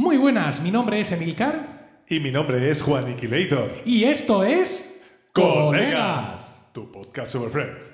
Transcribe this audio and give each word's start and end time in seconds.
Muy 0.00 0.16
buenas, 0.16 0.62
mi 0.62 0.70
nombre 0.70 0.98
es 0.98 1.12
Emilcar 1.12 2.04
Y 2.08 2.20
mi 2.20 2.30
nombre 2.30 2.70
es 2.70 2.80
Juan 2.80 3.10
Iquilator. 3.10 3.70
y 3.84 4.04
esto 4.04 4.42
es 4.42 5.04
Colegas, 5.34 6.70
tu 6.72 6.90
podcast 6.90 7.32
sobre 7.32 7.50
Friends. 7.50 7.92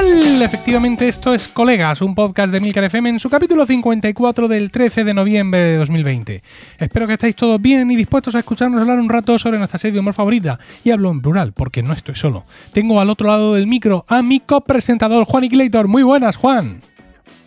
Tal? 0.00 0.42
Efectivamente, 0.42 1.08
esto 1.08 1.34
es 1.34 1.48
Colegas, 1.48 2.00
un 2.00 2.14
podcast 2.14 2.52
de 2.52 2.60
Milcar 2.60 2.84
FM 2.84 3.10
en 3.10 3.20
su 3.20 3.28
capítulo 3.28 3.66
54 3.66 4.48
del 4.48 4.70
13 4.70 5.04
de 5.04 5.14
noviembre 5.14 5.60
de 5.60 5.76
2020. 5.76 6.42
Espero 6.78 7.06
que 7.06 7.14
estéis 7.14 7.36
todos 7.36 7.60
bien 7.60 7.90
y 7.90 7.96
dispuestos 7.96 8.34
a 8.34 8.38
escucharnos 8.38 8.80
hablar 8.80 8.98
un 8.98 9.08
rato 9.08 9.38
sobre 9.38 9.58
nuestra 9.58 9.78
serie 9.78 9.94
de 9.94 10.00
humor 10.00 10.14
favorita. 10.14 10.58
Y 10.84 10.90
hablo 10.90 11.10
en 11.10 11.20
plural, 11.20 11.52
porque 11.52 11.82
no 11.82 11.92
estoy 11.92 12.14
solo. 12.14 12.44
Tengo 12.72 13.00
al 13.00 13.10
otro 13.10 13.28
llado 13.28 13.54
del 13.54 13.66
micro 13.66 14.04
a 14.08 14.22
mi 14.22 14.40
copresentador 14.40 15.24
Juan 15.24 15.44
Iquilator. 15.44 15.88
Muy 15.88 16.02
buenas, 16.02 16.36
Juan. 16.36 16.80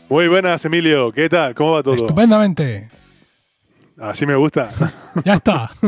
Muy 0.09 0.27
buenas, 0.27 0.63
Emilio. 0.65 1.11
¿Qué 1.11 1.29
tal? 1.29 1.55
¿Cómo 1.55 1.71
va 1.73 1.83
todo? 1.83 1.95
Estupendamente. 1.95 2.89
Así 3.99 4.25
me 4.25 4.35
gusta. 4.35 4.69
Ya 5.25 5.33
está. 5.35 5.69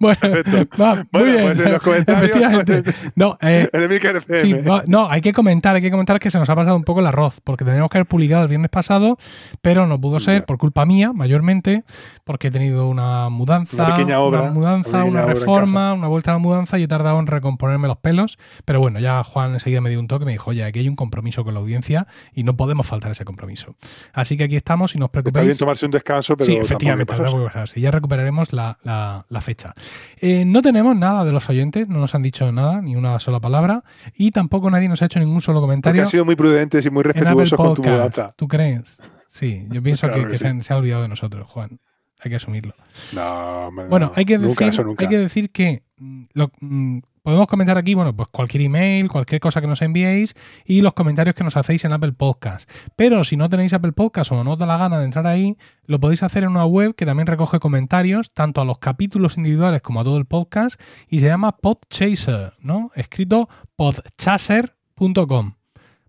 bueno, 0.00 0.18
muy 0.22 0.66
Bueno, 1.12 1.24
bien. 1.24 1.44
pues 1.44 1.60
en 1.60 1.72
los 1.72 1.80
comentarios- 1.82 2.22
Efectivamente. 2.24 2.82
No, 3.14 3.38
eh, 3.40 3.68
en. 3.72 4.38
Sí, 4.38 4.52
va- 4.54 4.82
no, 4.86 5.08
hay 5.10 5.20
que 5.20 5.32
comentar, 5.32 5.76
hay 5.76 5.82
que 5.82 5.90
comentar 5.90 6.18
que 6.18 6.30
se 6.30 6.38
nos 6.38 6.48
ha 6.50 6.54
pasado 6.54 6.76
un 6.76 6.84
poco 6.84 7.00
el 7.00 7.06
arroz, 7.06 7.40
porque 7.42 7.64
teníamos 7.64 7.90
que 7.90 7.98
haber 7.98 8.06
publicado 8.06 8.42
el 8.42 8.48
viernes 8.48 8.70
pasado, 8.70 9.18
pero 9.62 9.86
no 9.86 10.00
pudo 10.00 10.20
ser 10.20 10.44
por 10.44 10.58
culpa 10.58 10.84
mía, 10.86 11.12
mayormente, 11.12 11.84
porque 12.24 12.48
he 12.48 12.50
tenido 12.50 12.88
una 12.88 13.28
mudanza, 13.28 13.84
Una 13.84 13.94
pequeña 13.96 14.20
obra, 14.20 14.42
una 14.42 14.50
mudanza, 14.52 15.04
una 15.04 15.22
reforma, 15.26 15.92
una 15.94 16.08
vuelta 16.08 16.30
a 16.30 16.34
la 16.34 16.38
mudanza 16.38 16.78
y 16.78 16.82
he 16.84 16.88
tardado 16.88 17.18
en 17.20 17.26
recomponerme 17.26 17.88
los 17.88 17.98
pelos, 17.98 18.38
pero 18.64 18.80
bueno, 18.80 18.98
ya 19.00 19.22
Juan 19.24 19.54
enseguida 19.54 19.80
me 19.80 19.90
dio 19.90 20.00
un 20.00 20.08
toque 20.08 20.24
y 20.24 20.26
me 20.26 20.32
dijo, 20.32 20.50
oye, 20.50 20.64
aquí 20.64 20.80
hay 20.80 20.88
un 20.88 20.96
compromiso 20.96 21.44
con 21.44 21.54
la 21.54 21.60
audiencia 21.60 22.06
y 22.32 22.42
no 22.42 22.56
podemos 22.56 22.86
faltar 22.86 23.12
ese 23.12 23.24
compromiso. 23.24 23.76
Así 24.12 24.36
que 24.36 24.44
aquí 24.44 24.56
estamos 24.56 24.94
y 24.94 24.98
no 24.98 25.06
os 25.06 25.10
Está 25.10 25.20
bien 25.20 25.32
preocupéis. 25.32 25.58
tomarse 25.58 25.86
un 25.86 25.92
descanso, 25.92 26.36
pero 26.36 26.46
Sí, 26.46 26.56
efectivamente, 26.56 27.14
que 27.14 27.22
pasarse. 27.22 27.80
ya 27.80 27.90
recuperaremos 27.90 28.52
la, 28.56 28.78
la- 28.82 29.24
la 29.28 29.40
fecha. 29.40 29.74
Eh, 30.20 30.44
no 30.44 30.62
tenemos 30.62 30.96
nada 30.96 31.24
de 31.24 31.32
los 31.32 31.48
oyentes, 31.48 31.88
no 31.88 32.00
nos 32.00 32.14
han 32.14 32.22
dicho 32.22 32.50
nada, 32.50 32.80
ni 32.82 32.96
una 32.96 33.20
sola 33.20 33.38
palabra, 33.38 33.84
y 34.16 34.30
tampoco 34.32 34.70
nadie 34.70 34.88
nos 34.88 35.02
ha 35.02 35.06
hecho 35.06 35.20
ningún 35.20 35.40
solo 35.40 35.58
Porque 35.60 35.66
comentario 35.68 36.02
han 36.02 36.08
sido 36.08 36.24
muy 36.24 36.34
prudentes 36.36 36.84
y 36.86 36.90
muy 36.90 37.04
respetuosos 37.04 37.56
con 37.56 37.74
tu 37.74 37.82
mudanza. 37.84 38.32
¿Tú 38.36 38.48
crees? 38.48 38.98
Sí, 39.28 39.66
yo 39.68 39.82
pienso 39.82 40.06
Claro 40.06 40.22
que, 40.22 40.26
que 40.28 40.30
que 40.32 40.38
sí. 40.38 40.42
se, 40.42 40.48
han, 40.48 40.62
se 40.64 40.72
han 40.72 40.78
olvidado 40.80 41.02
de 41.02 41.08
nosotros, 41.08 41.48
Juan. 41.50 41.78
Hay 42.20 42.30
que 42.30 42.36
asumirlo. 42.36 42.74
No, 43.12 43.66
hombre, 43.68 43.86
Bueno, 43.88 44.06
no. 44.06 44.12
hay, 44.16 44.24
que 44.24 44.38
nunca, 44.38 44.64
decir, 44.64 44.68
eso 44.68 44.82
nunca. 44.84 45.04
hay 45.04 45.08
que 45.10 45.18
decir 45.18 45.50
que 45.50 45.82
mm, 45.98 46.24
lo- 46.32 46.50
mm, 46.60 46.98
podemos 47.26 47.48
comentar 47.48 47.76
aquí, 47.76 47.94
bueno, 47.94 48.14
pues 48.14 48.28
cualquier 48.28 48.62
email, 48.62 49.08
cualquier 49.08 49.40
cosa 49.40 49.60
que 49.60 49.66
nos 49.66 49.82
enviéis 49.82 50.36
y 50.64 50.80
los 50.80 50.92
comentarios 50.92 51.34
que 51.34 51.42
nos 51.42 51.56
hacéis 51.56 51.84
en 51.84 51.92
Apple 51.92 52.12
Podcast. 52.12 52.70
Pero 52.94 53.24
si 53.24 53.36
no 53.36 53.50
tenéis 53.50 53.72
Apple 53.72 53.90
Podcast 53.90 54.30
o 54.30 54.44
no 54.44 54.52
os 54.52 54.58
da 54.58 54.64
la 54.64 54.76
gana 54.76 55.00
de 55.00 55.06
entrar 55.06 55.26
ahí, 55.26 55.56
lo 55.86 55.98
podéis 55.98 56.22
hacer 56.22 56.44
en 56.44 56.50
una 56.50 56.64
web 56.66 56.94
que 56.94 57.04
también 57.04 57.26
recoge 57.26 57.58
comentarios, 57.58 58.32
tanto 58.32 58.60
a 58.60 58.64
los 58.64 58.78
capítulos 58.78 59.38
individuales 59.38 59.82
como 59.82 59.98
a 59.98 60.04
todo 60.04 60.18
el 60.18 60.26
podcast, 60.26 60.80
y 61.08 61.18
se 61.18 61.26
llama 61.26 61.56
Podchaser, 61.56 62.52
¿no? 62.60 62.92
Escrito 62.94 63.48
podchaser.com. 63.74 65.54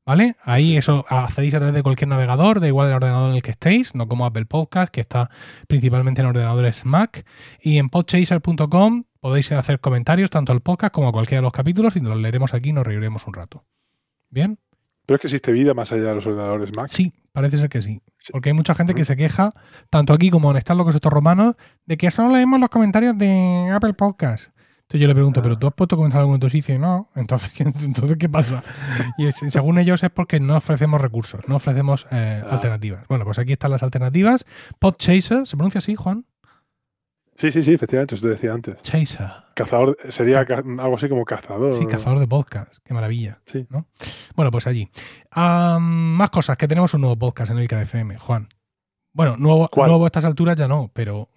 ¿Vale? 0.05 0.35
Ahí 0.43 0.77
eso 0.77 1.03
accedéis 1.09 1.55
a 1.55 1.57
través 1.57 1.73
de 1.73 1.81
cualquier 1.81 2.09
navegador, 2.09 2.59
da 2.59 2.67
igual 2.67 2.89
el 2.89 2.93
ordenador 2.93 3.31
en 3.31 3.37
el 3.37 3.41
que 3.41 3.51
estéis, 3.51 3.95
no 3.95 4.07
como 4.07 4.27
Apple 4.27 4.45
Podcast, 4.45 4.93
que 4.93 5.01
está 5.01 5.31
principalmente 5.67 6.21
en 6.21 6.27
ordenadores 6.27 6.85
Mac. 6.85 7.25
Y 7.59 7.79
en 7.79 7.89
podchaser.com 7.89 9.05
podéis 9.19 9.51
hacer 9.51 9.79
comentarios 9.79 10.29
tanto 10.29 10.51
al 10.51 10.61
podcast 10.61 10.93
como 10.93 11.07
a 11.09 11.11
cualquiera 11.11 11.39
de 11.39 11.43
los 11.43 11.53
capítulos 11.53 11.95
y 11.95 11.99
los 12.01 12.17
leeremos 12.17 12.53
aquí 12.53 12.69
y 12.69 12.73
nos 12.73 12.85
reiremos 12.85 13.25
un 13.27 13.33
rato. 13.33 13.65
¿Bien? 14.29 14.59
Pero 15.05 15.15
es 15.15 15.21
que 15.21 15.27
existe 15.27 15.51
vida 15.53 15.73
más 15.73 15.91
allá 15.91 16.03
de 16.09 16.15
los 16.15 16.25
ordenadores 16.27 16.75
Mac. 16.75 16.87
Sí, 16.89 17.13
parece 17.31 17.57
ser 17.57 17.69
que 17.69 17.81
sí. 17.81 18.01
Porque 18.31 18.49
hay 18.49 18.53
mucha 18.53 18.75
gente 18.75 18.93
que 18.93 19.05
se 19.05 19.15
queja, 19.15 19.53
tanto 19.89 20.13
aquí 20.13 20.29
como 20.29 20.51
en 20.51 20.57
Están 20.57 20.77
locos 20.77 20.95
estos 20.95 21.13
romanos, 21.13 21.55
de 21.85 21.95
que 21.97 22.11
solo 22.11 22.29
leemos 22.35 22.59
los 22.59 22.69
comentarios 22.69 23.17
de 23.17 23.69
Apple 23.73 23.93
Podcast. 23.93 24.49
Entonces 24.81 25.01
yo 25.01 25.07
le 25.07 25.13
pregunto. 25.15 25.41
¿pero 25.41 25.57
tú 25.57 25.67
has 25.67 25.73
puesto 25.73 25.95
comentarios 25.97 26.21
en 26.23 26.25
algún 26.25 26.35
otro 26.37 26.49
sitio? 26.49 26.75
Y 26.75 26.77
no. 26.79 27.09
Entonces, 27.15 27.49
¿qué, 27.53 27.63
entonces, 27.85 28.17
¿qué 28.17 28.27
pasa? 28.29 28.63
Y 29.17 29.27
es- 29.27 29.35
según 29.49 29.79
ellos 29.79 30.03
es 30.03 30.09
porque 30.09 30.39
no 30.41 30.57
ofrecemos 30.57 30.99
recursos, 31.01 31.41
no 31.47 31.55
ofrecemos 31.57 32.05
eh, 32.11 32.41
Ah. 32.45 32.49
alternativas. 32.55 33.05
Bueno, 33.07 33.23
pues 33.23 33.39
aquí 33.39 33.53
están 33.53 33.71
las 33.71 33.83
alternativas. 33.83 34.45
Podchaser, 34.79 35.45
¿se 35.47 35.55
pronuncia 35.55 35.79
así, 35.79 35.95
Juan? 35.95 36.25
Sí, 37.37 37.51
sí, 37.51 37.61
sí, 37.61 37.73
efectivamente, 37.73 38.15
eso 38.15 38.23
te 38.23 38.29
decía 38.29 38.51
antes. 38.51 38.81
Chaser. 38.81 39.29
Cazador, 39.53 39.95
sería 40.09 40.39
algo 40.79 40.95
así 40.95 41.07
como 41.07 41.23
cazador. 41.23 41.73
Sí, 41.73 41.85
cazador 41.85 42.19
de 42.19 42.27
podcast. 42.27 42.77
Qué 42.83 42.95
maravilla. 42.95 43.39
Sí. 43.45 43.67
¿no? 43.69 43.87
Bueno, 44.35 44.49
pues 44.49 44.65
allí. 44.65 44.89
Am, 45.29 45.83
más 45.83 46.31
cosas, 46.31 46.57
que 46.57 46.67
tenemos 46.67 46.95
un 46.95 47.01
nuevo 47.01 47.15
podcast 47.15 47.51
en 47.51 47.59
el 47.59 47.67
KFM, 47.67 48.17
Juan. 48.17 48.47
Bueno, 49.17 49.35
nuevo, 49.37 49.67
nuevo 49.75 50.03
a 50.05 50.07
estas 50.07 50.25
alturas 50.25 50.55
ya 50.55 50.67
no, 50.67 50.91
pero 50.93 51.27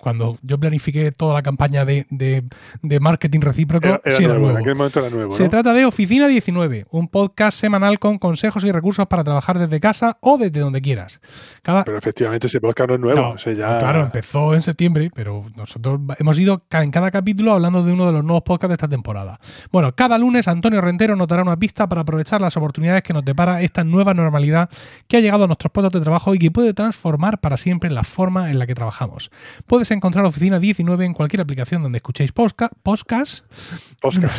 cuando 0.00 0.38
yo 0.42 0.58
planifiqué 0.58 1.12
toda 1.12 1.34
la 1.34 1.42
campaña 1.42 1.84
de, 1.84 2.06
de- 2.10 2.44
de 2.82 3.00
marketing 3.00 3.40
recíproco, 3.40 3.86
Era, 3.86 4.00
era 4.04 4.16
sí 4.16 4.24
era 4.24 4.32
nuevo, 4.34 4.46
nuevo. 4.46 4.58
en 4.58 4.64
aquel 4.64 4.74
momento 4.76 5.00
era 5.00 5.10
nuevo, 5.10 5.32
Se 5.32 5.44
¿no? 5.44 5.50
trata 5.50 5.72
de 5.72 5.84
Oficina 5.84 6.26
19, 6.28 6.86
un 6.90 7.08
podcast 7.08 7.58
semanal 7.58 7.98
con 7.98 8.18
consejos 8.18 8.64
y 8.64 8.70
recursos 8.72 9.06
para 9.06 9.24
trabajar 9.24 9.58
desde 9.58 9.80
casa 9.80 10.18
o 10.20 10.36
desde 10.38 10.60
donde 10.60 10.80
quieras. 10.80 11.20
Cada, 11.62 11.84
Pero 11.84 11.98
efectivamente 11.98 12.46
ese 12.48 12.60
podcast 12.60 12.88
no 12.88 12.94
es 12.94 13.00
nuevo. 13.00 13.20
no, 13.20 13.30
o 13.30 13.38
sea, 13.38 13.52
ya... 13.52 13.78
Claro, 13.78 14.02
empezó 14.02 14.54
en 14.54 14.62
septiembre, 14.62 15.10
pero 15.14 15.44
nosotros 15.56 16.00
hemos 16.18 16.38
ido 16.38 16.62
en 16.70 16.90
cada 16.90 17.10
capítulo 17.10 17.52
hablando 17.52 17.82
de 17.82 17.92
uno 17.92 18.06
de 18.06 18.12
los 18.12 18.24
nuevos 18.24 18.42
podcasts 18.42 18.70
de 18.70 18.74
esta 18.74 18.88
temporada. 18.88 19.38
Bueno, 19.72 19.94
cada 19.94 20.18
lunes 20.18 20.48
Antonio 20.48 20.80
Rentero 20.80 21.16
nos 21.16 21.28
dará 21.28 21.42
una 21.42 21.56
pista 21.56 21.88
para 21.88 22.00
aprovechar 22.02 22.40
las 22.40 22.56
oportunidades 22.56 23.02
que 23.02 23.12
nos 23.12 23.24
depara 23.24 23.62
esta 23.62 23.84
nueva 23.84 24.12
normalidad 24.14 24.68
que 25.08 25.16
ha 25.16 25.20
llegado 25.20 25.44
a 25.44 25.46
nuestros 25.46 25.72
puestos 25.72 25.92
de 25.92 26.00
trabajo 26.00 26.34
y 26.34 26.38
que 26.38 26.50
puede 26.50 26.72
transformar 26.74 27.27
para 27.36 27.58
siempre 27.58 27.90
la 27.90 28.02
forma 28.02 28.50
en 28.50 28.58
la 28.58 28.66
que 28.66 28.74
trabajamos. 28.74 29.30
Puedes 29.66 29.90
encontrar 29.90 30.24
Oficina 30.24 30.58
19 30.58 31.04
en 31.04 31.12
cualquier 31.12 31.42
aplicación 31.42 31.82
donde 31.82 31.98
escuchéis 31.98 32.34
posca- 32.34 32.70
podcasts, 32.82 33.44
Oscar. 34.02 34.30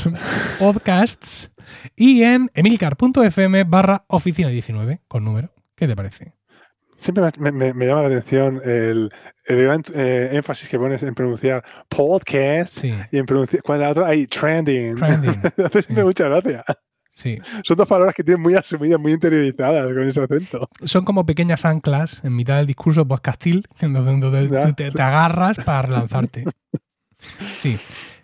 podcasts 0.58 1.52
y 1.96 2.24
en 2.24 2.50
emilcar.fm 2.54 3.64
barra 3.66 4.04
Oficina 4.08 4.50
19 4.50 5.02
con 5.08 5.24
número. 5.24 5.52
¿Qué 5.76 5.88
te 5.88 5.96
parece? 5.96 6.34
Siempre 6.96 7.24
me, 7.38 7.52
me- 7.52 7.74
me 7.74 7.86
llama 7.86 8.02
la 8.02 8.08
atención 8.08 8.60
el, 8.66 9.10
el 9.46 9.64
gran 9.64 9.82
eh, 9.96 10.32
énfasis 10.34 10.68
que 10.68 10.78
pones 10.78 11.02
en 11.04 11.16
pronunciar 11.16 11.64
podcast 11.88 12.74
Sí, 12.82 12.94
y 13.12 13.18
en 13.18 13.26
pronunciar. 13.26 13.62
Cuando 13.64 13.86
la 13.86 13.92
otra 13.92 14.08
hay 14.08 14.28
trending. 14.28 14.96
Trending, 14.96 15.42
siempre 15.56 15.82
sí. 15.82 15.94
mucha 15.94 16.28
gracia. 16.28 16.66
Sí. 17.10 17.38
Son 17.64 17.78
dos 17.78 17.88
palabras 17.88 18.16
que 18.16 18.24
tienen 18.24 18.42
muy 18.42 18.56
asumidas, 18.56 19.00
muy 19.00 19.14
interiorizadas 19.14 19.86
con 19.86 20.08
ese 20.08 20.22
acento. 20.22 20.68
son 20.84 21.06
como 21.06 21.26
pequeñas 21.26 21.66
anclas 21.66 22.22
en 22.24 22.36
mitad 22.36 22.58
del 22.58 22.68
discurso 22.68 23.08
podcastil, 23.08 23.68
en 23.80 23.94
donde, 23.94 24.74
te, 24.74 24.92
te 24.92 25.02
agarras 25.02 25.58
para 25.64 25.84
relanzarte. 25.84 26.46
Sí, 27.58 27.78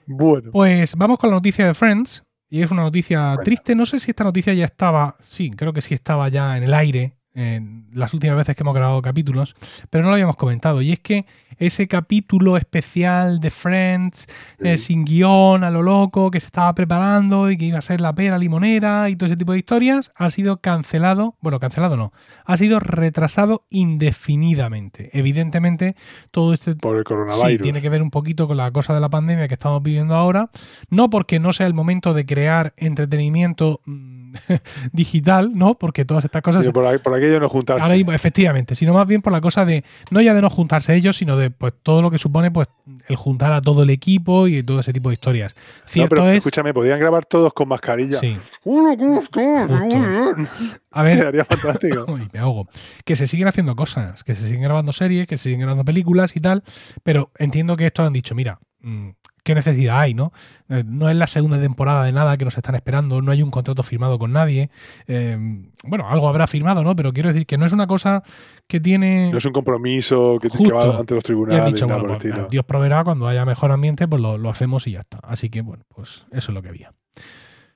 Bueno, 0.05 0.51
pues 0.51 0.95
vamos 0.95 1.19
con 1.19 1.29
la 1.29 1.35
noticia 1.35 1.65
de 1.65 1.73
Friends. 1.73 2.23
Y 2.47 2.61
es 2.61 2.71
una 2.71 2.83
noticia 2.83 3.35
triste. 3.43 3.75
No 3.75 3.85
sé 3.85 3.99
si 3.99 4.11
esta 4.11 4.23
noticia 4.23 4.53
ya 4.53 4.65
estaba. 4.65 5.17
Sí, 5.21 5.51
creo 5.51 5.73
que 5.73 5.81
sí 5.81 5.93
estaba 5.93 6.29
ya 6.29 6.55
en 6.55 6.63
el 6.63 6.73
aire 6.73 7.17
en 7.35 7.85
las 7.93 8.13
últimas 8.13 8.37
veces 8.37 8.55
que 8.55 8.63
hemos 8.63 8.73
grabado 8.73 9.01
capítulos, 9.01 9.55
pero 9.89 10.03
no 10.03 10.09
lo 10.09 10.15
habíamos 10.15 10.37
comentado. 10.37 10.81
Y 10.81 10.91
es 10.93 10.99
que 10.99 11.25
ese 11.57 11.87
capítulo 11.87 12.57
especial 12.57 13.39
de 13.39 13.49
Friends, 13.49 14.27
eh, 14.59 14.77
Sí. 14.77 14.85
sin 14.87 15.05
guion, 15.05 15.63
a 15.63 15.69
lo 15.69 15.83
loco, 15.83 16.31
que 16.31 16.39
se 16.39 16.47
estaba 16.47 16.73
preparando 16.75 17.49
y 17.51 17.57
que 17.57 17.65
iba 17.65 17.77
a 17.77 17.81
ser 17.81 18.01
la 18.01 18.13
pera 18.13 18.37
limonera 18.37 19.09
y 19.09 19.15
todo 19.15 19.27
ese 19.27 19.37
tipo 19.37 19.51
de 19.53 19.59
historias, 19.59 20.11
ha 20.15 20.29
sido 20.29 20.57
cancelado. 20.61 21.35
Bueno, 21.41 21.59
cancelado 21.59 21.95
no. 21.95 22.11
Ha 22.45 22.57
sido 22.57 22.79
retrasado 22.79 23.65
indefinidamente. 23.69 25.09
Evidentemente, 25.17 25.95
todo 26.31 26.53
este 26.53 26.75
por 26.75 26.95
el 26.97 27.01
Sí, 27.01 27.05
coronavirus. 27.05 27.61
tiene 27.61 27.81
que 27.81 27.89
ver 27.89 28.01
un 28.01 28.11
poquito 28.11 28.47
con 28.47 28.57
la 28.57 28.71
cosa 28.71 28.93
de 28.93 28.99
la 29.01 29.09
pandemia 29.09 29.47
que 29.47 29.53
estamos 29.53 29.81
viviendo 29.83 30.15
ahora. 30.15 30.49
No 30.89 31.09
porque 31.09 31.39
no 31.39 31.53
sea 31.53 31.67
el 31.67 31.73
momento 31.73 32.13
de 32.13 32.25
crear 32.25 32.73
entretenimiento 32.77 33.81
mm, 33.85 34.33
digital, 34.91 35.51
¿no? 35.55 35.75
Porque 35.75 36.05
todas 36.05 36.25
estas 36.25 36.41
cosas. 36.41 36.65
Sí, 36.65 36.71
por, 36.71 37.01
por 37.01 37.13
aquello 37.25 37.39
no 37.39 37.49
juntarse. 37.49 37.83
Ahora 37.83 37.95
mismo, 37.95 38.11
efectivamente, 38.13 38.75
sino 38.75 38.93
más 38.93 39.07
bien 39.07 39.21
por 39.21 39.33
la 39.33 39.41
cosa 39.41 39.65
de, 39.65 39.83
no 40.11 40.21
ya 40.21 40.33
de 40.33 40.41
no 40.41 40.49
juntarse 40.49 40.95
ellos, 40.95 41.17
sino 41.17 41.37
de 41.37 41.51
pues 41.51 41.73
todo 41.83 42.01
lo 42.01 42.11
que 42.11 42.17
supone 42.17 42.51
pues 42.51 42.67
el 43.07 43.15
juntar 43.15 43.53
a 43.53 43.61
todo 43.61 43.83
el 43.83 43.89
equipo 43.89 44.47
y 44.47 44.63
todo 44.63 44.79
ese 44.79 44.93
tipo 44.93 45.09
de 45.09 45.13
historias. 45.13 45.55
No, 45.55 45.61
Cierto 45.85 46.15
pero 46.15 46.29
es. 46.29 46.37
escúchame, 46.37 46.73
podrían 46.73 46.99
grabar 46.99 47.25
todos 47.25 47.53
con 47.53 47.67
mascarilla. 47.67 48.17
Sí. 48.17 48.37
Bien. 48.63 50.47
A 50.91 51.03
ver, 51.03 51.17
Quedaría 51.19 51.45
fantástico. 51.45 52.05
Uy, 52.11 52.29
me 52.31 52.39
ahogo. 52.39 52.67
Que 53.03 53.15
se 53.15 53.27
siguen 53.27 53.47
haciendo 53.47 53.75
cosas, 53.75 54.23
que 54.23 54.35
se 54.35 54.45
siguen 54.45 54.61
grabando 54.61 54.91
series, 54.93 55.27
que 55.27 55.37
se 55.37 55.43
siguen 55.45 55.61
grabando 55.61 55.85
películas 55.85 56.35
y 56.35 56.39
tal, 56.39 56.63
pero 57.03 57.31
entiendo 57.37 57.75
que 57.77 57.85
estos 57.85 58.05
han 58.05 58.13
dicho, 58.13 58.35
mira, 58.35 58.59
mm, 58.81 59.09
¿qué 59.45 59.53
necesidad 59.53 59.99
hay, 59.99 60.15
no? 60.15 60.33
Eh, 60.69 60.83
no 60.85 61.07
es 61.07 61.15
la 61.15 61.27
segunda 61.27 61.61
temporada 61.61 62.03
de 62.03 62.11
nada 62.11 62.35
que 62.35 62.43
nos 62.45 62.57
están 62.57 62.73
esperando, 62.73 63.21
no 63.21 63.31
hay 63.31 63.43
un 63.43 63.51
contrato 63.51 63.83
firmado 63.83 64.17
con 64.17 64.33
nadie. 64.33 64.71
Eh, 65.07 65.37
bueno, 65.83 66.09
algo 66.09 66.27
habrá 66.27 66.47
firmado, 66.47 66.83
¿no? 66.83 66.95
Pero 66.95 67.13
quiero 67.13 67.29
decir 67.29 67.45
que 67.45 67.55
no 67.57 67.67
es 67.67 67.71
una 67.71 67.85
cosa 67.85 68.23
que 68.67 68.79
tiene. 68.79 69.29
No 69.31 69.37
es 69.37 69.45
un 69.45 69.53
compromiso 69.53 70.39
que, 70.41 70.49
que 70.49 70.73
va 70.73 70.97
ante 70.97 71.13
los 71.13 71.23
tribunales. 71.23 71.73
Dicho, 71.73 71.87
bueno, 71.87 72.17
pues, 72.19 72.49
Dios 72.49 72.65
proveerá 72.65 73.03
cuando 73.03 73.27
haya 73.27 73.45
mejor 73.45 73.71
ambiente, 73.71 74.07
pues 74.07 74.19
lo, 74.19 74.39
lo 74.39 74.49
hacemos 74.49 74.87
y 74.87 74.93
ya 74.93 75.01
está. 75.01 75.19
Así 75.19 75.49
que, 75.49 75.61
bueno, 75.61 75.83
pues 75.95 76.25
eso 76.31 76.51
es 76.51 76.55
lo 76.55 76.63
que 76.63 76.69
había. 76.69 76.91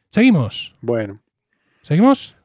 Seguimos. 0.09 0.75
Bueno. 0.81 1.19
¿Seguimos? 1.83 2.35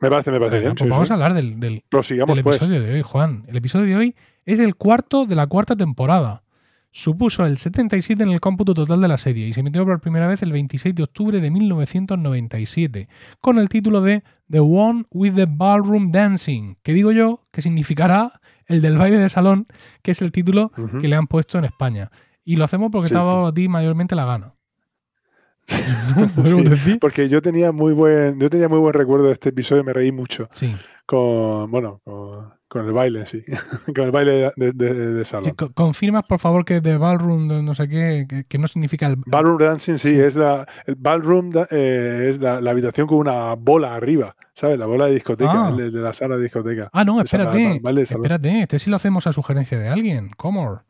Me 0.00 0.08
parece, 0.08 0.32
me 0.32 0.38
parece 0.38 0.60
bien. 0.60 0.74
Pues 0.74 0.88
vamos 0.88 1.10
a 1.10 1.14
hablar 1.14 1.34
del, 1.34 1.60
del, 1.60 1.84
pues. 1.90 2.10
episodio 2.10 2.80
de 2.82 2.94
hoy, 2.94 3.02
Juan. 3.02 3.44
El 3.48 3.56
episodio 3.56 3.86
de 3.86 3.96
hoy 3.96 4.16
es 4.46 4.58
el 4.60 4.76
cuarto 4.76 5.26
de 5.26 5.36
la 5.36 5.46
cuarta 5.46 5.76
temporada. 5.76 6.42
Supuso 6.94 7.46
el 7.46 7.56
77 7.56 8.22
en 8.22 8.28
el 8.28 8.40
cómputo 8.40 8.74
total 8.74 9.00
de 9.00 9.08
la 9.08 9.16
serie 9.16 9.48
y 9.48 9.54
se 9.54 9.60
emitió 9.60 9.82
por 9.86 9.98
primera 10.00 10.26
vez 10.26 10.42
el 10.42 10.52
26 10.52 10.94
de 10.94 11.02
octubre 11.02 11.40
de 11.40 11.50
1997, 11.50 13.08
con 13.40 13.58
el 13.58 13.70
título 13.70 14.02
de 14.02 14.22
The 14.50 14.60
One 14.60 15.06
with 15.10 15.34
the 15.34 15.46
Ballroom 15.48 16.12
Dancing, 16.12 16.76
que 16.82 16.92
digo 16.92 17.10
yo 17.10 17.46
que 17.50 17.62
significará 17.62 18.42
el 18.66 18.82
del 18.82 18.98
baile 18.98 19.16
de 19.16 19.30
salón, 19.30 19.66
que 20.02 20.10
es 20.10 20.20
el 20.20 20.32
título 20.32 20.70
que 21.00 21.08
le 21.08 21.16
han 21.16 21.28
puesto 21.28 21.56
en 21.56 21.64
España. 21.64 22.10
Y 22.44 22.56
lo 22.56 22.64
hacemos 22.64 22.90
porque 22.92 23.08
te 23.08 23.14
ha 23.14 23.22
dado 23.22 23.46
a 23.46 23.54
ti 23.54 23.68
mayormente 23.68 24.14
la 24.14 24.26
gana. 24.26 24.54
porque 27.00 27.28
yo 27.30 27.40
tenía 27.40 27.72
muy 27.72 27.94
buen, 27.94 28.38
yo 28.38 28.50
tenía 28.50 28.68
muy 28.68 28.80
buen 28.80 28.92
recuerdo 28.92 29.28
de 29.28 29.32
este 29.32 29.48
episodio, 29.48 29.82
me 29.82 29.94
reí 29.94 30.12
mucho. 30.12 30.50
Sí. 30.52 30.76
Con, 31.04 31.70
bueno, 31.70 32.00
con, 32.68 32.86
el 32.86 32.92
baile, 32.92 33.26
sí. 33.26 33.44
con 33.94 34.04
el 34.04 34.10
baile 34.12 34.52
de, 34.56 34.72
de, 34.72 35.24
salón. 35.24 35.54
¿Confirmas, 35.74 36.24
por 36.24 36.38
favor, 36.38 36.64
que 36.64 36.80
de 36.80 36.96
ballroom, 36.96 37.64
no 37.64 37.74
sé 37.74 37.88
qué, 37.88 38.44
que, 38.48 38.58
no 38.58 38.68
significa 38.68 39.08
el. 39.08 39.16
Ballroom 39.26 39.58
dancing, 39.58 39.96
sí, 39.96 40.18
es 40.18 40.36
la. 40.36 40.66
El 40.86 40.94
ballroom 40.94 41.50
eh, 41.70 42.28
es 42.30 42.40
la, 42.40 42.56
habitación 42.58 43.06
con 43.06 43.18
una 43.18 43.54
bola 43.54 43.94
arriba, 43.94 44.36
¿sabes? 44.54 44.78
La 44.78 44.86
bola 44.86 45.06
de 45.06 45.14
discoteca, 45.14 45.68
ah. 45.68 45.72
de, 45.72 45.90
la 45.90 46.12
sala 46.12 46.36
de 46.36 46.44
discoteca. 46.44 46.88
Ah, 46.92 47.04
no, 47.04 47.20
espérate. 47.20 47.80
espérate, 48.02 48.62
este 48.62 48.78
sí 48.78 48.88
lo 48.88 48.96
hacemos 48.96 49.26
a 49.26 49.32
sugerencia 49.32 49.78
de 49.78 49.88
alguien. 49.88 50.30
¿Cómo? 50.36 50.82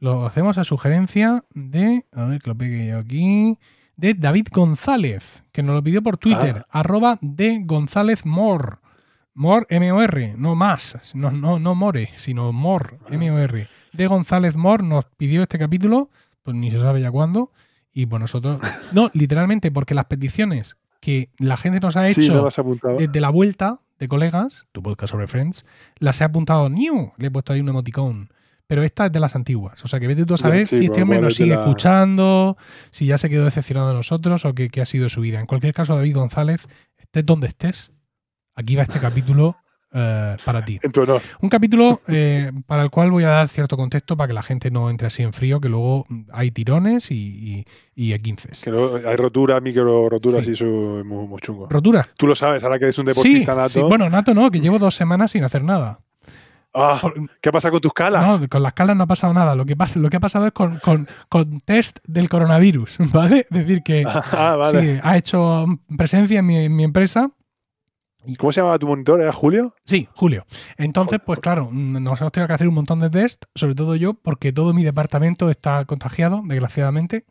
Lo 0.00 0.26
hacemos 0.26 0.58
a 0.58 0.64
sugerencia 0.64 1.44
de. 1.54 2.04
A 2.12 2.24
ver, 2.26 2.42
que 2.42 2.50
lo 2.50 2.56
pegue 2.56 2.88
yo 2.88 2.98
aquí 2.98 3.56
de 3.96 4.14
David 4.14 4.48
González, 4.52 5.44
que 5.52 5.62
nos 5.62 5.76
lo 5.76 5.82
pidió 5.82 6.02
por 6.02 6.16
Twitter, 6.16 6.64
ah. 6.68 6.80
arroba 6.80 7.18
de 7.20 7.60
González 7.64 8.26
More. 8.26 8.78
More, 9.34 9.66
M-O-R, 9.68 10.34
no 10.36 10.54
más, 10.54 10.98
no, 11.14 11.30
no, 11.30 11.58
no 11.58 11.74
More, 11.74 12.10
sino 12.14 12.52
More, 12.52 12.98
ah. 13.02 13.08
M-O-R. 13.10 13.68
De 13.92 14.06
González 14.06 14.56
More 14.56 14.82
nos 14.82 15.04
pidió 15.16 15.42
este 15.42 15.58
capítulo, 15.58 16.10
pues 16.42 16.56
ni 16.56 16.70
se 16.70 16.78
sabe 16.78 17.00
ya 17.00 17.10
cuándo, 17.10 17.50
y 17.92 18.06
pues 18.06 18.20
nosotros, 18.20 18.60
no, 18.92 19.10
literalmente 19.14 19.70
porque 19.70 19.94
las 19.94 20.06
peticiones 20.06 20.76
que 21.00 21.30
la 21.38 21.56
gente 21.56 21.80
nos 21.80 21.96
ha 21.96 22.08
hecho 22.08 22.48
desde 22.98 23.20
la 23.20 23.30
vuelta 23.30 23.80
de 23.98 24.08
colegas, 24.08 24.66
tu 24.72 24.82
podcast 24.82 25.10
sobre 25.12 25.26
Friends, 25.26 25.64
las 25.98 26.20
he 26.20 26.24
apuntado 26.24 26.68
new, 26.68 27.12
le 27.18 27.26
he 27.26 27.30
puesto 27.30 27.52
ahí 27.52 27.60
un 27.60 27.68
emoticón 27.68 28.30
pero 28.66 28.82
esta 28.82 29.06
es 29.06 29.12
de 29.12 29.20
las 29.20 29.36
antiguas. 29.36 29.84
O 29.84 29.88
sea, 29.88 30.00
que 30.00 30.06
vete 30.06 30.24
tú 30.24 30.34
a 30.34 30.38
saber 30.38 30.66
si 30.66 30.86
este 30.86 31.02
hombre 31.02 31.20
nos 31.20 31.34
sigue 31.34 31.54
escuchando, 31.54 32.56
si 32.90 33.06
ya 33.06 33.18
se 33.18 33.28
quedó 33.28 33.44
decepcionado 33.44 33.88
de 33.88 33.94
nosotros 33.94 34.44
o 34.44 34.54
qué, 34.54 34.70
ha 34.80 34.86
sido 34.86 35.08
su 35.08 35.20
vida. 35.20 35.40
En 35.40 35.46
cualquier 35.46 35.74
caso, 35.74 35.94
David 35.94 36.16
González, 36.16 36.66
estés 36.96 37.26
donde 37.26 37.48
estés, 37.48 37.92
aquí 38.54 38.76
va 38.76 38.82
este 38.82 39.00
capítulo 39.00 39.56
eh, 39.92 40.36
para 40.44 40.64
ti. 40.64 40.78
En 40.82 40.92
tu 40.92 41.02
honor. 41.02 41.22
Un 41.40 41.48
capítulo 41.48 42.00
eh, 42.08 42.50
para 42.66 42.82
el 42.82 42.90
cual 42.90 43.10
voy 43.10 43.24
a 43.24 43.28
dar 43.28 43.48
cierto 43.48 43.76
contexto 43.76 44.16
para 44.16 44.28
que 44.28 44.34
la 44.34 44.42
gente 44.42 44.70
no 44.70 44.90
entre 44.90 45.06
así 45.06 45.22
en 45.22 45.32
frío, 45.32 45.60
que 45.60 45.68
luego 45.68 46.06
hay 46.32 46.50
tirones 46.50 47.10
y, 47.10 47.64
y, 47.94 48.12
y 48.12 48.18
15 48.18 48.48
Que 48.64 49.08
hay 49.08 49.16
roturas, 49.16 49.62
micro 49.62 50.08
roturas 50.08 50.46
y 50.48 50.52
eso 50.52 50.98
es 50.98 51.04
muy, 51.04 51.38
chungo. 51.40 51.68
¿Roturas? 51.68 52.08
Tú 52.16 52.26
lo 52.26 52.34
sabes, 52.34 52.64
ahora 52.64 52.78
que 52.78 52.86
eres 52.86 52.98
un 52.98 53.06
deportista 53.06 53.54
nato. 53.54 53.68
Sí. 53.68 53.80
Bueno, 53.80 54.10
nato 54.10 54.34
no, 54.34 54.50
que 54.50 54.60
llevo 54.60 54.78
dos 54.78 54.94
semanas 54.94 55.30
sin 55.30 55.44
hacer 55.44 55.62
nada. 55.62 56.00
Ah, 56.76 57.00
¿Qué 57.40 57.52
pasa 57.52 57.70
con 57.70 57.80
tus 57.80 57.92
calas? 57.92 58.40
No, 58.40 58.48
con 58.48 58.60
las 58.60 58.72
calas 58.72 58.96
no 58.96 59.04
ha 59.04 59.06
pasado 59.06 59.32
nada. 59.32 59.54
Lo 59.54 59.64
que, 59.64 59.76
pasa, 59.76 60.00
lo 60.00 60.10
que 60.10 60.16
ha 60.16 60.20
pasado 60.20 60.46
es 60.46 60.52
con, 60.52 61.60
test 61.64 61.98
del 62.04 62.28
coronavirus, 62.28 62.96
¿vale? 63.12 63.46
Es 63.48 63.58
decir, 63.58 63.82
que 63.84 64.04
ah, 64.08 64.72
ha 65.02 65.16
hecho 65.16 65.66
presencia 65.96 66.40
en 66.40 66.46
mi, 66.46 66.82
empresa. 66.82 67.30
¿Cómo 68.38 68.52
se 68.52 68.60
llamaba 68.60 68.78
tu 68.78 68.86
monitor? 68.86 69.20
¿Era 69.20 69.32
Julio? 69.32 69.74
Sí, 69.84 70.08
Julio. 70.14 70.46
Entonces, 70.76 71.20
pues 71.24 71.40
claro, 71.40 71.68
nos 71.72 72.20
hemos 72.20 72.32
tenido 72.32 72.48
que 72.48 72.54
hacer 72.54 72.68
un 72.68 72.74
montón 72.74 73.00
de 73.00 73.10
test, 73.10 73.44
sobre 73.54 73.74
todo 73.74 73.96
yo, 73.96 74.14
porque 74.14 74.52
todo 74.52 74.72
mi 74.72 74.84
departamento 74.84 75.50
está 75.50 75.84
contagiado, 75.84 76.42
desgraciadamente. 76.44 77.24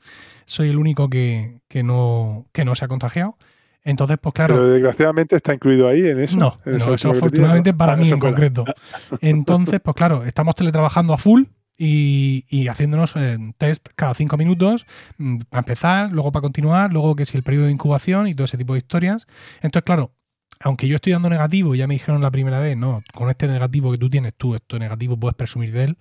Soy 0.46 0.70
el 0.70 0.78
único 0.78 1.10
que, 1.10 1.62
no, 1.84 2.48
que 2.52 2.66
no 2.66 2.76
se 2.76 2.86
ha 2.86 2.88
contagiado. 2.88 3.38
Entonces, 3.84 4.18
pues 4.22 4.34
claro. 4.34 4.56
Pero 4.56 4.68
desgraciadamente 4.68 5.36
está 5.36 5.54
incluido 5.54 5.88
ahí 5.88 6.08
en 6.08 6.20
eso. 6.20 6.38
No, 6.38 6.58
eso, 6.66 7.12
afortunadamente 7.12 7.74
para 7.74 7.98
mí 7.98 8.10
en 8.10 8.20
concreto. 8.20 8.66
Entonces, 9.22 9.82
pues 9.82 9.96
claro, 9.96 10.24
estamos 10.24 10.56
teletrabajando 10.56 11.14
a 11.14 11.18
full 11.18 11.44
y, 11.78 12.46
y 12.50 12.68
haciéndonos 12.68 13.16
eh, 13.16 13.38
test 13.58 13.90
cada 13.96 14.14
cinco 14.14 14.38
minutos 14.38 14.86
mm, 15.18 15.40
para 15.50 15.60
empezar, 15.60 16.14
luego 16.14 16.32
para 16.32 16.42
continuar, 16.42 16.94
luego 16.94 17.16
que 17.16 17.26
si 17.26 17.36
el 17.36 17.44
periodo 17.44 17.66
de 17.66 17.72
incubación 17.72 18.28
y 18.28 18.34
todo 18.34 18.46
ese 18.46 18.58
tipo 18.58 18.74
de 18.74 18.80
historias. 18.80 19.28
Entonces, 19.62 19.84
claro, 19.84 20.12
aunque 20.64 20.88
yo 20.88 20.96
estoy 20.96 21.12
dando 21.14 21.30
negativo, 21.30 21.76
ya 21.76 21.88
me 21.88 21.96
dijeron 21.96 22.22
la 22.22 22.32
primera 22.32 22.60
vez, 22.62 22.78
no, 22.78 23.04
con 23.14 23.30
este 23.30 23.48
negativo 23.48 23.92
que 23.92 23.98
tú 23.98 24.10
tienes 24.10 24.34
tú, 24.34 24.56
esto 24.56 24.80
negativo 24.80 25.18
puedes 25.18 25.36
presumir 25.36 25.74
de 25.74 25.84
él, 25.84 25.98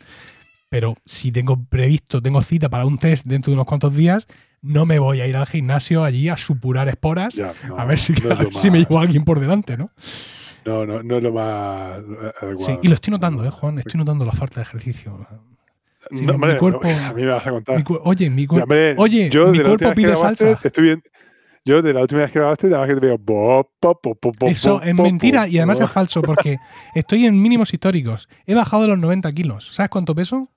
pero 0.68 0.96
si 1.04 1.32
tengo 1.32 1.64
previsto, 1.64 2.22
tengo 2.22 2.40
cita 2.42 2.68
para 2.68 2.86
un 2.86 2.96
test 2.96 3.26
dentro 3.26 3.50
de 3.50 3.54
unos 3.54 3.66
cuantos 3.66 3.94
días, 3.94 4.28
no 4.62 4.86
me 4.86 5.00
voy 5.00 5.20
a 5.20 5.26
ir 5.26 5.36
al 5.36 5.46
gimnasio 5.46 6.04
allí 6.04 6.28
a 6.28 6.36
supurar 6.36 6.88
esporas 6.88 7.40
a 7.76 7.84
ver 7.84 7.98
si, 7.98 8.14
si 8.52 8.70
me 8.70 8.78
llevo 8.78 9.00
alguien 9.00 9.24
por 9.24 9.40
delante, 9.40 9.76
¿no? 9.76 9.90
No, 10.64 10.86
no, 10.86 11.02
no 11.02 11.16
es 11.16 11.22
lo 11.24 11.32
más 11.32 11.98
adecuado. 12.40 12.56
Sí, 12.58 12.78
y 12.82 12.88
lo 12.88 12.94
estoy 12.94 13.10
notando, 13.10 13.44
¿eh, 13.44 13.50
Juan? 13.50 13.80
Estoy 13.80 13.98
notando 13.98 14.24
la 14.24 14.30
falta 14.30 14.56
de 14.56 14.62
ejercicio. 14.62 15.26
no, 16.12 16.38
mi 16.38 16.56
cuerpo, 16.56 16.88
a 16.88 17.12
mí 17.12 17.22
me 17.22 17.32
vas 17.32 17.44
a 17.48 17.50
contar. 17.50 17.82
oye, 18.04 18.30
mi, 18.30 18.46
cuerpo 18.46 18.72
oye, 18.96 19.28
yo 19.28 19.48
mi 19.48 19.60
cuerpo 19.60 19.92
pide 19.92 20.14
salsa. 20.14 20.56
Estoy 20.62 20.84
bien. 20.84 21.02
Yo 21.64 21.80
de 21.80 21.92
la 21.92 22.00
última 22.00 22.22
vez 22.22 22.32
que 22.32 22.40
grabaste, 22.40 22.66
además 22.66 22.88
que 22.88 22.94
te 22.96 23.06
veo. 23.06 23.70
Eso 24.48 24.82
es 24.82 24.94
mentira 24.94 25.46
y 25.46 25.58
además 25.58 25.80
es 25.80 25.90
falso 25.90 26.22
porque 26.22 26.58
estoy 26.94 27.26
en 27.26 27.40
mínimos 27.40 27.72
históricos. 27.72 28.28
He 28.46 28.54
bajado 28.54 28.88
los 28.88 28.98
90 28.98 29.30
kilos. 29.32 29.70
¿Sabes 29.72 29.90
cuánto 29.90 30.14
peso? 30.14 30.48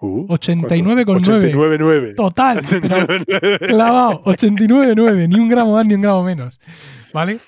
89,9. 0.00 2.12
Uh, 2.12 2.14
Total. 2.14 2.60
Clavado. 3.58 4.22
89,9. 4.24 5.28
Ni 5.28 5.38
un 5.38 5.48
gramo 5.48 5.74
más 5.74 5.84
ni 5.84 5.94
un 5.94 6.02
gramo 6.02 6.22
menos. 6.22 6.60
¿Vale? 7.12 7.40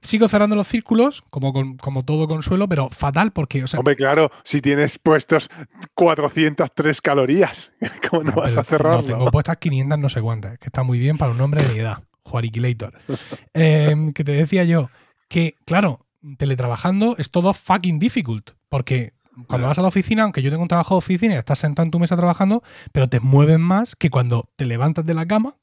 Sigo 0.00 0.28
cerrando 0.28 0.54
los 0.54 0.68
círculos, 0.68 1.24
como, 1.28 1.52
como 1.80 2.04
todo 2.04 2.28
consuelo, 2.28 2.68
pero 2.68 2.88
fatal 2.90 3.32
porque. 3.32 3.64
Hombre, 3.76 3.96
claro, 3.96 4.30
si 4.44 4.60
tienes 4.60 4.96
puestos 4.96 5.50
403 5.94 7.02
calorías, 7.02 7.72
¿cómo 8.08 8.22
no, 8.22 8.30
vas 8.32 8.56
a 8.56 8.62
cerrarlo? 8.62 9.02
No, 9.02 9.06
tengo 9.06 9.28
puestas 9.32 9.56
500 9.56 9.98
no 9.98 10.08
sé 10.08 10.22
cuántas, 10.22 10.56
que 10.58 10.66
está 10.66 10.84
muy 10.84 11.00
bien 11.00 11.18
para 11.18 11.32
un 11.32 11.40
hombre 11.40 11.64
de 11.64 11.74
mi 11.74 11.80
edad, 11.80 12.04
Juariquilator. 12.28 12.94
eh, 13.54 14.12
que 14.14 14.24
te 14.24 14.32
decía 14.32 14.64
yo 14.64 14.88
que, 15.28 15.56
claro, 15.64 16.06
teletrabajando 16.38 17.16
es 17.18 17.30
todo 17.30 17.52
fucking 17.52 17.98
difficult, 17.98 18.50
porque 18.68 19.14
cuando 19.46 19.68
vas 19.68 19.78
a 19.78 19.82
la 19.82 19.88
oficina, 19.88 20.24
aunque 20.24 20.42
yo 20.42 20.50
tengo 20.50 20.62
un 20.62 20.68
trabajo 20.68 20.94
de 20.94 20.98
oficina 20.98 21.34
y 21.34 21.38
estás 21.38 21.60
sentado 21.60 21.84
en 21.84 21.90
tu 21.90 22.00
mesa 22.00 22.16
trabajando, 22.16 22.62
pero 22.92 23.08
te 23.08 23.20
mueven 23.20 23.60
más 23.60 23.94
que 23.94 24.10
cuando 24.10 24.50
te 24.56 24.64
levantas 24.64 25.06
de 25.06 25.14
la 25.14 25.26
cama, 25.26 25.54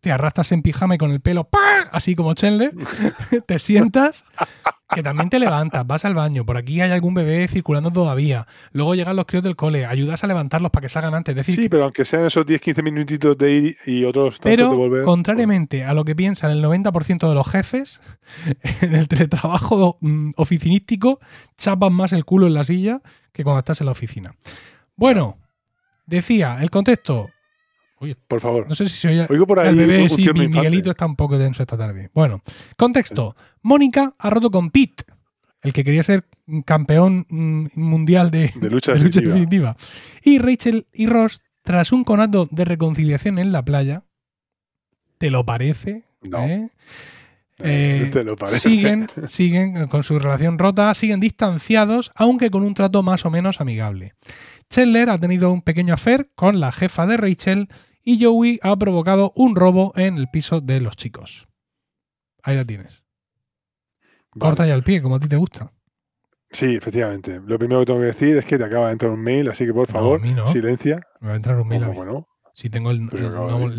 te 0.00 0.12
arrastras 0.12 0.52
en 0.52 0.62
pijama 0.62 0.94
y 0.94 0.98
con 0.98 1.10
el 1.10 1.20
pelo 1.20 1.48
así 1.92 2.14
como 2.14 2.34
Chenle, 2.34 2.70
te 3.46 3.58
sientas, 3.58 4.24
que 4.94 5.02
también 5.02 5.30
te 5.30 5.38
levantas, 5.38 5.86
vas 5.86 6.04
al 6.04 6.14
baño, 6.14 6.44
por 6.44 6.56
aquí 6.56 6.80
hay 6.80 6.90
algún 6.90 7.14
bebé 7.14 7.48
circulando 7.48 7.90
todavía, 7.90 8.46
luego 8.72 8.94
llegan 8.94 9.16
los 9.16 9.26
críos 9.26 9.44
del 9.44 9.56
cole, 9.56 9.86
ayudas 9.86 10.24
a 10.24 10.26
levantarlos 10.26 10.70
para 10.70 10.82
que 10.82 10.88
salgan 10.88 11.14
antes. 11.14 11.34
decir, 11.34 11.54
sí, 11.54 11.68
pero 11.68 11.84
aunque 11.84 12.04
sean 12.04 12.24
esos 12.24 12.46
10-15 12.46 12.82
minutitos 12.82 13.36
de 13.36 13.52
ir 13.52 13.76
y 13.86 14.04
otros 14.04 14.38
pero, 14.42 14.70
de 14.70 14.76
volver. 14.76 15.04
contrariamente 15.04 15.84
a 15.84 15.94
lo 15.94 16.04
que 16.04 16.14
piensan 16.14 16.50
el 16.50 16.62
90% 16.62 17.28
de 17.28 17.34
los 17.34 17.48
jefes, 17.48 18.00
en 18.80 18.94
el 18.94 19.08
teletrabajo 19.08 19.98
mm, 20.00 20.32
oficinístico 20.36 21.20
chapan 21.56 21.92
más 21.92 22.12
el 22.12 22.24
culo 22.24 22.46
en 22.46 22.54
la 22.54 22.64
silla 22.64 23.00
que 23.32 23.44
cuando 23.44 23.58
estás 23.60 23.80
en 23.80 23.86
la 23.86 23.92
oficina. 23.92 24.34
Bueno, 24.96 25.38
decía, 26.06 26.58
el 26.60 26.70
contexto. 26.70 27.28
Oye, 28.00 28.14
por 28.28 28.40
favor. 28.40 28.68
No 28.68 28.74
sé 28.74 28.88
si 28.88 28.96
se 28.96 29.08
oye 29.08 29.26
Oigo 29.28 29.46
por 29.46 29.58
ahí 29.58 29.68
el 29.68 29.76
bebé, 29.76 30.08
sí, 30.08 30.28
mi 30.32 30.48
Miguelito 30.48 30.90
está 30.90 31.06
un 31.06 31.16
poco 31.16 31.36
denso 31.38 31.62
esta 31.62 31.76
tarde. 31.76 32.10
Bueno, 32.14 32.42
contexto. 32.76 33.34
Mónica 33.62 34.14
ha 34.18 34.30
roto 34.30 34.50
con 34.50 34.70
Pete, 34.70 35.04
el 35.62 35.72
que 35.72 35.84
quería 35.84 36.02
ser 36.02 36.24
campeón 36.64 37.26
mm, 37.28 37.66
mundial 37.74 38.30
de, 38.30 38.52
lucha, 38.62 38.92
definitiva. 38.94 39.76
Y 40.22 40.38
Rachel 40.38 40.86
y 40.92 41.06
Ross, 41.06 41.42
tras 41.62 41.92
un 41.92 42.04
conato 42.04 42.48
de 42.50 42.64
reconciliación 42.64 43.38
en 43.38 43.52
la 43.52 43.64
playa, 43.64 44.04
¿te 45.18 45.30
lo 45.30 45.44
parece? 45.44 46.04
No. 46.22 46.44
¿Eh? 46.44 46.70
Eh, 47.60 48.10
siguen, 48.46 49.08
siguen 49.26 49.88
con 49.88 50.04
su 50.04 50.18
relación 50.18 50.58
rota, 50.58 50.94
siguen 50.94 51.18
distanciados, 51.18 52.12
aunque 52.14 52.50
con 52.50 52.62
un 52.62 52.74
trato 52.74 53.02
más 53.02 53.24
o 53.24 53.30
menos 53.30 53.60
amigable. 53.60 54.14
Chandler 54.70 55.10
ha 55.10 55.18
tenido 55.18 55.50
un 55.50 55.62
pequeño 55.62 55.94
affair 55.94 56.30
con 56.34 56.60
la 56.60 56.72
jefa 56.72 57.06
de 57.06 57.16
Rachel 57.16 57.68
y 58.08 58.24
Joey 58.24 58.58
ha 58.62 58.74
provocado 58.74 59.34
un 59.36 59.54
robo 59.54 59.92
en 59.94 60.16
el 60.16 60.30
piso 60.30 60.62
de 60.62 60.80
los 60.80 60.96
chicos. 60.96 61.46
Ahí 62.42 62.56
la 62.56 62.64
tienes. 62.64 63.04
Corta 64.30 64.66
ya 64.66 64.72
el 64.72 64.82
pie, 64.82 65.02
como 65.02 65.16
a 65.16 65.20
ti 65.20 65.28
te 65.28 65.36
gusta. 65.36 65.74
Sí, 66.50 66.74
efectivamente. 66.74 67.38
Lo 67.44 67.58
primero 67.58 67.80
que 67.80 67.86
tengo 67.86 68.00
que 68.00 68.06
decir 68.06 68.34
es 68.38 68.46
que 68.46 68.56
te 68.56 68.64
acaba 68.64 68.86
de 68.86 68.92
entrar 68.92 69.12
un 69.12 69.20
mail, 69.20 69.50
así 69.50 69.66
que 69.66 69.74
por 69.74 69.88
favor, 69.88 70.22
silencia. 70.46 71.02
Me 71.20 71.28
va 71.28 71.34
a 71.34 71.36
entrar 71.36 71.60
un 71.60 71.68
mail 71.68 71.84
a 71.84 71.88
mí. 71.88 71.98
Si 72.54 72.70
tengo 72.70 72.90
el, 72.90 73.04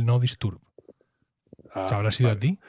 no, 0.06 0.20
disturb. 0.20 0.62
Ah, 1.74 1.88
¿Habrá 1.90 2.12
sido 2.12 2.30
a 2.30 2.38
ti? 2.38 2.60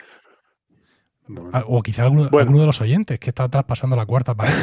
Ah, 1.53 1.63
o 1.67 1.81
quizá 1.81 2.03
alguno, 2.03 2.29
de 2.29 2.65
los 2.65 2.81
oyentes 2.81 3.19
que 3.19 3.29
está 3.29 3.49
traspasando 3.49 3.95
la 3.95 4.05
cuarta 4.05 4.35
pared. 4.35 4.53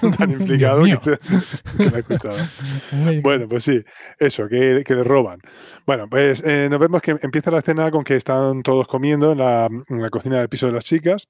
Tan 0.18 0.30
implicado 0.30 0.84
que, 0.84 0.92
ha 0.92 1.98
escuchado. 1.98 2.36
bueno, 3.22 3.48
pues 3.48 3.64
sí, 3.64 3.82
eso, 4.18 4.48
que, 4.48 4.84
le 4.86 5.04
roban. 5.04 5.40
Bueno, 5.86 6.08
pues 6.08 6.42
eh, 6.44 6.68
nos 6.70 6.80
vemos 6.80 7.02
que 7.02 7.16
empieza 7.22 7.50
la 7.50 7.58
escena 7.58 7.90
con 7.90 8.04
que 8.04 8.16
están 8.16 8.62
todos 8.62 8.86
comiendo 8.86 9.32
en 9.32 9.38
la, 9.38 9.66
en 9.66 10.02
la 10.02 10.10
cocina 10.10 10.38
del 10.38 10.48
piso 10.48 10.66
de 10.66 10.72
las 10.72 10.84
chicas 10.84 11.28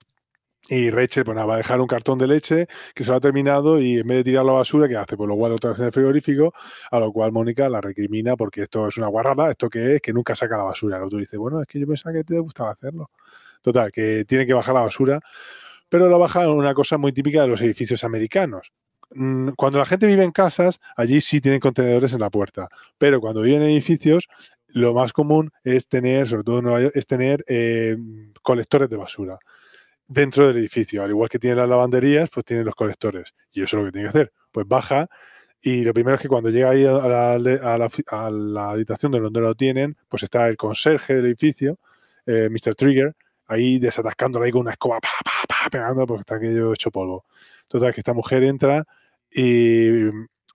y 0.68 0.90
Rachel, 0.90 1.24
pues 1.24 1.34
nada, 1.34 1.46
va 1.46 1.54
a 1.54 1.56
dejar 1.56 1.80
un 1.80 1.88
cartón 1.88 2.18
de 2.18 2.28
leche 2.28 2.68
que 2.94 3.02
se 3.02 3.10
lo 3.10 3.16
ha 3.16 3.20
terminado 3.20 3.80
y 3.80 3.98
en 3.98 4.06
vez 4.06 4.18
de 4.18 4.24
tirar 4.24 4.44
la 4.44 4.52
basura, 4.52 4.88
¿qué 4.88 4.96
hace? 4.96 5.16
Pues 5.16 5.26
lo 5.26 5.34
guarda 5.34 5.56
otra 5.56 5.70
vez 5.70 5.80
en 5.80 5.86
el 5.86 5.92
frigorífico, 5.92 6.54
a 6.90 7.00
lo 7.00 7.12
cual 7.12 7.32
Mónica 7.32 7.68
la 7.68 7.80
recrimina 7.80 8.36
porque 8.36 8.62
esto 8.62 8.86
es 8.86 8.96
una 8.96 9.08
guarrada, 9.08 9.50
¿esto 9.50 9.68
que 9.68 9.96
es? 9.96 10.00
Que 10.00 10.12
nunca 10.12 10.36
saca 10.36 10.56
la 10.56 10.64
basura. 10.64 10.98
El 10.98 11.04
otro 11.04 11.18
dice, 11.18 11.36
bueno, 11.36 11.60
es 11.60 11.66
que 11.66 11.80
yo 11.80 11.86
pensaba 11.86 12.14
que 12.14 12.22
te 12.22 12.38
gustaba 12.38 12.70
hacerlo. 12.70 13.10
Total, 13.62 13.90
que 13.92 14.24
tiene 14.26 14.46
que 14.46 14.54
bajar 14.54 14.74
la 14.74 14.82
basura, 14.82 15.20
pero 15.88 16.08
la 16.08 16.16
baja 16.16 16.48
una 16.50 16.74
cosa 16.74 16.98
muy 16.98 17.12
típica 17.12 17.42
de 17.42 17.48
los 17.48 17.60
edificios 17.62 18.04
americanos. 18.04 18.72
Mm, 19.14 19.50
cuando 19.56 19.78
la 19.78 19.86
gente 19.86 20.06
vive 20.06 20.24
en 20.24 20.32
casas, 20.32 20.80
allí 20.96 21.20
sí 21.20 21.40
tienen 21.40 21.60
contenedores 21.60 22.12
en 22.12 22.20
la 22.20 22.30
puerta, 22.30 22.68
pero 22.98 23.20
cuando 23.20 23.42
viven 23.42 23.62
en 23.62 23.70
edificios, 23.70 24.28
lo 24.68 24.94
más 24.94 25.12
común 25.12 25.50
es 25.64 25.88
tener, 25.88 26.26
sobre 26.28 26.44
todo 26.44 26.58
en 26.58 26.64
Nueva 26.64 26.80
York, 26.82 26.92
es 26.96 27.06
tener 27.06 27.44
eh, 27.46 27.96
colectores 28.42 28.88
de 28.88 28.96
basura 28.96 29.38
dentro 30.08 30.46
del 30.46 30.56
edificio. 30.58 31.02
Al 31.02 31.10
igual 31.10 31.28
que 31.28 31.38
tiene 31.38 31.56
las 31.56 31.68
lavanderías, 31.68 32.30
pues 32.30 32.44
tiene 32.46 32.64
los 32.64 32.74
colectores. 32.74 33.34
Y 33.52 33.62
eso 33.62 33.76
es 33.76 33.82
lo 33.82 33.86
que 33.86 33.92
tiene 33.92 34.06
que 34.06 34.10
hacer. 34.10 34.32
Pues 34.50 34.66
baja 34.66 35.08
y 35.62 35.84
lo 35.84 35.94
primero 35.94 36.16
es 36.16 36.20
que 36.20 36.28
cuando 36.28 36.50
llega 36.50 36.70
ahí 36.70 36.84
a 36.84 37.38
la, 37.38 38.70
habitación 38.70 39.12
de 39.12 39.20
donde 39.20 39.40
lo 39.40 39.54
tienen, 39.54 39.96
pues 40.08 40.24
está 40.24 40.48
el 40.48 40.56
conserje 40.56 41.14
del 41.14 41.26
edificio, 41.26 41.78
eh, 42.26 42.48
Mr. 42.50 42.74
Trigger, 42.74 43.14
ahí 43.46 43.78
desatascándolo 43.78 44.44
ahí 44.44 44.52
con 44.52 44.62
una 44.62 44.72
escoba, 44.72 45.00
pa, 45.00 45.08
pa, 45.24 45.70
pegando 45.70 46.06
porque 46.06 46.20
está 46.20 46.36
aquello 46.36 46.72
hecho 46.72 46.90
polvo. 46.90 47.24
Total, 47.68 47.92
que 47.92 48.00
esta 48.00 48.12
mujer 48.12 48.44
entra 48.44 48.84
y 49.30 50.02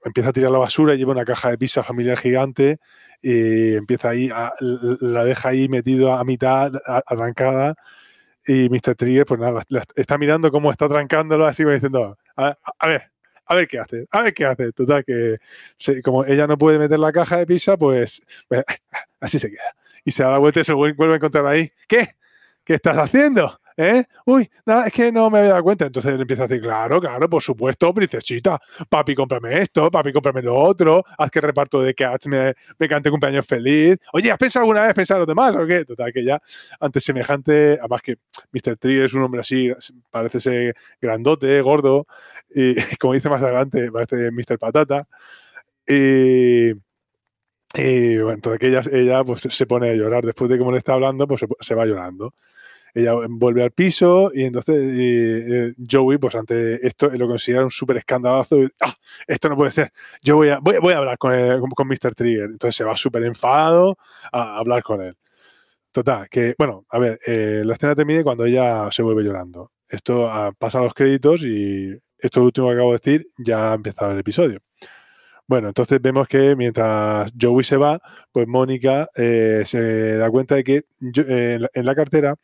empieza 0.03 0.29
a 0.29 0.34
tirar 0.34 0.51
la 0.51 0.60
basura, 0.60 0.96
lleva 0.96 1.12
una 1.12 1.25
caja 1.25 1.50
de 1.50 1.58
pizza 1.58 1.84
familiar 1.84 2.17
gigante 2.17 2.79
y 3.22 3.75
empieza 3.75 4.10
ahí, 4.10 4.29
la 4.60 5.25
deja 5.25 5.50
ahí 5.50 5.67
metido 5.67 6.13
a 6.13 6.24
mitad, 6.24 6.72
atrancada 7.06 7.75
y 8.48 8.70
Mr. 8.70 8.96
Trigger, 8.96 9.25
pues 9.25 9.39
nada, 9.39 9.62
está 9.96 10.17
mirando 10.17 10.50
cómo 10.51 10.72
está 10.72 10.88
trancándolo, 10.88 11.46
así 11.46 11.63
como 11.63 11.74
diciendo, 11.74 12.17
a, 12.38 12.56
ver, 12.88 13.12
a 13.46 13.56
ver 13.56 13.67
qué 13.67 13.79
hace, 13.79 14.08
a 14.10 14.22
ver 14.22 14.34
qué 14.34 14.46
hace. 14.46 14.72
Total, 14.72 15.03
que 15.03 15.38
como 16.01 16.24
ella 16.25 16.48
no 16.48 16.58
puede 16.58 16.79
meter 16.79 16.98
la 16.98 17.12
caja 17.12 17.38
de 17.38 17.46
pizza, 17.46 17.75
pues, 17.77 18.22
pues, 18.48 18.63
así 19.20 19.38
se 19.38 19.50
queda. 19.50 19.75
Y 20.06 20.12
se 20.12 20.24
da 20.24 20.32
la 20.32 20.38
vuelta 20.38 20.62
y 20.62 20.63
se 20.63 20.74
vuelve 20.74 21.13
a 21.13 21.15
encontrar 21.15 21.46
ahí. 21.46 21.72
¿Qué? 21.88 22.15
¿Qué 22.67 22.74
estás 22.74 22.97
haciendo? 22.97 23.57
¿Eh? 23.77 24.03
Uy, 24.25 24.50
nada, 24.65 24.88
es 24.88 24.91
que 24.91 25.09
no 25.09 25.29
me 25.29 25.38
había 25.39 25.51
dado 25.51 25.63
cuenta. 25.63 25.86
Entonces 25.86 26.13
él 26.13 26.19
empieza 26.19 26.43
a 26.43 26.47
decir, 26.47 26.62
claro, 26.62 27.00
claro, 27.00 27.29
por 27.29 27.41
supuesto, 27.41 27.93
princesita, 27.93 28.59
papi, 28.89 29.15
cómprame 29.15 29.62
esto, 29.62 29.89
papi, 29.89 30.12
cómprame 30.12 30.41
lo 30.41 30.53
otro, 30.53 31.01
haz 31.17 31.31
que 31.31 31.39
reparto 31.39 31.81
de 31.81 31.93
Cats 31.93 32.27
me, 32.27 32.53
cante 32.89 33.09
cumpleaños 33.09 33.45
feliz. 33.45 33.97
Oye, 34.12 34.31
¿has 34.33 34.38
pensado 34.38 34.63
alguna 34.63 34.81
vez 34.81 34.93
pensar 34.95 35.15
en 35.15 35.19
los 35.19 35.27
demás 35.29 35.55
o 35.55 35.65
qué? 35.65 35.86
Total, 35.86 36.12
que 36.12 36.25
ya 36.25 36.41
ante 36.81 37.00
semejante, 37.00 37.77
además 37.79 38.01
que 38.01 38.17
Mr. 38.51 38.75
Trigger 38.75 39.05
es 39.05 39.13
un 39.13 39.24
hombre 39.24 39.39
así, 39.39 39.71
parece 40.12 40.41
ser 40.41 40.75
grandote, 41.00 41.62
gordo, 41.62 42.05
y 42.50 42.75
como 43.00 43.13
dice 43.13 43.29
más 43.29 43.41
adelante, 43.43 43.89
parece 43.93 44.29
Mr. 44.31 44.59
Patata. 44.59 45.07
Y, 45.88 46.74
bueno, 47.74 48.31
entonces 48.31 48.59
que 48.59 48.67
ella, 48.67 48.81
ella 48.91 49.24
pues, 49.24 49.41
se 49.41 49.65
pone 49.65 49.89
a 49.91 49.93
llorar. 49.93 50.25
Después 50.25 50.50
de 50.50 50.57
que 50.57 50.65
le 50.65 50.77
está 50.77 50.95
hablando, 50.95 51.27
pues 51.27 51.45
se 51.62 51.75
va 51.75 51.86
llorando 51.86 52.33
ella 52.94 53.13
vuelve 53.29 53.63
al 53.63 53.72
piso 53.72 54.32
y 54.34 54.44
entonces 54.44 54.75
eh, 54.79 55.74
Joey, 55.89 56.17
pues 56.17 56.36
ante 56.36 56.86
esto, 56.86 57.10
lo 57.10 57.27
considera 57.27 57.63
un 57.63 57.70
súper 57.70 57.98
escandalazo. 57.98 58.58
ah, 58.82 58.94
esto 59.27 59.50
no 59.50 59.56
puede 59.56 59.72
ser. 59.72 59.91
Yo 60.24 60.36
voy 60.36 60.50
a, 60.50 60.60
voy, 60.60 60.94
a 60.94 60.98
hablar 60.98 61.17
con, 61.17 61.32
con, 61.75 61.88
Mr. 61.88 62.15
Trigger. 62.15 62.46
Entonces 62.46 62.75
se 62.75 62.84
va 62.84 62.96
súper 62.98 63.24
enfadado 63.24 63.98
a, 64.32 64.58
hablar 64.58 64.84
con 64.84 65.01
él. 65.01 65.15
Total, 65.91 66.29
que, 66.29 66.56
bueno, 66.58 66.86
a 66.89 67.00
ver, 67.00 67.20
eh, 67.25 67.63
la 67.65 67.74
escena 67.74 67.96
termina 67.96 68.24
cuando 68.24 68.46
ella 68.46 68.89
se 68.91 69.03
vuelve 69.03 69.24
llorando. 69.24 69.72
Esto 69.89 70.29
ah, 70.29 70.51
pasa 70.58 70.79
a 70.79 70.84
los 70.84 70.94
créditos 70.94 71.44
y 71.44 71.98
esto 72.17 72.44
último 72.44 72.67
que 72.67 72.74
acabo 72.74 72.91
de 72.91 73.00
decir 73.03 73.27
ya 73.38 73.72
ha 73.72 73.75
empezado 73.75 74.12
el 74.12 74.20
episodio. 74.20 74.62
Bueno, 75.48 75.70
entonces 75.70 76.01
vemos 76.01 76.27
que 76.27 76.56
mientras 76.58 77.32
Joey 77.39 77.63
se 77.63 77.77
va, 77.77 78.01
pues 78.34 78.48
Mónica 78.48 79.08
eh, 79.15 79.63
se 79.65 80.17
da 80.17 80.29
cuenta 80.29 80.56
de 80.56 80.63
que 80.65 80.84
en 81.00 81.86
la 81.86 81.96
cartera 81.96 82.36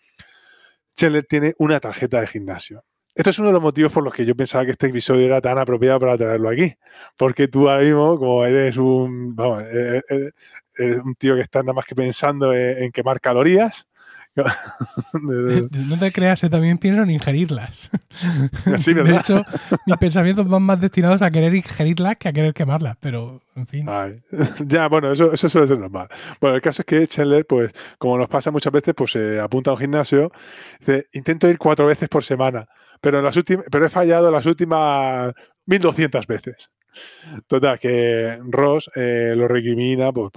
Scheller 0.95 1.25
tiene 1.25 1.53
una 1.57 1.79
tarjeta 1.79 2.21
de 2.21 2.27
gimnasio. 2.27 2.83
Esto 3.15 3.29
es 3.29 3.37
uno 3.37 3.49
de 3.49 3.53
los 3.53 3.61
motivos 3.61 3.91
por 3.91 4.03
los 4.03 4.13
que 4.13 4.25
yo 4.25 4.35
pensaba 4.35 4.65
que 4.65 4.71
este 4.71 4.87
episodio 4.87 5.25
era 5.27 5.39
tan 5.39 5.57
apropiado 5.59 5.99
para 5.99 6.17
traerlo 6.17 6.49
aquí. 6.49 6.73
Porque 7.15 7.47
tú 7.47 7.69
ahora 7.69 7.83
mismo, 7.83 8.17
como 8.17 8.43
eres 8.43 8.77
un, 8.77 9.35
vamos, 9.35 9.63
eh, 9.63 10.01
eh, 10.09 10.31
eh, 10.79 10.99
un 11.03 11.13
tío 11.15 11.35
que 11.35 11.41
está 11.41 11.61
nada 11.61 11.73
más 11.73 11.85
que 11.85 11.93
pensando 11.93 12.53
en 12.53 12.91
quemar 12.91 13.19
calorías, 13.21 13.87
no 15.21 15.97
te 15.99 16.11
creas, 16.11 16.41
también 16.41 16.79
pienso 16.79 17.03
en 17.03 17.11
ingerirlas. 17.11 17.91
de 18.65 19.15
hecho, 19.15 19.43
mis 19.85 19.97
pensamientos 19.97 20.47
van 20.47 20.63
más 20.63 20.81
destinados 20.81 21.21
a 21.21 21.29
querer 21.29 21.53
ingerirlas 21.53 22.17
que 22.17 22.29
a 22.29 22.33
querer 22.33 22.53
quemarlas, 22.53 22.97
pero 22.99 23.41
en 23.55 23.67
fin. 23.67 23.87
Ya, 24.65 24.87
bueno, 24.87 25.11
eso, 25.11 25.31
eso 25.31 25.49
suele 25.49 25.67
ser 25.67 25.77
normal. 25.77 26.07
Bueno, 26.41 26.55
el 26.55 26.61
caso 26.61 26.81
es 26.81 26.85
que 26.85 27.05
Chandler, 27.05 27.45
pues, 27.45 27.71
como 27.99 28.17
nos 28.17 28.27
pasa 28.27 28.49
muchas 28.49 28.73
veces, 28.73 28.93
pues 28.95 29.11
se 29.11 29.39
apunta 29.39 29.69
a 29.69 29.73
un 29.73 29.79
gimnasio, 29.79 30.31
dice, 30.79 31.07
intento 31.13 31.47
ir 31.47 31.59
cuatro 31.59 31.85
veces 31.85 32.09
por 32.09 32.23
semana, 32.23 32.67
pero, 33.01 33.19
en 33.19 33.25
las 33.25 33.37
últimas, 33.37 33.65
pero 33.71 33.85
he 33.85 33.89
fallado 33.89 34.31
las 34.31 34.45
últimas 34.45 35.33
1200 35.67 36.25
veces. 36.25 36.71
Total, 37.47 37.79
que 37.79 38.39
Ross 38.49 38.89
eh, 38.95 39.33
lo 39.35 39.47
recrimina, 39.47 40.11
pues, 40.11 40.31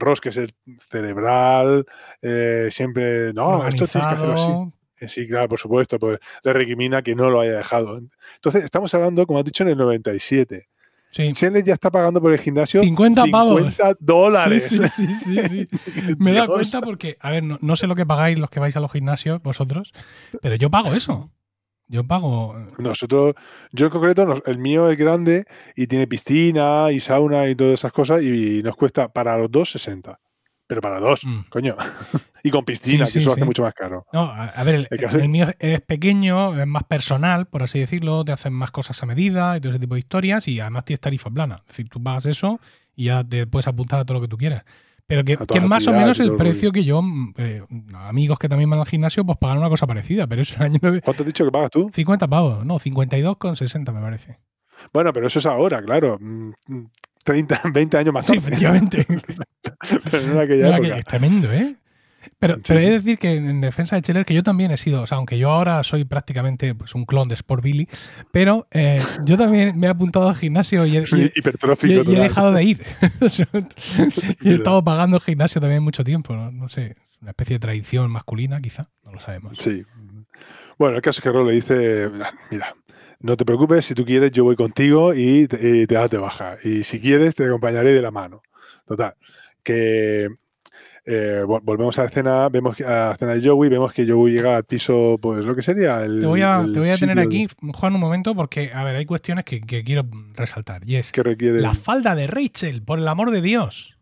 Ross, 0.00 0.20
que 0.20 0.30
es 0.30 0.36
el 0.36 0.52
cerebral, 0.80 1.86
eh, 2.22 2.68
siempre, 2.70 3.32
no, 3.32 3.66
esto 3.66 3.86
tienes 3.86 4.08
que 4.08 4.14
hacerlo 4.14 4.34
así. 4.34 4.76
Eh, 4.98 5.08
sí, 5.08 5.26
claro, 5.26 5.48
por 5.48 5.58
supuesto, 5.58 5.98
pues 5.98 6.18
le 6.42 6.52
recrimina 6.52 7.02
que 7.02 7.14
no 7.14 7.30
lo 7.30 7.40
haya 7.40 7.58
dejado. 7.58 7.98
Entonces, 8.36 8.64
estamos 8.64 8.92
hablando, 8.94 9.26
como 9.26 9.38
has 9.38 9.44
dicho, 9.44 9.62
en 9.64 9.70
el 9.70 9.78
97. 9.78 10.68
Sí. 11.10 11.32
ya 11.64 11.72
está 11.72 11.90
pagando 11.90 12.20
por 12.20 12.32
el 12.32 12.38
gimnasio 12.38 12.82
50 12.82 13.24
50 13.24 13.96
dólares. 14.00 14.68
Sí, 14.68 14.86
sí, 14.88 15.14
sí, 15.14 15.48
sí 15.48 15.68
Me 16.18 16.32
da 16.32 16.46
cuenta 16.46 16.80
porque, 16.82 17.16
a 17.20 17.30
ver, 17.30 17.42
no, 17.42 17.58
no, 17.62 17.76
sé 17.76 17.86
lo 17.86 17.94
que 17.94 18.04
pagáis 18.04 18.38
los 18.38 18.50
que 18.50 18.60
vais 18.60 18.76
a 18.76 18.80
los 18.80 18.92
gimnasios, 18.92 19.42
vosotros, 19.42 19.92
pero 20.42 20.56
yo 20.56 20.70
pago 20.70 20.92
eso. 20.94 21.30
Yo 21.88 22.04
pago. 22.04 22.58
Eh, 22.58 22.66
Nosotros, 22.78 23.34
yo 23.72 23.86
en 23.86 23.92
concreto, 23.92 24.42
el 24.44 24.58
mío 24.58 24.90
es 24.90 24.98
grande 24.98 25.46
y 25.74 25.86
tiene 25.86 26.06
piscina 26.06 26.90
y 26.90 27.00
sauna 27.00 27.48
y 27.48 27.54
todas 27.54 27.74
esas 27.74 27.92
cosas 27.92 28.22
y 28.22 28.62
nos 28.62 28.76
cuesta 28.76 29.08
para 29.08 29.36
los 29.38 29.50
dos 29.50 29.70
60. 29.70 30.18
Pero 30.66 30.80
para 30.80 30.98
dos, 30.98 31.24
mm. 31.24 31.42
coño. 31.48 31.76
y 32.42 32.50
con 32.50 32.64
piscina, 32.64 33.06
que 33.10 33.18
eso 33.20 33.32
hace 33.32 33.44
mucho 33.44 33.62
más 33.62 33.74
caro. 33.74 34.04
No, 34.12 34.32
a, 34.32 34.64
ver, 34.64 34.88
el, 34.90 35.28
mío 35.28 35.46
es 35.60 35.80
pequeño, 35.80 36.60
es 36.60 36.66
más 36.66 36.82
personal, 36.84 37.46
por 37.46 37.62
así 37.62 37.78
decirlo, 37.78 38.24
te 38.24 38.32
hacen 38.32 38.52
más 38.52 38.72
cosas 38.72 39.00
a 39.00 39.06
medida 39.06 39.56
y 39.56 39.60
todo 39.60 39.70
ese 39.70 39.78
tipo 39.78 39.94
de 39.94 40.00
historias 40.00 40.48
y 40.48 40.58
además 40.58 40.84
tienes 40.84 41.00
tarifa 41.00 41.30
plana. 41.30 41.56
Es 41.60 41.68
decir, 41.68 41.88
tú 41.88 42.02
pagas 42.02 42.26
eso 42.26 42.58
y 42.96 43.04
ya 43.04 43.22
te 43.22 43.46
puedes 43.46 43.68
apuntar 43.68 44.00
a 44.00 44.04
todo 44.04 44.14
lo 44.14 44.22
que 44.22 44.28
tú 44.28 44.36
quieras. 44.36 44.64
Pero 45.08 45.24
que, 45.24 45.34
es 45.34 45.68
más 45.68 45.86
o 45.86 45.92
menos 45.92 46.18
el 46.18 46.34
precio 46.34 46.72
que 46.72 46.84
yo, 46.84 47.00
mm, 47.00 47.34
eh, 47.38 47.62
amigos 47.94 48.38
que 48.38 48.48
también 48.48 48.68
van 48.68 48.80
al 48.80 48.86
gimnasio, 48.86 49.24
pues 49.24 49.38
pagan 49.38 49.58
una 49.58 49.68
cosa 49.68 49.86
parecida. 49.86 50.26
Pero 50.26 50.42
eso 50.42 50.56
el 50.56 50.62
año 50.62 50.80
¿Cuánto 50.80 51.22
has 51.22 51.26
dicho 51.26 51.44
que 51.44 51.52
pagas 51.52 51.70
tú? 51.70 51.90
50 51.92 52.26
pavos, 52.26 52.66
no, 52.66 52.78
52,60 52.78 53.92
me 53.92 54.00
parece. 54.00 54.38
Bueno, 54.92 55.12
pero 55.12 55.28
eso 55.28 55.38
es 55.38 55.46
ahora, 55.46 55.80
claro. 55.82 56.18
30, 57.24 57.60
mm, 57.64 57.72
20 57.72 57.96
años 57.98 58.14
más 58.14 58.26
tarde. 58.26 58.40
Sí, 58.40 58.46
efectivamente. 58.46 59.06
pero 60.10 60.26
no 60.26 60.42
es 60.42 61.04
tremendo, 61.04 61.52
¿eh? 61.52 61.76
Pero, 62.38 62.56
he 62.68 62.74
de 62.74 62.90
decir 62.90 63.18
que 63.18 63.34
en 63.34 63.60
defensa 63.60 63.96
de 63.96 64.02
Cheller, 64.02 64.24
que 64.24 64.34
yo 64.34 64.42
también 64.42 64.70
he 64.70 64.76
sido, 64.76 65.02
o 65.02 65.06
sea, 65.06 65.18
aunque 65.18 65.38
yo 65.38 65.50
ahora 65.50 65.82
soy 65.82 66.04
prácticamente 66.04 66.74
pues, 66.74 66.94
un 66.94 67.04
clon 67.04 67.28
de 67.28 67.34
Sport 67.34 67.62
Billy, 67.62 67.88
pero 68.30 68.66
eh, 68.70 69.00
yo 69.24 69.36
también 69.36 69.78
me 69.78 69.86
he 69.86 69.90
apuntado 69.90 70.28
al 70.28 70.34
gimnasio 70.34 70.86
y 70.86 70.96
he, 70.96 71.00
dejado 71.00 72.52
de 72.52 72.64
ir. 72.64 72.82
y 74.40 74.50
he 74.50 74.54
estado 74.54 74.82
pagando 74.84 75.16
el 75.16 75.22
gimnasio 75.22 75.60
también 75.60 75.82
mucho 75.82 76.04
tiempo, 76.04 76.34
¿no? 76.34 76.68
sé, 76.68 76.96
una 77.20 77.30
especie 77.30 77.54
de 77.54 77.60
tradición 77.60 78.10
masculina 78.10 78.60
quizá, 78.60 78.88
no 79.04 79.12
lo 79.12 79.20
sabemos. 79.20 79.58
Sí. 79.58 79.84
Bueno, 80.78 80.96
el 80.96 81.02
caso 81.02 81.20
es 81.20 81.22
que 81.22 81.30
Ro 81.30 81.44
le 81.44 81.54
dice, 81.54 82.10
mira, 82.50 82.74
no 83.20 83.36
te 83.36 83.44
preocupes, 83.44 83.84
si 83.86 83.94
tú 83.94 84.04
quieres 84.04 84.30
yo 84.32 84.44
voy 84.44 84.56
contigo 84.56 85.14
y 85.14 85.48
te, 85.48 85.80
y 85.82 85.86
te 85.86 86.16
baja. 86.18 86.58
Y 86.62 86.84
si 86.84 87.00
quieres 87.00 87.34
te 87.34 87.46
acompañaré 87.46 87.92
de 87.92 88.02
la 88.02 88.10
mano. 88.10 88.42
Total, 88.84 89.14
que 89.62 90.28
eh, 91.08 91.44
volvemos 91.46 91.96
a 92.00 92.02
la 92.02 92.08
escena, 92.08 92.48
vemos 92.48 92.80
a 92.80 92.90
la 92.90 93.12
escena 93.12 93.34
de 93.34 93.48
Joey, 93.48 93.70
vemos 93.70 93.92
que 93.92 94.04
Joey 94.04 94.34
llega 94.34 94.56
al 94.56 94.64
piso, 94.64 95.18
pues 95.22 95.44
lo 95.44 95.54
que 95.54 95.62
sería 95.62 96.02
el. 96.02 96.20
Te 96.20 96.26
voy 96.26 96.42
a, 96.42 96.66
te 96.72 96.80
voy 96.80 96.90
a 96.90 96.98
tener 96.98 97.20
aquí, 97.20 97.46
Juan, 97.74 97.94
un 97.94 98.00
momento, 98.00 98.34
porque, 98.34 98.72
a 98.74 98.82
ver, 98.82 98.96
hay 98.96 99.06
cuestiones 99.06 99.44
que, 99.44 99.60
quiero 99.60 100.04
resaltar. 100.34 100.82
Y 100.84 100.96
es 100.96 101.12
la 101.16 101.74
falda 101.74 102.16
de 102.16 102.26
Rachel, 102.26 102.82
por 102.82 102.98
el 102.98 103.06
amor 103.06 103.30
de 103.30 103.40
Dios. 103.40 103.96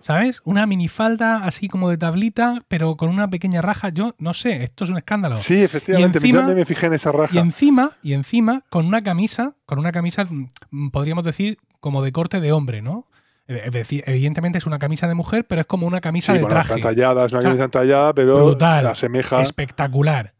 ¿Sabes? 0.00 0.42
Una 0.44 0.66
minifalda 0.66 1.44
así 1.44 1.66
como 1.66 1.88
de 1.88 1.96
tablita, 1.96 2.62
pero 2.68 2.96
con 2.96 3.08
una 3.08 3.28
pequeña 3.28 3.62
raja. 3.62 3.88
Yo 3.88 4.14
no 4.18 4.34
sé, 4.34 4.62
esto 4.64 4.84
es 4.84 4.90
un 4.90 4.98
escándalo. 4.98 5.36
Sí, 5.38 5.62
efectivamente, 5.62 6.18
encima, 6.18 6.42
me 6.42 6.66
fijé 6.66 6.86
en 6.86 6.92
esa 6.92 7.10
raja. 7.10 7.34
Y 7.34 7.38
encima, 7.38 7.92
y 8.02 8.12
encima, 8.12 8.62
con 8.68 8.86
una 8.86 9.00
camisa, 9.00 9.54
con 9.64 9.78
una 9.78 9.92
camisa, 9.92 10.26
mm, 10.28 10.90
podríamos 10.90 11.24
decir, 11.24 11.58
como 11.80 12.02
de 12.02 12.12
corte 12.12 12.38
de 12.38 12.52
hombre, 12.52 12.82
¿no? 12.82 13.08
Evidentemente 13.48 14.58
es 14.58 14.66
una 14.66 14.78
camisa 14.78 15.06
de 15.06 15.14
mujer, 15.14 15.44
pero 15.46 15.60
es 15.60 15.66
como 15.66 15.86
una 15.86 16.00
camisa 16.00 16.32
de 16.32 16.44
traje. 16.44 16.74
Entallada, 16.74 17.26
es 17.26 17.32
una 17.32 17.42
camisa 17.42 17.64
entallada, 17.64 18.12
pero 18.12 18.44
brutal, 18.44 18.86
asemeja. 18.86 19.40
Espectacular. 19.40 20.34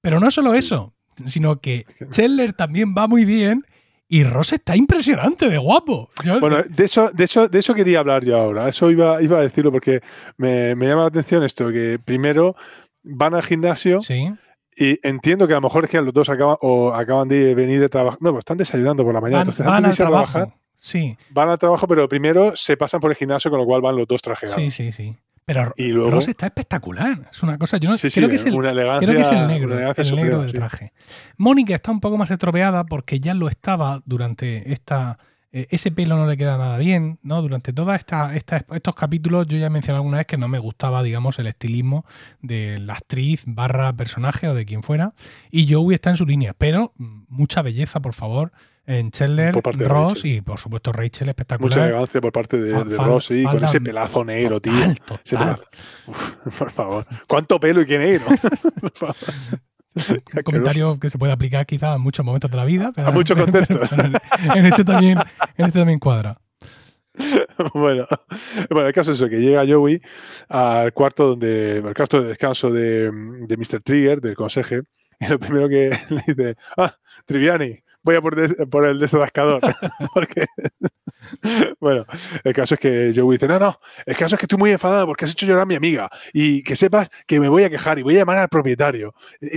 Pero 0.00 0.20
no 0.20 0.30
solo 0.30 0.54
eso, 0.54 0.94
sino 1.26 1.60
que 1.60 1.86
Chandler 2.10 2.52
también 2.52 2.94
va 2.96 3.06
muy 3.06 3.24
bien 3.24 3.64
y 4.08 4.24
Ross 4.24 4.52
está 4.52 4.74
impresionante 4.76 5.48
de 5.48 5.56
guapo. 5.56 6.10
bueno, 6.40 6.62
de 6.68 6.84
eso, 6.84 7.10
de, 7.14 7.24
eso, 7.24 7.48
de 7.48 7.58
eso 7.60 7.74
quería 7.74 8.00
hablar 8.00 8.24
yo 8.24 8.36
ahora. 8.36 8.68
Eso 8.68 8.90
iba, 8.90 9.22
iba 9.22 9.38
a 9.38 9.42
decirlo 9.42 9.70
porque 9.70 10.00
me, 10.36 10.74
llama 10.74 11.02
la 11.02 11.08
atención 11.08 11.44
esto, 11.44 11.70
que 11.70 11.98
primero 12.04 12.56
van 13.02 13.34
al 13.34 13.42
gimnasio 13.42 14.00
y 14.76 14.98
entiendo 15.06 15.46
que 15.46 15.52
a 15.52 15.56
lo 15.56 15.62
mejor 15.62 15.84
es 15.84 15.90
que 15.90 16.00
los 16.00 16.12
dos 16.12 16.28
acaban, 16.28 16.56
o 16.60 16.92
acaban 16.92 17.28
de 17.28 17.54
venir 17.54 17.80
de 17.80 17.88
trabajar. 17.88 18.18
No, 18.20 18.30
pues 18.32 18.40
están 18.40 18.56
desayunando 18.56 19.04
por 19.04 19.14
la 19.14 19.20
mañana. 19.20 19.44
Van, 19.44 19.48
entonces, 19.48 19.66
antes 19.66 19.98
de 19.98 20.04
trabajar, 20.04 20.54
sí. 20.80 21.16
van 21.30 21.48
al 21.48 21.58
trabajo, 21.58 21.86
pero 21.86 22.08
primero 22.08 22.56
se 22.56 22.76
pasan 22.76 22.98
por 23.00 23.12
el 23.12 23.16
gimnasio, 23.16 23.50
con 23.50 23.60
lo 23.60 23.66
cual 23.66 23.80
van 23.80 23.96
los 23.96 24.08
dos 24.08 24.20
trajeados. 24.20 24.56
Sí, 24.56 24.70
sí, 24.70 24.90
sí. 24.90 25.16
Pero 25.44 26.10
Ross 26.10 26.28
está 26.28 26.46
espectacular. 26.46 27.28
Es 27.30 27.42
una 27.42 27.58
cosa. 27.58 27.76
Yo 27.78 27.90
no, 27.90 27.96
creo, 27.96 28.02
que 28.02 28.06
es 28.08 28.16
el, 28.16 28.28
creo 28.28 28.28
que 28.28 29.20
es 29.20 29.32
el 29.32 29.46
negro, 29.48 29.74
el 29.74 30.16
negro 30.16 30.42
del 30.42 30.52
traje. 30.52 30.92
Mónica 31.36 31.74
está 31.74 31.90
un 31.90 32.00
poco 32.00 32.16
más 32.16 32.30
estropeada 32.30 32.84
porque 32.84 33.20
ya 33.20 33.34
lo 33.34 33.48
estaba 33.48 34.02
durante 34.04 34.72
esta. 34.72 35.18
Eh, 35.52 35.66
ese 35.70 35.90
pelo 35.90 36.16
no 36.16 36.28
le 36.28 36.36
queda 36.36 36.56
nada 36.56 36.78
bien, 36.78 37.18
¿no? 37.22 37.42
Durante 37.42 37.72
todos 37.72 37.92
esta, 37.96 38.32
estos 38.36 38.94
capítulos 38.94 39.48
yo 39.48 39.58
ya 39.58 39.66
he 39.66 39.70
mencionado 39.70 40.02
alguna 40.02 40.18
vez 40.18 40.28
que 40.28 40.36
no 40.36 40.46
me 40.46 40.60
gustaba, 40.60 41.02
digamos, 41.02 41.40
el 41.40 41.48
estilismo 41.48 42.04
de 42.40 42.78
la 42.78 42.92
actriz 42.92 43.42
barra 43.46 43.92
personaje 43.92 44.46
o 44.46 44.54
de 44.54 44.64
quien 44.64 44.84
fuera. 44.84 45.12
Y 45.50 45.72
Joey 45.72 45.94
está 45.94 46.10
en 46.10 46.16
su 46.16 46.26
línea, 46.26 46.54
pero 46.56 46.92
mm, 46.96 47.22
mucha 47.28 47.62
belleza, 47.62 47.98
por 47.98 48.14
favor 48.14 48.52
en 48.90 49.10
Chandler, 49.12 49.54
Ross 49.54 50.24
y 50.24 50.40
por 50.40 50.58
supuesto 50.58 50.92
Rachel 50.92 51.28
espectacular. 51.28 51.70
Mucha 51.70 51.86
elegancia 51.86 52.20
por 52.20 52.32
parte 52.32 52.60
de, 52.60 52.72
Ross, 52.96 53.30
y 53.30 53.44
con 53.44 53.62
ese 53.62 53.80
pelazo 53.80 54.24
negro, 54.24 54.60
tío. 54.60 54.72
por 56.58 56.70
favor. 56.72 57.06
¿Cuánto 57.28 57.60
pelo 57.60 57.80
y 57.82 57.86
qué 57.86 57.98
negro? 57.98 58.26
Un 59.94 60.42
comentario 60.44 60.98
que 60.98 61.10
se 61.10 61.18
puede 61.18 61.32
aplicar 61.32 61.66
quizá 61.66 61.94
a 61.94 61.98
muchos 61.98 62.24
momentos 62.24 62.50
de 62.50 62.56
la 62.56 62.64
vida. 62.64 62.92
a 62.96 63.10
muchos 63.10 63.36
contextos. 63.40 63.92
en, 63.92 64.66
este 64.66 64.84
también, 64.84 65.18
en 65.56 65.66
este 65.66 65.78
también 65.78 65.98
cuadra. 65.98 66.40
Bueno, 67.74 68.06
bueno, 68.70 68.86
el 68.86 68.94
caso 68.94 69.12
es 69.12 69.18
eso, 69.18 69.28
que 69.28 69.40
llega 69.40 69.66
Joey 69.68 70.00
al 70.48 70.92
cuarto 70.92 71.30
donde, 71.30 71.78
el 71.78 71.94
cuarto 71.94 72.22
de 72.22 72.28
descanso 72.28 72.70
de, 72.70 73.10
de 73.10 73.56
Mr. 73.56 73.82
Trigger, 73.82 74.20
del 74.20 74.34
conseje, 74.34 74.82
y 75.18 75.26
lo 75.26 75.38
primero 75.38 75.68
que 75.68 75.90
le 76.08 76.22
dice, 76.26 76.56
ah, 76.76 76.96
Triviani, 77.26 77.82
voy 78.02 78.16
a 78.16 78.20
por, 78.20 78.84
el 78.86 78.98
desatascador. 78.98 79.60
porque, 80.14 80.46
bueno, 81.80 82.04
el 82.44 82.54
caso 82.54 82.74
es 82.74 82.80
que 82.80 83.12
Joey 83.14 83.36
dice, 83.36 83.48
no, 83.48 83.58
no, 83.58 83.78
el 84.06 84.16
caso 84.16 84.34
es 84.34 84.38
que 84.38 84.44
estoy 84.44 84.58
muy 84.58 84.70
enfadado 84.70 85.06
porque 85.06 85.24
has 85.24 85.32
hecho 85.32 85.46
llorar 85.46 85.62
a 85.62 85.66
mi 85.66 85.74
amiga 85.74 86.08
y 86.32 86.62
que 86.62 86.76
sepas 86.76 87.10
que 87.26 87.40
me 87.40 87.48
voy 87.48 87.64
a 87.64 87.70
quejar 87.70 87.98
y 87.98 88.02
voy 88.02 88.16
a 88.16 88.20
llamar 88.20 88.38
al 88.38 88.48
propietario. 88.48 89.14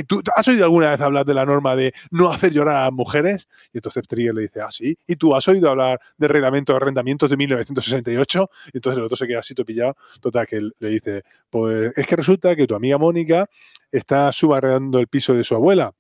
¿Tú 0.07 0.21
has 0.35 0.47
oído 0.47 0.63
alguna 0.65 0.91
vez 0.91 1.01
hablar 1.01 1.25
de 1.25 1.33
la 1.33 1.45
norma 1.45 1.75
de 1.75 1.93
no 2.12 2.31
hacer 2.31 2.51
llorar 2.51 2.85
a 2.85 2.91
mujeres? 2.91 3.47
Y 3.73 3.77
entonces 3.77 4.07
Trigger 4.07 4.33
le 4.33 4.41
dice, 4.43 4.62
ah, 4.62 4.71
sí. 4.71 4.97
¿Y 5.07 5.15
tú 5.15 5.35
has 5.35 5.47
oído 5.47 5.69
hablar 5.69 6.00
del 6.17 6.29
reglamento 6.29 6.73
de 6.73 6.77
arrendamientos 6.77 7.29
de 7.29 7.38
1968? 7.38 8.50
Y 8.73 8.77
entonces 8.77 8.97
el 8.97 9.05
otro 9.05 9.17
se 9.17 9.27
queda 9.27 9.39
así 9.39 9.53
topillado. 9.53 9.95
Total, 10.21 10.45
que 10.47 10.69
le 10.79 10.89
dice, 10.89 11.23
pues 11.50 11.91
es 11.95 12.07
que 12.07 12.15
resulta 12.15 12.55
que 12.55 12.67
tu 12.67 12.75
amiga 12.75 12.97
Mónica 12.97 13.47
está 13.91 14.31
subarrendando 14.31 15.00
el 15.00 15.07
piso 15.07 15.33
de 15.33 15.43
su 15.43 15.55
abuela 15.55 15.93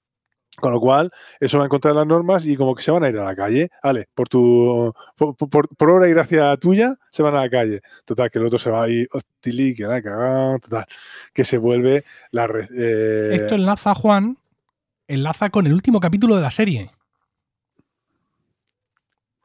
con 0.59 0.71
lo 0.71 0.79
cual, 0.79 1.09
eso 1.39 1.57
va 1.57 1.63
a 1.63 1.65
encontrar 1.65 1.95
las 1.95 2.05
normas 2.05 2.45
y 2.45 2.55
como 2.55 2.75
que 2.75 2.83
se 2.83 2.91
van 2.91 3.03
a 3.03 3.09
ir 3.09 3.17
a 3.17 3.23
la 3.23 3.35
calle. 3.35 3.69
Vale, 3.81 4.07
por 4.13 4.29
tu 4.29 4.93
por, 5.15 5.35
por, 5.35 5.89
obra 5.89 6.07
y 6.07 6.11
gracia 6.11 6.55
tuya, 6.57 6.95
se 7.09 7.23
van 7.23 7.35
a 7.35 7.41
la 7.41 7.49
calle. 7.49 7.81
Total, 8.05 8.29
que 8.29 8.39
el 8.39 8.45
otro 8.45 8.59
se 8.59 8.69
va 8.69 8.83
ahí, 8.83 9.05
hostili, 9.11 9.73
que 9.75 9.83
la 9.83 10.01
total, 10.61 10.85
que 11.33 11.43
se 11.43 11.57
vuelve 11.57 12.05
la... 12.31 12.47
Eh... 12.75 13.31
Esto 13.33 13.55
enlaza, 13.55 13.95
Juan, 13.95 14.37
enlaza 15.07 15.49
con 15.49 15.65
el 15.65 15.73
último 15.73 15.99
capítulo 15.99 16.35
de 16.35 16.41
la 16.41 16.51
serie. 16.51 16.91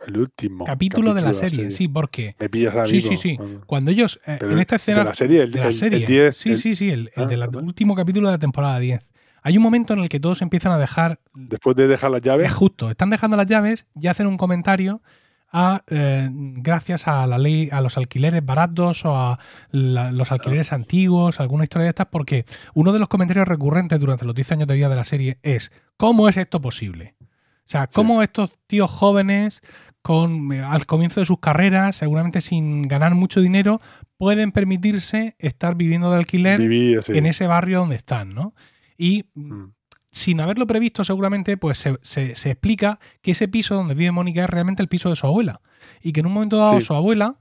El 0.06 0.18
último 0.18 0.64
capítulo, 0.64 1.12
de, 1.12 1.22
la, 1.22 1.34
serie, 1.34 1.70
sí, 1.70 1.88
porque. 1.88 2.36
Me 2.38 2.48
pillas 2.48 2.88
Sí, 2.88 3.00
sí, 3.00 3.16
sí. 3.16 3.36
Cuando 3.66 3.90
ellos. 3.90 4.20
Eh, 4.26 4.38
en 4.40 4.58
esta 4.58 4.76
escena. 4.76 5.00
De 5.00 5.04
la 5.04 5.14
serie, 5.14 5.42
el, 5.42 5.50
de 5.50 5.60
la 5.60 5.72
serie. 5.72 6.06
10, 6.06 6.36
sí, 6.36 6.54
sí, 6.54 6.76
sí, 6.76 6.90
el, 6.90 7.10
ah, 7.16 7.26
del 7.26 7.42
último 7.56 7.94
capítulo 7.96 8.28
de 8.28 8.34
la 8.34 8.38
temporada 8.38 8.78
10. 8.78 9.08
Hay 9.42 9.56
un 9.56 9.62
momento 9.62 9.92
en 9.92 10.00
el 10.00 10.08
que 10.08 10.20
todos 10.20 10.42
empiezan 10.42 10.72
a 10.72 10.78
dejar. 10.78 11.20
Después 11.34 11.76
de 11.76 11.86
dejar 11.86 12.10
las 12.10 12.22
llaves. 12.22 12.46
Es 12.46 12.52
justo, 12.52 12.90
están 12.90 13.10
dejando 13.10 13.36
las 13.36 13.46
llaves 13.46 13.86
y 14.00 14.08
hacen 14.08 14.26
un 14.26 14.36
comentario 14.36 15.02
a, 15.50 15.82
eh, 15.88 16.28
gracias 16.30 17.08
a 17.08 17.26
la 17.26 17.38
ley, 17.38 17.68
a 17.72 17.80
los 17.80 17.96
alquileres 17.96 18.44
baratos 18.44 19.04
o 19.04 19.16
a 19.16 19.38
los 19.70 20.30
alquileres 20.32 20.72
antiguos, 20.72 21.40
alguna 21.40 21.64
historia 21.64 21.84
de 21.84 21.90
estas, 21.90 22.06
porque 22.06 22.44
uno 22.74 22.92
de 22.92 22.98
los 22.98 23.08
comentarios 23.08 23.48
recurrentes 23.48 23.98
durante 23.98 24.24
los 24.24 24.34
10 24.34 24.52
años 24.52 24.68
de 24.68 24.74
vida 24.74 24.88
de 24.88 24.96
la 24.96 25.04
serie 25.04 25.38
es: 25.42 25.72
¿cómo 25.96 26.28
es 26.28 26.36
esto 26.36 26.60
posible? 26.60 27.14
O 27.20 27.70
sea, 27.70 27.86
¿cómo 27.86 28.22
estos 28.22 28.58
tíos 28.66 28.90
jóvenes, 28.90 29.62
con, 30.02 30.52
eh, 30.52 30.62
al 30.62 30.86
comienzo 30.86 31.20
de 31.20 31.26
sus 31.26 31.38
carreras, 31.38 31.96
seguramente 31.96 32.40
sin 32.40 32.88
ganar 32.88 33.14
mucho 33.14 33.40
dinero, 33.40 33.80
pueden 34.16 34.52
permitirse 34.52 35.36
estar 35.38 35.74
viviendo 35.74 36.10
de 36.10 36.16
alquiler 36.16 36.60
en 36.60 37.26
ese 37.26 37.46
barrio 37.46 37.80
donde 37.80 37.96
están, 37.96 38.34
¿no? 38.34 38.54
Y 38.98 39.24
mm. 39.34 39.72
sin 40.10 40.40
haberlo 40.40 40.66
previsto, 40.66 41.04
seguramente, 41.04 41.56
pues 41.56 41.78
se, 42.02 42.24
explica 42.24 42.98
que 43.22 43.30
ese 43.30 43.48
piso 43.48 43.74
donde 43.74 43.94
vive 43.94 44.10
Mónica 44.10 44.44
es 44.44 44.50
realmente 44.50 44.82
el 44.82 44.88
piso 44.88 45.08
de 45.08 45.16
su 45.16 45.26
abuela. 45.26 45.62
Y 46.02 46.12
que 46.12 46.20
en 46.20 46.26
un 46.26 46.32
momento 46.32 46.58
dado 46.58 46.80
su 46.80 46.92
abuela, 46.92 47.36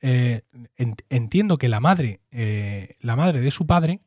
eh, 0.00 0.42
entiendo 1.08 1.58
que 1.58 1.68
la 1.68 1.80
madre, 1.80 2.20
eh, 2.30 2.96
la 3.00 3.16
madre 3.16 3.40
de 3.40 3.50
su 3.50 3.66
padre, 3.66 4.00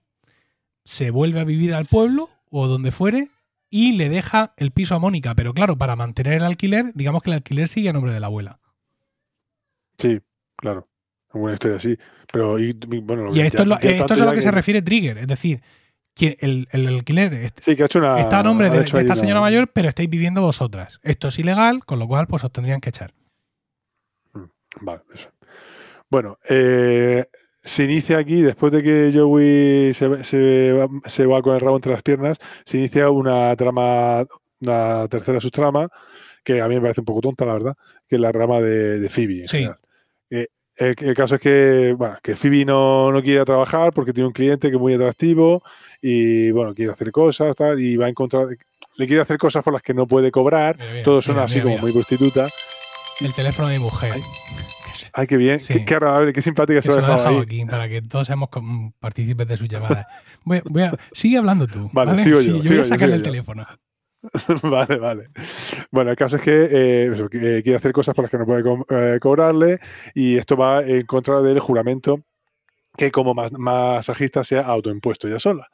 se 0.86 1.12
vuelve 1.12 1.42
a 1.42 1.44
vivir 1.44 1.74
al 1.74 1.86
pueblo 1.86 2.30
o 2.50 2.68
donde 2.68 2.92
fuere 2.92 3.30
y 3.70 3.94
le 3.94 4.10
deja 4.10 4.54
el 4.58 4.72
piso 4.72 4.96
a 4.96 5.00
Mónica. 5.00 5.36
Pero 5.36 5.54
claro, 5.54 5.78
para 5.78 5.96
mantener 5.96 6.34
el 6.34 6.44
alquiler, 6.44 6.92
digamos 6.94 7.24
que 7.24 7.32
el 7.32 7.36
alquiler 7.36 7.68
sigue 7.68 7.90
a 7.90 7.94
nombre 7.94 8.14
de 8.14 8.20
la 8.20 8.28
abuela. 8.28 8.60
Sí, 9.98 10.22
claro. 10.56 10.88
Una 11.34 11.54
historia 11.54 11.78
así. 11.78 11.98
Pero, 12.32 12.60
y, 12.60 12.74
bueno, 12.74 13.36
y 13.36 13.40
esto, 13.42 13.64
es 13.64 13.64
a 13.64 14.26
lo 14.26 14.32
que, 14.32 14.42
se 14.42 14.52
refiere 14.52 14.82
Trigger. 14.82 15.18
Es 15.18 15.28
decir, 15.28 15.62
el, 16.20 16.68
el 16.72 16.88
alquiler 16.88 17.34
está 17.34 18.40
a 18.40 18.44
nombre 18.44 18.70
de, 18.70 18.80
esta 18.80 19.16
señora 19.16 19.42
mayor, 19.42 19.70
pero 19.70 19.90
estáis 19.90 20.10
viviendo 20.10 20.42
vosotras. 20.42 21.00
Esto 21.04 21.28
es 21.28 21.40
ilegal, 21.40 21.84
con 21.86 22.00
lo 22.00 22.08
cual 22.08 22.28
pues 22.28 22.44
os 22.44 22.52
tendrían 22.52 22.82
que 22.82 22.90
echar. 22.90 23.14
Mm, 24.34 24.46
vale, 24.82 25.02
eso. 25.14 25.30
Bueno, 26.10 26.38
eh, 26.48 27.26
se 27.64 27.86
inicia 27.86 28.20
aquí, 28.20 28.42
después 28.42 28.72
de 28.72 28.84
que 28.84 29.12
Joey 29.14 29.94
se, 29.94 30.24
se, 30.24 31.26
va, 31.26 31.42
con 31.42 31.56
el 31.56 31.62
rabo 31.62 31.78
entre 31.78 31.94
las 31.94 32.04
piernas, 32.04 32.38
se 32.66 32.78
inicia 32.78 33.10
una 33.10 33.56
trama, 33.56 34.26
una 34.62 35.08
tercera 35.08 35.40
subtrama, 35.40 35.90
que 36.44 36.62
a 36.62 36.68
mí 36.68 36.76
me 36.76 36.82
parece 36.82 37.02
un 37.02 37.06
poco 37.06 37.22
tonta, 37.22 37.46
la 37.46 37.54
verdad, 37.54 37.76
que 38.08 38.18
es 38.18 38.22
la 38.22 38.32
rama 38.32 38.60
de, 38.60 39.00
de 39.00 39.10
Phoebe. 39.10 39.48
sí. 39.48 39.68
El, 40.78 41.14
caso 41.16 41.36
es 41.36 41.42
que, 41.42 41.96
bueno, 41.98 42.18
que 42.24 42.36
Phoebe 42.36 42.66
no, 42.66 43.12
no 43.12 43.22
quiere 43.22 43.46
trabajar 43.46 43.94
porque 43.94 44.14
tiene 44.14 44.28
un 44.28 44.34
cliente 44.34 44.70
que 44.70 44.76
es 44.76 44.82
muy 44.82 44.94
atractivo 44.94 45.62
y 46.02 46.52
bueno, 46.52 46.74
quiere 46.74 46.92
hacer 46.92 47.12
cosas, 47.12 47.56
tal, 47.56 47.80
y 47.80 47.96
va 47.96 48.08
a 48.08 48.10
encontrar, 48.10 48.48
le 48.96 49.08
quiere 49.08 49.22
hacer 49.22 49.38
cosas 49.38 49.64
por 49.64 49.74
las 49.74 49.82
que 49.82 49.94
no 49.94 50.08
puede 50.08 50.32
cobrar, 50.32 50.78
todo 51.04 51.22
suena 51.22 51.44
así 51.44 51.62
como 51.62 51.78
muy 51.78 51.92
prostituta. 51.92 52.48
El 53.20 53.34
teléfono 53.34 53.68
de 53.68 53.78
mi 53.78 53.84
mujer. 53.84 54.14
Ay, 55.14 55.28
qué 55.28 55.38
bien, 55.38 55.60
qué, 55.86 55.94
agradable, 55.94 56.34
qué 56.34 56.42
simpática 56.42 56.82
se, 56.82 56.90
lo 56.90 56.96
ha 56.96 56.98
dejado, 56.98 57.40
aquí 57.40 57.66
para 57.66 57.90
que 57.90 58.02
todos 58.02 58.28
seamos 58.28 58.50
partícipes 59.00 59.48
de 59.48 59.58
su 59.58 59.66
llamada. 59.66 60.08
Voy, 60.44 60.62
voy 60.66 60.84
a, 60.84 60.98
sigue 61.12 61.38
hablando 61.38 61.68
tú. 61.68 61.90
Vale, 61.94 62.22
sigo 62.22 62.42
yo. 62.42 62.62
yo 62.62 62.72
voy 62.72 62.80
a 62.80 62.84
sacarle 62.84 63.16
el 63.16 63.22
teléfono. 63.22 63.66
vale, 64.64 64.98
vale. 64.98 65.30
Bueno, 65.92 66.12
el 66.12 66.16
caso 66.16 66.38
es 66.38 66.42
que, 66.42 66.68
eh, 66.72 67.62
quiere 67.62 67.76
hacer 67.76 67.92
cosas 67.92 68.16
por 68.16 68.24
las 68.24 68.32
que 68.32 68.38
no 68.38 68.46
puede 68.46 68.64
eh, 68.90 69.20
cobrarle 69.20 69.80
y 70.14 70.38
esto 70.38 70.56
va 70.56 70.82
en 70.84 71.06
contra 71.06 71.42
del 71.42 71.60
juramento 71.60 72.22
que 72.96 73.12
como 73.12 73.34
masajista 73.34 74.44
sea 74.44 74.62
autoimpuesto 74.62 75.28
ya 75.28 75.40
sola. 75.40 75.70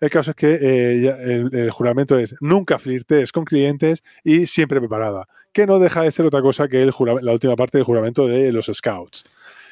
El 0.00 0.10
caso 0.10 0.32
es 0.32 0.36
que 0.36 0.58
eh, 0.60 1.48
el, 1.52 1.70
juramento 1.70 2.18
es 2.18 2.34
nunca 2.40 2.78
flirtes 2.78 3.30
con 3.30 3.44
clientes 3.44 4.02
y 4.24 4.46
siempre 4.46 4.80
preparada, 4.80 5.28
que 5.52 5.66
no 5.66 5.78
deja 5.78 6.02
de 6.02 6.10
ser 6.10 6.26
otra 6.26 6.42
cosa 6.42 6.66
que 6.68 6.82
el 6.82 6.92
la 7.22 7.32
última 7.32 7.54
parte 7.54 7.78
del 7.78 7.84
juramento 7.84 8.26
de 8.26 8.50
los 8.50 8.66
scouts. 8.66 9.24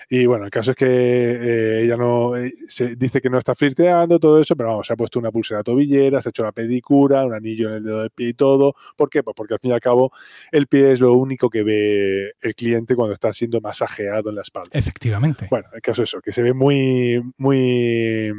Y 0.08 0.26
bueno, 0.26 0.44
el 0.44 0.50
caso 0.50 0.72
es 0.72 0.76
que 0.76 0.86
eh, 0.86 1.84
ella 1.84 1.96
no 1.96 2.36
eh, 2.36 2.52
se 2.68 2.96
dice 2.96 3.20
que 3.20 3.30
no 3.30 3.38
está 3.38 3.54
flirteando, 3.54 4.18
todo 4.18 4.40
eso, 4.40 4.54
pero 4.56 4.70
vamos, 4.70 4.86
se 4.86 4.92
ha 4.92 4.96
puesto 4.96 5.18
una 5.18 5.30
pulsera 5.30 5.62
tobillera, 5.62 6.20
se 6.20 6.28
ha 6.28 6.30
hecho 6.30 6.42
la 6.42 6.52
pedicura, 6.52 7.24
un 7.24 7.34
anillo 7.34 7.68
en 7.68 7.76
el 7.76 7.84
dedo 7.84 8.00
del 8.00 8.10
pie 8.10 8.28
y 8.28 8.34
todo. 8.34 8.74
¿Por 8.96 9.08
qué? 9.08 9.22
Pues 9.22 9.34
porque 9.34 9.54
al 9.54 9.60
fin 9.60 9.70
y 9.70 9.74
al 9.74 9.80
cabo 9.80 10.12
el 10.52 10.66
pie 10.66 10.92
es 10.92 11.00
lo 11.00 11.14
único 11.14 11.48
que 11.48 11.62
ve 11.62 12.32
el 12.40 12.54
cliente 12.54 12.94
cuando 12.94 13.14
está 13.14 13.32
siendo 13.32 13.60
masajeado 13.60 14.30
en 14.30 14.36
la 14.36 14.42
espalda. 14.42 14.70
Efectivamente. 14.72 15.46
Bueno, 15.50 15.68
el 15.72 15.80
caso 15.80 16.02
es 16.02 16.10
eso, 16.10 16.20
que 16.20 16.32
se 16.32 16.42
ve 16.42 16.52
muy, 16.52 17.22
muy, 17.38 18.32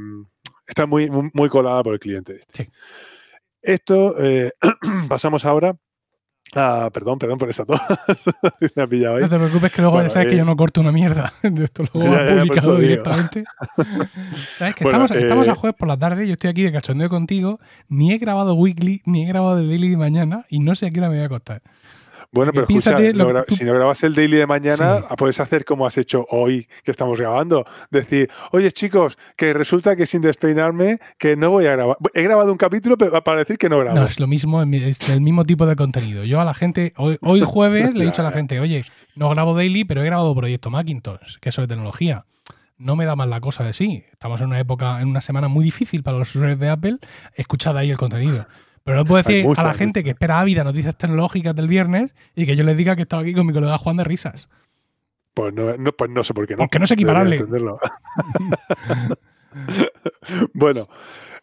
está 0.68 0.86
muy, 0.86 1.10
muy, 1.10 1.50
colada 1.50 1.84
por 1.84 1.94
el 1.94 2.00
cliente. 2.00 2.38
Este. 2.40 2.64
Sí. 2.64 2.70
Esto, 3.62 4.16
eh, 4.20 4.52
pasamos 5.10 5.44
ahora 5.46 5.76
Ah, 6.56 6.90
perdón, 6.92 7.20
perdón 7.20 7.38
por 7.38 7.50
esa 7.50 7.66
tos. 7.66 7.80
Me 8.76 8.84
ha 8.84 8.88
pillado 8.88 9.18
ahí. 9.18 9.24
No 9.24 9.30
te 9.30 9.38
preocupes 9.38 9.72
que 9.74 9.82
luego 9.82 10.02
ya 10.02 10.10
sabes 10.10 10.30
que 10.30 10.38
yo 10.38 10.44
eh, 10.44 10.46
no 10.46 10.56
corto 10.56 10.80
una 10.80 10.92
mierda. 10.92 11.34
Esto 11.44 11.84
luego 11.94 12.12
va 12.12 12.28
publicado 12.28 12.78
directamente. 12.78 13.44
¿Sabes? 14.58 14.76
Que 14.76 14.86
estamos, 14.86 15.12
estamos, 15.12 15.48
a 15.50 15.52
eh, 15.52 15.56
jueves 15.56 15.78
por 15.78 15.88
la 15.88 15.98
tarde, 15.98 16.26
yo 16.28 16.34
estoy 16.34 16.50
aquí 16.50 16.64
de 16.64 16.72
cachondeo 16.72 17.10
contigo, 17.10 17.60
ni 17.90 18.14
he 18.14 18.18
grabado 18.18 18.54
weekly, 18.54 19.02
ni 19.06 19.24
he 19.24 19.28
grabado 19.28 19.60
el 19.60 19.68
daily 19.68 19.90
de 19.90 19.98
mañana 19.98 20.46
y 20.50 20.60
no 20.60 20.76
sé 20.76 20.88
a 20.88 20.92
qué 20.92 21.00
hora 21.00 21.10
me 21.10 21.16
voy 21.16 21.24
a 21.24 21.28
acostar. 21.28 21.62
Bueno, 22.32 22.52
pero 22.54 22.68
escucha, 22.68 22.98
si 23.48 23.64
no 23.64 23.74
grabas 23.74 24.04
el 24.04 24.16
daily 24.16 24.38
de 24.38 24.48
mañana, 24.48 25.06
puedes 25.18 25.40
hacer 25.40 25.66
como 25.66 25.86
has 25.86 25.98
hecho 25.98 26.26
hoy 26.30 26.68
que 26.84 26.92
estamos 26.92 27.20
grabando. 27.20 27.66
Decir, 27.90 28.30
oye 28.52 28.72
chicos, 28.72 29.18
que 29.36 29.54
resulta 29.54 29.96
que 29.96 30.06
sin 30.06 30.22
despeinarme, 30.22 31.00
que 31.18 31.36
no 31.36 31.52
voy 31.52 31.66
a 31.68 31.72
grabar. 31.72 31.98
He 32.14 32.24
grabado 32.24 32.52
un 32.52 32.58
capítulo 32.58 32.98
pero 32.98 33.24
para 33.24 33.40
decir 33.40 33.58
que 33.58 33.70
no 33.70 33.80
grabo. 33.80 33.96
No, 33.96 34.06
es 34.06 34.20
lo 34.20 34.28
mismo, 34.28 34.62
es 34.62 35.10
el 35.10 35.22
mismo 35.22 35.46
tipo 35.46 35.66
de 35.66 35.76
contenido. 35.76 36.24
Yo 36.24 36.42
a 36.42 36.46
la 36.46 36.54
gente, 36.54 36.94
hoy, 36.98 37.18
hoy 37.22 37.42
jueves 37.46 37.94
le 37.94 38.04
he 38.04 38.08
dicho 38.08 38.22
a 38.22 38.26
la 38.26 38.32
gente, 38.32 38.60
oye, 38.60 38.86
no 39.16 39.30
grabo 39.30 39.54
daily, 39.54 39.86
pero 39.86 40.02
he 40.02 40.06
grabado 40.06 40.36
proyecto 40.36 40.70
Macintosh, 40.70 41.38
que 41.40 41.50
es 41.50 41.56
sobre 41.56 41.68
tecnología. 41.68 42.26
No 42.78 42.98
me 42.98 43.06
da 43.06 43.16
mal 43.16 43.30
la 43.30 43.40
cosa 43.40 43.64
de 43.64 43.72
sí. 43.72 44.04
Estamos 44.12 44.42
en 44.42 44.48
una 44.48 44.60
época, 44.60 45.02
en 45.02 45.08
una 45.08 45.22
semana 45.22 45.48
muy 45.48 45.64
difícil 45.64 46.04
para 46.04 46.18
los 46.18 46.36
usuarios 46.36 46.60
de 46.60 46.70
Apple. 46.70 46.98
Escuchad 47.36 47.78
ahí 47.78 47.90
el 47.90 47.98
contenido. 47.98 48.48
Pero 48.86 48.98
no 48.98 49.06
puedo 49.06 49.24
decir 49.24 49.46
a 49.58 49.64
la 49.64 49.74
gente 49.74 50.04
que 50.04 50.12
espera 50.12 50.40
ávida 50.40 50.64
noticias 50.64 50.96
tecnológicas 50.96 51.56
del 51.56 51.68
viernes 51.68 52.14
y 52.36 52.46
que 52.46 52.56
yo 52.56 52.64
les 52.64 52.78
diga 52.78 52.96
que 52.96 53.02
he 53.02 53.04
estado 53.04 53.24
aquí 53.24 53.34
con 53.34 53.48
mi 53.48 53.52
colega 53.52 53.80
Juan 53.80 53.98
de 53.98 54.04
Risas. 54.04 54.48
Pues 55.34 55.56
no, 55.56 55.92
pues 55.92 56.12
no 56.12 56.24
sé 56.24 56.36
por 56.36 56.46
qué 56.46 56.54
no. 56.54 56.60
Porque 56.60 56.78
no 56.78 56.86
es 56.86 56.92
equiparable. 56.92 57.44
bueno, 60.54 60.88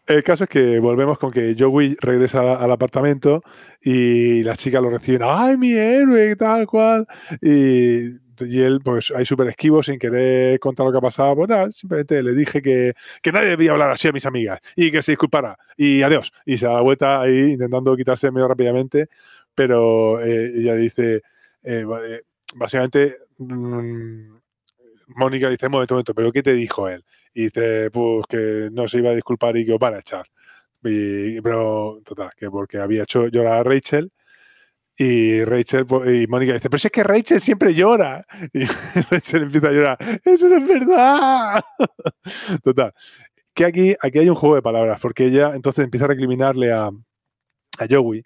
el 0.07 0.23
caso 0.23 0.45
es 0.45 0.49
que 0.49 0.79
volvemos 0.79 1.19
con 1.19 1.31
que 1.31 1.53
Joey 1.59 1.97
regresa 1.99 2.55
al 2.55 2.71
apartamento 2.71 3.43
y 3.81 4.41
las 4.43 4.57
chicas 4.57 4.81
lo 4.81 4.89
reciben. 4.89 5.23
¡Ay, 5.25 5.57
mi 5.57 5.73
héroe! 5.73 6.37
Tal 6.37 6.65
cual. 6.65 7.05
Y 7.41 8.22
y 8.41 8.61
él, 8.61 8.79
pues, 8.83 9.11
ahí 9.15 9.25
súper 9.25 9.47
esquivo, 9.47 9.83
sin 9.83 9.99
querer 9.99 10.59
contar 10.59 10.85
lo 10.85 10.91
que 10.91 10.97
ha 10.97 11.01
pasado. 11.01 11.35
Pues 11.35 11.49
nada, 11.49 11.71
simplemente 11.71 12.21
le 12.23 12.33
dije 12.33 12.61
que, 12.61 12.93
que, 13.21 13.31
nadie 13.31 13.49
debía 13.49 13.71
hablar 13.71 13.91
así 13.91 14.07
a 14.07 14.11
mis 14.11 14.25
amigas 14.25 14.59
y 14.75 14.91
que 14.91 15.01
se 15.01 15.13
disculpara. 15.13 15.57
Y 15.77 16.01
adiós. 16.01 16.31
Y 16.45 16.57
se 16.57 16.67
da 16.67 16.73
la 16.73 16.81
vuelta 16.81 17.21
ahí 17.21 17.53
intentando 17.53 17.95
quitarse 17.95 18.31
medio 18.31 18.47
rápidamente, 18.47 19.09
pero 19.55 20.21
eh, 20.21 20.51
ella 20.55 20.75
dice, 20.75 21.21
eh, 21.63 21.85
eh, 22.05 22.21
básicamente, 22.55 23.17
mmm, 23.37 24.37
Mónica 25.07 25.49
dice, 25.49 25.69
momento, 25.69 25.95
momento, 25.95 26.13
pero 26.13 26.31
¿qué 26.31 26.43
te 26.43 26.53
dijo 26.53 26.87
él? 26.89 27.03
Y 27.33 27.45
dice, 27.45 27.91
pues 27.91 28.25
que 28.27 28.69
no 28.71 28.87
se 28.87 28.99
iba 28.99 29.11
a 29.11 29.15
disculpar 29.15 29.57
y 29.57 29.65
que 29.65 29.73
os 29.73 29.79
van 29.79 29.95
a 29.95 29.99
echar. 29.99 30.25
Y, 30.83 31.41
pero, 31.41 32.01
total, 32.03 32.31
que 32.37 32.49
porque 32.49 32.77
había 32.77 33.03
hecho 33.03 33.27
llorar 33.27 33.61
a 33.61 33.63
Rachel 33.63 34.11
y 34.97 35.43
Rachel 35.43 35.85
y 36.07 36.27
Mónica 36.27 36.53
dice, 36.53 36.69
pero 36.69 36.79
si 36.79 36.87
es 36.87 36.91
que 36.91 37.03
Rachel 37.03 37.39
siempre 37.39 37.73
llora. 37.73 38.25
Y 38.53 38.63
Rachel 39.09 39.43
empieza 39.43 39.67
a 39.69 39.71
llorar, 39.71 39.97
eso 40.23 40.47
no 40.47 40.57
es 40.57 40.67
verdad. 40.67 41.63
Total. 42.63 42.93
Que 43.53 43.65
aquí, 43.65 43.95
aquí 44.01 44.19
hay 44.19 44.29
un 44.29 44.35
juego 44.35 44.55
de 44.55 44.61
palabras, 44.61 44.99
porque 45.01 45.25
ella 45.25 45.51
entonces 45.53 45.83
empieza 45.83 46.05
a 46.05 46.09
recriminarle 46.09 46.71
a, 46.71 46.87
a 46.87 47.87
Joey. 47.89 48.23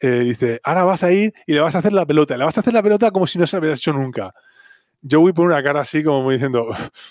Eh, 0.00 0.20
dice, 0.20 0.60
ahora 0.64 0.84
vas 0.84 1.02
a 1.02 1.12
ir 1.12 1.34
y 1.46 1.52
le 1.52 1.60
vas 1.60 1.74
a 1.74 1.78
hacer 1.78 1.92
la 1.92 2.06
pelota. 2.06 2.36
Le 2.36 2.44
vas 2.44 2.56
a 2.56 2.60
hacer 2.60 2.72
la 2.72 2.82
pelota 2.82 3.10
como 3.10 3.26
si 3.26 3.38
no 3.38 3.46
se 3.46 3.56
lo 3.56 3.60
hubieras 3.60 3.80
hecho 3.80 3.92
nunca. 3.92 4.32
Joey 5.08 5.32
pone 5.32 5.54
una 5.54 5.62
cara 5.62 5.80
así 5.80 6.02
como 6.02 6.30
diciendo, 6.30 6.68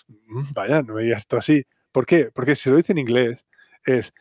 mm, 0.07 0.53
vaya, 0.53 0.81
no 0.81 0.95
me 0.95 1.03
digas 1.03 1.19
esto 1.19 1.37
así. 1.37 1.63
¿Por 1.91 2.05
qué? 2.05 2.31
Porque 2.33 2.55
si 2.55 2.69
lo 2.69 2.77
dice 2.77 2.91
en 2.93 2.99
inglés, 2.99 3.45
es 3.85 4.13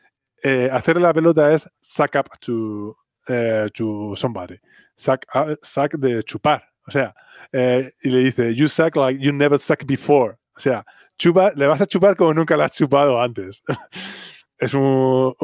eh, 0.43 0.71
hacerle 0.73 1.03
la 1.03 1.15
pelota 1.15 1.53
es 1.53 1.69
suck 1.81 2.15
up 2.17 2.31
to, 2.41 2.97
eh, 3.29 3.69
to 3.75 4.15
somebody. 4.17 4.59
Suck, 4.95 5.25
uh, 5.35 5.55
suck 5.63 5.95
de 5.99 6.23
chupar. 6.23 6.63
O 6.87 6.91
sea, 6.91 7.15
eh, 7.53 7.91
y 8.03 8.09
le 8.09 8.19
dice, 8.21 8.55
you 8.55 8.69
suck 8.69 8.97
like 8.97 9.21
you 9.21 9.33
never 9.33 9.59
sucked 9.59 9.87
before. 9.87 10.37
O 10.57 10.61
sea, 10.61 10.85
chupa, 11.19 11.53
le 11.55 11.67
vas 11.67 11.81
a 11.81 11.87
chupar 11.87 12.17
como 12.17 12.35
nunca 12.35 12.57
la 12.57 12.65
has 12.65 12.73
chupado 12.73 13.21
antes. 13.21 13.63
es 14.59 14.75
un, 14.75 15.35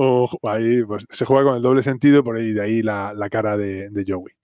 ahí 0.42 0.82
pues, 0.84 1.06
se 1.10 1.24
juega 1.24 1.44
con 1.44 1.56
el 1.56 1.62
doble 1.62 1.82
sentido, 1.82 2.24
por 2.24 2.36
ahí 2.36 2.52
de 2.52 2.62
ahí 2.62 2.82
la, 2.82 3.14
la 3.14 3.28
cara 3.30 3.56
de, 3.56 3.90
de, 3.90 4.04
Joey. 4.06 4.34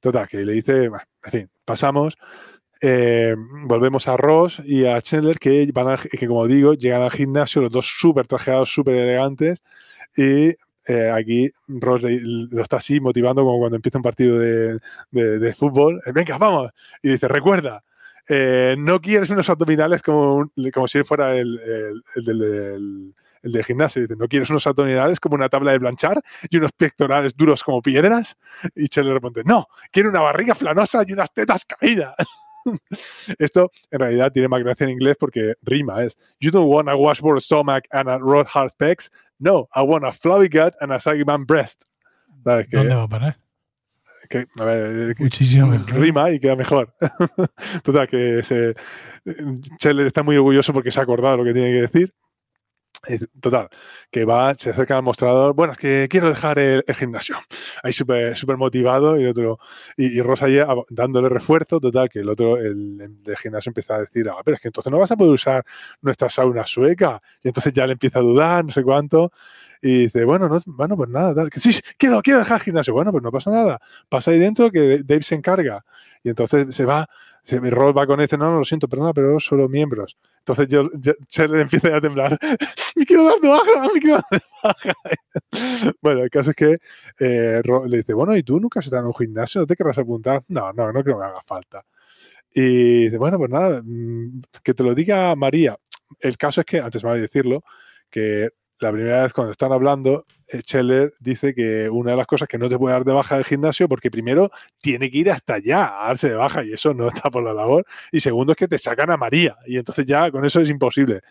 Total, 0.00 0.28
que 0.28 0.38
le 0.44 0.52
dice, 0.52 0.84
en 0.84 1.30
fin, 1.30 1.50
pasamos. 1.64 2.16
Eh, 2.80 3.34
volvemos 3.66 4.08
a 4.08 4.16
Ross 4.16 4.60
y 4.64 4.84
a 4.84 5.00
Chandler, 5.00 5.38
que, 5.38 5.70
van 5.72 5.96
que 5.96 6.26
como 6.26 6.46
digo, 6.46 6.74
llegan 6.74 7.02
al 7.02 7.10
gimnasio, 7.10 7.62
los 7.62 7.70
dos 7.70 7.86
súper 7.98 8.26
trajeados, 8.26 8.72
súper 8.72 8.96
elegantes, 8.96 9.62
y 10.16 10.54
eh, 10.86 11.10
aquí 11.10 11.50
Ross 11.66 12.02
lo 12.02 12.62
está 12.62 12.76
así 12.76 13.00
motivando 13.00 13.42
como 13.42 13.58
cuando 13.58 13.76
empieza 13.76 13.98
un 13.98 14.02
partido 14.02 14.38
de, 14.38 14.78
de, 15.10 15.54
fútbol. 15.54 16.02
Eh, 16.04 16.12
venga, 16.12 16.38
vamos. 16.38 16.70
Y 17.02 17.10
dice, 17.10 17.28
recuerda, 17.28 17.82
eh, 18.28 18.76
no 18.78 19.00
quieres 19.00 19.30
unos 19.30 19.48
abdominales 19.48 20.02
como, 20.02 20.50
como 20.72 20.88
si 20.88 21.02
fuera 21.04 21.34
el, 21.36 21.60
el, 22.16 23.14
de 23.42 23.64
gimnasio. 23.64 24.02
Dice, 24.02 24.16
no 24.16 24.28
quieres 24.28 24.50
unos 24.50 24.66
abdominales 24.66 25.20
como 25.20 25.36
una 25.36 25.48
tabla 25.48 25.72
de 25.72 25.80
planchar 25.80 26.22
y 26.50 26.56
unos 26.58 26.72
pectorales 26.72 27.34
duros 27.36 27.62
como 27.62 27.80
piedras. 27.80 28.36
Y 28.74 28.88
Chelle 28.88 29.08
le 29.08 29.14
responde, 29.14 29.42
no, 29.44 29.66
quiero 29.90 30.10
una 30.10 30.20
barriga 30.20 30.54
flanosa 30.54 31.02
y 31.06 31.12
unas 31.12 31.32
tetas 31.32 31.64
caídas. 31.64 32.14
Esto 33.38 33.70
en 33.90 34.00
realidad 34.00 34.32
tiene 34.32 34.48
más 34.48 34.62
gracia 34.62 34.84
en 34.84 34.90
inglés 34.90 35.16
porque 35.18 35.54
rima 35.62 36.04
es 36.04 36.16
You 36.40 36.50
don't 36.50 36.72
want 36.72 36.88
a 36.88 36.96
washboard 36.96 37.40
stomach 37.40 37.84
and 37.90 38.08
a 38.08 38.18
road 38.18 38.46
hard 38.52 38.72
pecs. 38.78 39.10
No, 39.38 39.68
I 39.74 39.82
want 39.82 40.04
a 40.04 40.12
flabby 40.12 40.48
gut 40.48 40.74
and 40.80 40.92
a 40.92 41.00
saggy 41.00 41.24
man 41.24 41.44
breast. 41.44 41.84
¿Dónde 42.44 42.94
va 42.94 43.02
a 43.02 43.08
parar? 43.08 43.38
Que, 44.28 44.46
a 44.58 44.64
ver, 44.64 45.16
Muchísimo 45.18 45.66
mejor. 45.66 45.94
Rima 45.94 46.30
y 46.30 46.40
queda 46.40 46.56
mejor. 46.56 46.94
Total, 47.82 48.08
que 48.08 48.42
se, 48.42 48.74
Cheller 49.78 50.06
está 50.06 50.22
muy 50.22 50.36
orgulloso 50.36 50.72
porque 50.72 50.90
se 50.90 51.00
ha 51.00 51.02
acordado 51.02 51.38
lo 51.38 51.44
que 51.44 51.52
tiene 51.52 51.72
que 51.72 51.80
decir. 51.82 52.14
Total, 53.40 53.68
que 54.10 54.24
va, 54.24 54.54
se 54.54 54.70
acerca 54.70 54.96
al 54.96 55.02
mostrador, 55.02 55.54
bueno, 55.54 55.72
es 55.72 55.78
que 55.78 56.06
quiero 56.08 56.28
dejar 56.28 56.58
el, 56.58 56.82
gimnasio. 56.94 57.36
Ahí 57.82 57.92
súper 57.92 58.36
super 58.36 58.56
motivado 58.56 59.18
y 59.18 59.22
el 59.22 59.30
otro, 59.30 59.58
y, 59.96 60.20
Rosa 60.22 60.48
ya 60.48 60.66
dándole 60.88 61.28
refuerzo, 61.28 61.80
total, 61.80 62.08
que 62.08 62.20
el 62.20 62.28
otro, 62.28 62.56
el, 62.56 63.22
de 63.22 63.36
gimnasio 63.36 63.70
empieza 63.70 63.96
a 63.96 64.00
decir, 64.00 64.28
ah, 64.28 64.40
pero 64.44 64.56
es 64.56 64.60
que 64.60 64.68
entonces 64.68 64.90
no 64.90 64.98
vas 64.98 65.10
a 65.10 65.16
poder 65.16 65.32
usar 65.32 65.64
nuestra 66.00 66.30
sauna 66.30 66.66
sueca. 66.66 67.20
Y 67.42 67.48
entonces 67.48 67.72
ya 67.72 67.86
le 67.86 67.92
empieza 67.92 68.18
a 68.18 68.22
dudar, 68.22 68.64
no 68.64 68.70
sé 68.70 68.82
cuánto. 68.82 69.32
Y 69.82 70.04
dice, 70.04 70.24
bueno, 70.24 70.48
no, 70.48 70.58
bueno, 70.66 70.96
pues 70.96 71.10
nada, 71.10 71.34
tal. 71.34 71.50
Que 71.50 71.60
sí, 71.60 71.78
quiero, 71.98 72.22
quiero 72.22 72.38
dejar 72.38 72.58
el 72.58 72.62
gimnasio. 72.64 72.94
Bueno, 72.94 73.12
pues 73.12 73.22
no 73.22 73.30
pasa 73.30 73.50
nada. 73.50 73.80
Pasa 74.08 74.30
ahí 74.30 74.38
dentro 74.38 74.70
que 74.70 75.02
Dave 75.04 75.22
se 75.22 75.34
encarga. 75.34 75.84
Y 76.22 76.30
entonces 76.30 76.74
se 76.74 76.86
va, 76.86 77.06
se, 77.44 77.60
Ross 77.60 77.94
va 77.94 78.06
con 78.06 78.20
este, 78.22 78.38
no, 78.38 78.50
no, 78.50 78.58
lo 78.58 78.64
siento, 78.64 78.88
perdona, 78.88 79.12
pero 79.12 79.38
solo 79.38 79.68
miembros. 79.68 80.16
Entonces 80.38 80.66
yo, 80.66 80.90
yo 80.94 81.12
empieza 81.44 81.96
a 81.96 82.00
temblar. 82.00 82.38
me 82.96 83.04
quiero 83.04 83.24
dar 83.24 83.38
de 83.38 83.48
baja, 83.48 83.88
me 83.92 84.00
quiero 84.00 84.16
dar 84.16 84.24
de 84.40 84.46
baja. 84.62 84.94
bueno, 86.00 86.22
el 86.22 86.30
caso 86.30 86.50
es 86.50 86.56
que 86.56 86.78
eh, 87.20 87.62
le 87.86 87.96
dice, 87.98 88.14
bueno, 88.14 88.34
¿y 88.34 88.42
tú 88.42 88.58
nunca 88.58 88.80
has 88.80 88.86
estado 88.86 89.02
en 89.02 89.08
un 89.08 89.14
gimnasio? 89.14 89.60
¿No 89.60 89.66
te 89.66 89.76
querrás 89.76 89.98
apuntar? 89.98 90.42
No, 90.48 90.72
no, 90.72 90.90
no 90.90 91.02
creo 91.02 91.16
que 91.16 91.20
me 91.20 91.26
haga 91.26 91.42
falta. 91.44 91.84
Y 92.54 93.04
dice, 93.04 93.18
bueno, 93.18 93.36
pues 93.36 93.50
nada, 93.50 93.82
mm, 93.84 94.42
que 94.62 94.72
te 94.72 94.82
lo 94.82 94.94
diga 94.94 95.34
María. 95.36 95.76
El 96.20 96.38
caso 96.38 96.62
es 96.62 96.66
que, 96.66 96.80
antes 96.80 97.04
me 97.04 97.10
voy 97.10 97.18
a 97.18 97.22
decirlo, 97.22 97.62
que 98.08 98.50
la 98.80 98.92
primera 98.92 99.22
vez 99.22 99.32
cuando 99.32 99.52
están 99.52 99.72
hablando, 99.72 100.26
eh, 100.48 100.60
Scheller 100.60 101.14
dice 101.20 101.54
que 101.54 101.88
una 101.88 102.12
de 102.12 102.16
las 102.16 102.26
cosas 102.26 102.48
que 102.48 102.58
no 102.58 102.68
te 102.68 102.78
puede 102.78 102.94
dar 102.94 103.04
de 103.04 103.12
baja 103.12 103.36
del 103.36 103.44
gimnasio, 103.44 103.88
porque 103.88 104.10
primero 104.10 104.50
tiene 104.80 105.10
que 105.10 105.18
ir 105.18 105.30
hasta 105.30 105.54
allá 105.54 106.02
a 106.02 106.08
darse 106.08 106.30
de 106.30 106.34
baja 106.34 106.64
y 106.64 106.72
eso 106.72 106.92
no 106.92 107.08
está 107.14 107.30
por 107.30 107.42
la 107.42 107.54
labor. 107.54 107.86
Y 108.10 108.20
segundo 108.20 108.52
es 108.52 108.56
que 108.56 108.68
te 108.68 108.78
sacan 108.78 109.10
a 109.10 109.16
María 109.16 109.56
y 109.66 109.78
entonces 109.78 110.04
ya 110.06 110.30
con 110.30 110.44
eso 110.44 110.60
es 110.60 110.70
imposible. 110.70 111.22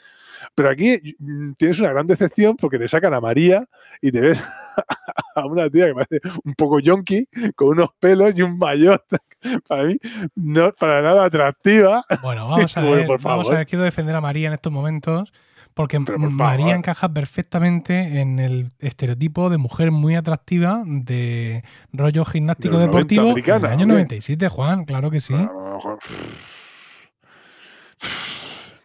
Pero 0.55 0.69
aquí 0.69 1.15
mm, 1.19 1.53
tienes 1.53 1.79
una 1.79 1.89
gran 1.89 2.07
decepción 2.07 2.55
porque 2.57 2.77
te 2.77 2.87
sacan 2.87 3.13
a 3.13 3.21
María 3.21 3.65
y 4.01 4.11
te 4.11 4.21
ves 4.21 4.43
a 5.35 5.45
una 5.45 5.69
tía 5.69 5.87
que 5.87 5.93
parece 5.93 6.21
un 6.43 6.53
poco 6.53 6.79
yonky, 6.79 7.27
con 7.55 7.69
unos 7.69 7.89
pelos 7.99 8.37
y 8.37 8.41
un 8.41 8.57
maillot. 8.57 9.03
Para 9.67 9.83
mí, 9.83 9.97
no 10.35 10.71
para 10.71 11.01
nada 11.01 11.25
atractiva. 11.25 12.05
Bueno, 12.21 12.47
vamos 12.47 12.77
a 12.77 12.81
ver, 12.81 13.05
vamos 13.21 13.51
a 13.51 13.55
ver, 13.55 13.67
quiero 13.67 13.83
defender 13.83 14.15
a 14.15 14.21
María 14.21 14.47
en 14.47 14.53
estos 14.53 14.71
momentos 14.71 15.33
porque 15.73 15.99
María 15.99 16.75
encaja 16.75 17.09
perfectamente 17.09 18.21
en 18.21 18.39
el 18.39 18.71
estereotipo 18.79 19.49
de 19.49 19.57
mujer 19.57 19.91
muy 19.91 20.15
atractiva 20.15 20.83
de 20.85 21.63
rollo 21.91 22.25
gimnástico 22.25 22.77
deportivo 22.77 23.33
del 23.33 23.65
año 23.65 23.85
97, 23.85 24.49
Juan, 24.49 24.85
claro 24.85 25.09
que 25.09 25.19
sí. 25.19 25.35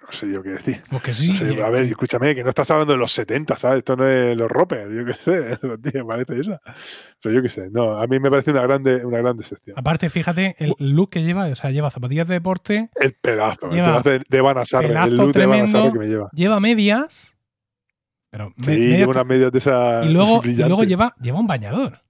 No 0.09 0.13
sé 0.13 0.31
yo 0.33 0.43
qué 0.43 0.51
decir. 0.51 0.83
Porque 0.91 1.13
sí. 1.13 1.35
a 1.63 1.69
ver, 1.69 1.83
escúchame, 1.83 2.35
que 2.35 2.43
no 2.43 2.49
estás 2.49 2.71
hablando 2.71 2.95
de 2.95 2.99
los 2.99 3.13
70, 3.13 3.59
¿sabes? 3.59 3.79
Esto 3.79 3.95
no 3.95 4.09
es 4.09 4.35
los 4.35 4.51
roppers, 4.51 4.91
yo 4.91 5.05
qué 5.05 5.15
sé, 5.15 5.59
tío, 5.93 6.07
parece 6.07 6.41
eso. 6.41 6.59
Pero 7.23 7.35
yo 7.35 7.43
qué 7.43 7.51
sé, 7.51 7.69
no, 7.71 8.01
a 8.01 8.07
mí 8.07 8.19
me 8.19 8.31
parece 8.31 8.51
una 8.53 8.63
grande, 8.63 9.05
una 9.05 9.19
gran 9.19 9.37
decepción. 9.37 9.79
Aparte, 9.79 10.09
fíjate, 10.09 10.57
el 10.59 10.75
look 10.79 11.11
que 11.11 11.23
lleva, 11.23 11.47
o 11.47 11.55
sea, 11.55 11.71
lleva 11.71 11.91
zapatillas 11.91 12.27
de 12.27 12.35
deporte. 12.35 12.89
El 12.95 13.13
pedazo, 13.15 13.67
el 13.71 13.83
pedazo 13.83 14.09
de, 14.09 14.23
de 14.27 14.41
Van 14.41 14.57
el 14.57 15.17
look 15.17 15.33
de 15.35 15.47
Van 15.47 15.93
que 15.93 15.99
me 15.99 16.07
lleva. 16.07 16.31
Lleva 16.33 16.59
medias. 16.59 17.35
Pero 18.31 18.55
sí, 18.63 18.77
lleva 18.77 19.11
unas 19.11 19.27
medias 19.27 19.53
de 19.53 19.59
esa. 19.59 20.05
Y 20.05 20.09
luego, 20.09 20.41
y 20.43 20.55
luego 20.55 20.85
lleva, 20.85 21.15
lleva 21.21 21.39
un 21.39 21.47
bañador. 21.47 22.01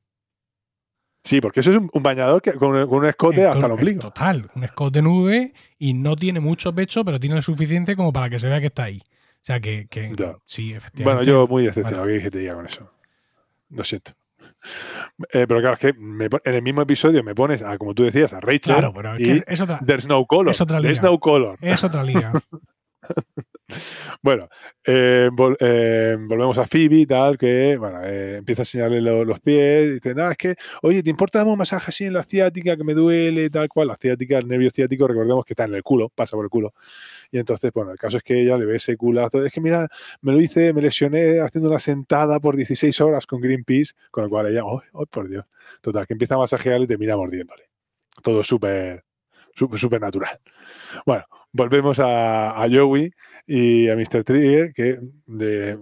Sí, 1.25 1.41
porque 1.41 1.61
eso 1.61 1.71
es 1.71 1.77
un, 1.77 2.03
bañador 2.03 2.41
que, 2.41 2.53
con, 2.53 2.75
un 2.75 3.05
escote 3.05 3.47
hasta 3.47 3.67
el 3.67 3.73
ombligo. 3.73 4.01
Total, 4.01 4.51
un 4.55 4.65
escote 4.65 5.03
nube 5.03 5.53
y 5.79 5.95
no 5.95 6.17
tiene 6.17 6.41
mucho 6.41 6.75
pecho, 6.75 7.05
pero 7.05 7.21
tiene 7.21 7.37
lo 7.37 7.43
suficiente 7.43 7.97
como 7.97 8.13
para 8.13 8.31
que 8.31 8.39
se 8.39 8.49
vea 8.49 8.61
que 8.61 8.67
está 8.67 8.85
ahí. 8.85 9.03
O 9.03 9.45
sea 9.49 9.61
que, 9.61 9.87
sí, 10.45 10.73
efectivamente. 10.73 11.03
Bueno, 11.03 11.23
yo 11.23 11.47
muy 11.47 11.65
decepcionado, 11.65 12.05
bueno. 12.05 12.23
que 12.23 12.31
te 12.31 12.39
diga 12.39 12.55
con 12.55 12.67
eso. 12.67 12.91
Lo 13.71 13.85
siento. 13.85 14.13
Eh, 15.33 15.47
pero 15.47 15.61
claro, 15.61 15.75
es 15.75 15.81
que 15.81 15.89
en 15.89 16.55
el 16.55 16.63
mismo 16.63 16.83
episodio 16.83 17.23
me 17.23 17.35
pones, 17.35 17.63
a, 17.63 17.79
como 17.79 17.95
tú 17.95 18.05
decías, 18.05 18.33
a 18.33 18.41
Rachel. 18.41 18.75
Claro, 18.75 18.93
pero 18.93 19.17
es 19.17 19.21
y 19.21 19.43
es 19.47 19.61
otra, 19.61 19.81
There's 19.85 20.07
no 20.07 20.25
color. 20.27 20.51
Es 20.51 20.61
otra 20.61 20.81
liga. 20.81 20.93
There's 20.93 21.03
no 21.03 21.19
color. 21.19 21.59
Es 21.61 21.85
otra 21.85 22.03
liga. 22.03 22.33
bueno, 24.23 24.49
eh, 24.85 25.29
eh, 25.61 26.17
volvemos 26.19 26.57
a 26.59 26.67
Phoebe 26.67 27.07
tal, 27.07 27.37
que 27.37 27.77
bueno, 27.77 28.01
eh, 28.03 28.37
empieza 28.39 28.63
a 28.63 28.65
enseñarle 28.65 29.01
los 29.01 29.41
pies. 29.41 29.87
Y 29.87 29.91
dice, 29.95 30.15
nada, 30.15 30.33
es 30.33 30.37
que, 30.39 30.57
oye, 30.83 31.03
¿te 31.03 31.11
importa 31.11 31.45
un 31.45 31.59
masaje 31.59 31.87
así 31.89 32.05
en 32.05 32.15
la 32.15 32.25
ciática 32.25 32.77
que 32.77 32.85
me 32.85 32.95
duele, 32.95 33.51
tal 33.51 33.69
cual? 33.69 33.89
La 33.89 33.97
ciática, 33.97 34.39
el 34.39 34.49
nervio 34.49 34.71
ciático, 34.71 35.07
recordemos 35.07 35.45
que 35.45 35.53
está 35.53 35.65
en 35.65 35.75
el 35.75 35.83
culo, 35.83 36.09
pasa 36.09 36.37
por 36.37 36.45
el 36.47 36.51
culo. 36.51 36.75
Y 37.31 37.39
entonces, 37.39 37.71
bueno, 37.73 37.93
el 37.93 37.99
caso 37.99 38.17
es 38.17 38.23
que 38.23 38.41
ella 38.41 38.57
le 38.57 38.65
ve 38.65 38.77
ese 38.77 38.97
culazo. 38.97 39.45
Es 39.45 39.53
que, 39.53 39.61
mira, 39.61 39.89
me 40.23 40.33
lo 40.33 40.41
hice, 40.41 40.73
me 40.73 40.81
lesioné 40.81 41.41
haciendo 41.41 41.69
una 41.69 41.79
sentada 41.79 42.41
por 42.41 42.57
16 42.57 43.01
horas 43.01 43.27
con 43.27 43.41
Greenpeace, 43.41 43.93
con 44.11 44.25
lo 44.25 44.31
cual 44.31 44.47
ella, 44.49 44.65
oh, 44.65 44.83
oh 44.93 45.07
por 45.07 45.29
Dios! 45.29 45.45
Total, 45.83 46.07
que 46.07 46.15
empieza 46.15 46.35
a 46.37 46.39
masajearle 46.39 46.85
y 46.85 46.89
termina 46.89 47.17
mordiéndole. 47.17 47.69
Todo 48.23 48.43
súper, 48.43 49.05
súper 49.55 50.01
natural. 50.01 50.41
Bueno, 51.05 51.25
volvemos 51.53 51.99
a, 52.01 52.63
a 52.63 52.69
Joey 52.71 53.13
y 53.51 53.89
a 53.89 53.97
Mr. 53.97 54.25
Trigger, 54.25 54.73
que 54.75 54.99
de, 55.27 55.79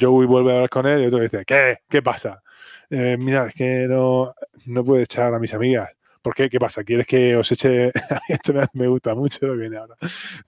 Joey 0.00 0.26
vuelve 0.26 0.50
a 0.50 0.54
hablar 0.56 0.68
con 0.68 0.84
él 0.84 1.04
y 1.04 1.06
otro 1.06 1.20
le 1.20 1.26
dice, 1.26 1.44
¿qué? 1.46 1.78
¿Qué 1.88 2.02
pasa? 2.02 2.42
Eh, 2.90 3.16
mira, 3.18 3.46
es 3.46 3.54
que 3.54 3.86
no, 3.88 4.34
no 4.66 4.84
puedo 4.84 5.00
echar 5.00 5.32
a 5.32 5.38
mis 5.38 5.54
amigas. 5.54 5.90
¿Por 6.20 6.34
qué? 6.34 6.50
¿Qué 6.50 6.58
pasa? 6.58 6.82
¿Quieres 6.82 7.06
que 7.06 7.36
os 7.36 7.52
eche? 7.52 7.92
Esto 8.28 8.52
me, 8.72 8.88
gusta 8.88 9.14
mucho 9.14 9.46
lo 9.46 9.52
que 9.52 9.60
viene 9.60 9.76
ahora. 9.76 9.94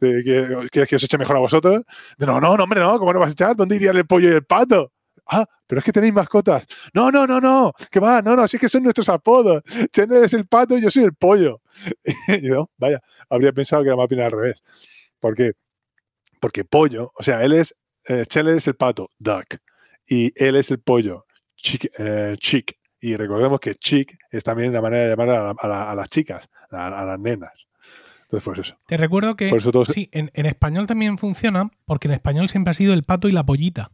¿Quieres 0.00 0.88
que 0.88 0.96
os 0.96 1.04
eche 1.04 1.18
mejor 1.18 1.36
a 1.36 1.40
vosotros? 1.40 1.82
No, 2.18 2.40
no, 2.40 2.56
no, 2.56 2.64
hombre, 2.64 2.80
no. 2.80 2.98
¿Cómo 2.98 3.12
no 3.12 3.20
vas 3.20 3.28
a 3.28 3.32
echar? 3.32 3.54
¿Dónde 3.54 3.76
iría 3.76 3.92
el 3.92 4.04
pollo 4.04 4.28
y 4.28 4.32
el 4.32 4.44
pato? 4.44 4.92
Ah, 5.28 5.46
pero 5.68 5.78
es 5.78 5.84
que 5.84 5.92
tenéis 5.92 6.14
mascotas. 6.14 6.66
No, 6.94 7.12
no, 7.12 7.28
no, 7.28 7.40
no. 7.40 7.72
¿Qué 7.90 8.00
va? 8.00 8.22
No, 8.22 8.34
no, 8.34 8.48
sí 8.48 8.58
que 8.58 8.68
son 8.68 8.82
nuestros 8.82 9.08
apodos. 9.08 9.62
Chandler 9.92 10.24
es 10.24 10.32
el 10.32 10.46
pato 10.46 10.76
y 10.76 10.82
yo 10.82 10.90
soy 10.90 11.04
el 11.04 11.14
pollo. 11.14 11.60
y 12.28 12.40
yo, 12.40 12.70
vaya, 12.76 13.00
habría 13.30 13.52
pensado 13.52 13.82
que 13.82 13.88
era 13.88 13.96
más 13.96 14.08
bien 14.08 14.22
al 14.22 14.32
revés. 14.32 14.64
¿Por 15.20 15.34
qué? 15.34 15.52
Porque 16.46 16.64
pollo, 16.64 17.12
o 17.16 17.24
sea, 17.24 17.42
él 17.42 17.54
es, 17.54 17.74
eh, 18.08 18.24
es 18.30 18.68
el 18.68 18.76
pato, 18.76 19.10
duck, 19.18 19.56
y 20.08 20.32
él 20.36 20.54
es 20.54 20.70
el 20.70 20.78
pollo, 20.78 21.26
chick, 21.56 21.90
eh, 21.98 22.36
chick. 22.38 22.78
Y 23.00 23.16
recordemos 23.16 23.58
que 23.58 23.74
chick 23.74 24.16
es 24.30 24.44
también 24.44 24.72
la 24.72 24.80
manera 24.80 25.02
de 25.02 25.08
llamar 25.16 25.56
a, 25.60 25.94
las 25.96 26.08
chicas, 26.08 26.48
a, 26.70 27.04
las 27.04 27.18
nenas. 27.18 27.50
Entonces, 28.22 28.44
pues 28.44 28.60
eso. 28.60 28.78
Te 28.86 28.96
recuerdo 28.96 29.34
que 29.34 29.52
sí, 29.92 30.08
en, 30.12 30.30
español 30.46 30.86
también 30.86 31.18
funciona, 31.18 31.68
porque 31.84 32.06
en 32.06 32.14
español 32.14 32.48
siempre 32.48 32.70
ha 32.70 32.74
sido 32.74 32.94
el 32.94 33.02
pato 33.02 33.28
y 33.28 33.32
la 33.32 33.44
pollita. 33.44 33.90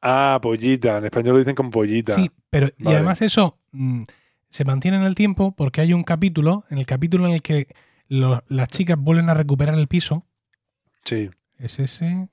Ah, 0.00 0.38
pollita. 0.40 0.96
En 0.96 1.04
español 1.04 1.34
lo 1.34 1.38
dicen 1.40 1.54
con 1.54 1.70
pollita. 1.70 2.14
Sí, 2.14 2.30
pero 2.48 2.70
y 2.78 2.86
además 2.86 3.20
eso 3.20 3.58
mm, 3.72 4.04
se 4.48 4.64
mantiene 4.64 4.96
en 4.96 5.02
el 5.02 5.14
tiempo 5.14 5.54
porque 5.54 5.82
hay 5.82 5.92
un 5.92 6.02
capítulo, 6.02 6.64
en 6.70 6.78
el 6.78 6.86
capítulo 6.86 7.26
en 7.26 7.34
el 7.34 7.42
que 7.42 7.68
las 8.08 8.68
chicas 8.68 8.96
vuelven 8.98 9.28
a 9.28 9.34
recuperar 9.34 9.74
el 9.74 9.86
piso 9.86 10.24
Sí. 11.08 11.30
¿Es 11.58 11.78
ese? 11.78 12.28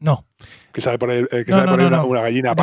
No. 0.00 0.26
Que 0.70 0.82
sale 0.82 0.98
por 0.98 1.10
ahí, 1.10 1.24
eh, 1.32 1.44
que 1.46 1.50
sale 1.50 1.66
por 1.66 1.80
ahí 1.80 1.86
una, 1.86 2.20
gallina. 2.20 2.54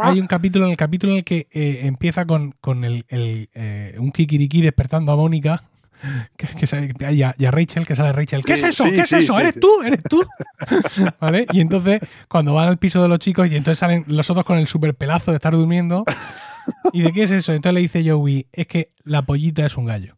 Hay 0.00 0.18
un 0.18 0.26
capítulo 0.26 0.64
en 0.64 0.72
el 0.72 0.76
capítulo 0.76 1.12
en 1.12 1.18
el 1.18 1.24
que 1.24 1.46
eh, 1.52 1.82
empieza 1.84 2.26
con, 2.26 2.52
con 2.60 2.84
el, 2.84 3.04
el 3.08 3.48
eh, 3.54 3.94
un 3.98 4.10
kikiriki 4.10 4.62
despertando 4.62 5.12
a 5.12 5.16
Mónica. 5.16 5.62
Que, 6.36 6.46
que 6.46 7.12
y, 7.12 7.22
a, 7.22 7.50
Rachel, 7.50 7.86
que 7.86 7.96
sale 7.96 8.12
Rachel. 8.12 8.44
¿Qué 8.44 8.52
es 8.52 8.62
eso? 8.62 8.84
¿Qué 8.84 9.00
es 9.00 9.12
eso? 9.12 9.38
¿Eres 9.38 9.58
tú? 9.58 9.82
¿Eres 9.82 10.02
tú? 10.02 10.22
¿Vale? 11.20 11.46
Y 11.52 11.60
entonces, 11.62 12.00
cuando 12.28 12.52
van 12.52 12.68
al 12.68 12.76
piso 12.76 13.00
de 13.00 13.08
los 13.08 13.18
chicos, 13.18 13.50
y 13.50 13.56
entonces 13.56 13.78
salen 13.78 14.04
los 14.06 14.28
otros 14.28 14.44
con 14.44 14.58
el 14.58 14.66
super 14.66 14.94
pelazo 14.94 15.30
de 15.30 15.36
estar 15.36 15.54
durmiendo. 15.54 16.04
¿Y 16.92 17.00
de 17.00 17.12
qué 17.12 17.22
es 17.22 17.30
eso? 17.30 17.54
Entonces 17.54 17.74
le 17.74 17.80
dice 17.80 18.08
Joey, 18.08 18.46
es 18.52 18.66
que 18.66 18.92
la 19.04 19.22
pollita 19.22 19.64
es 19.64 19.76
un 19.78 19.86
gallo. 19.86 20.15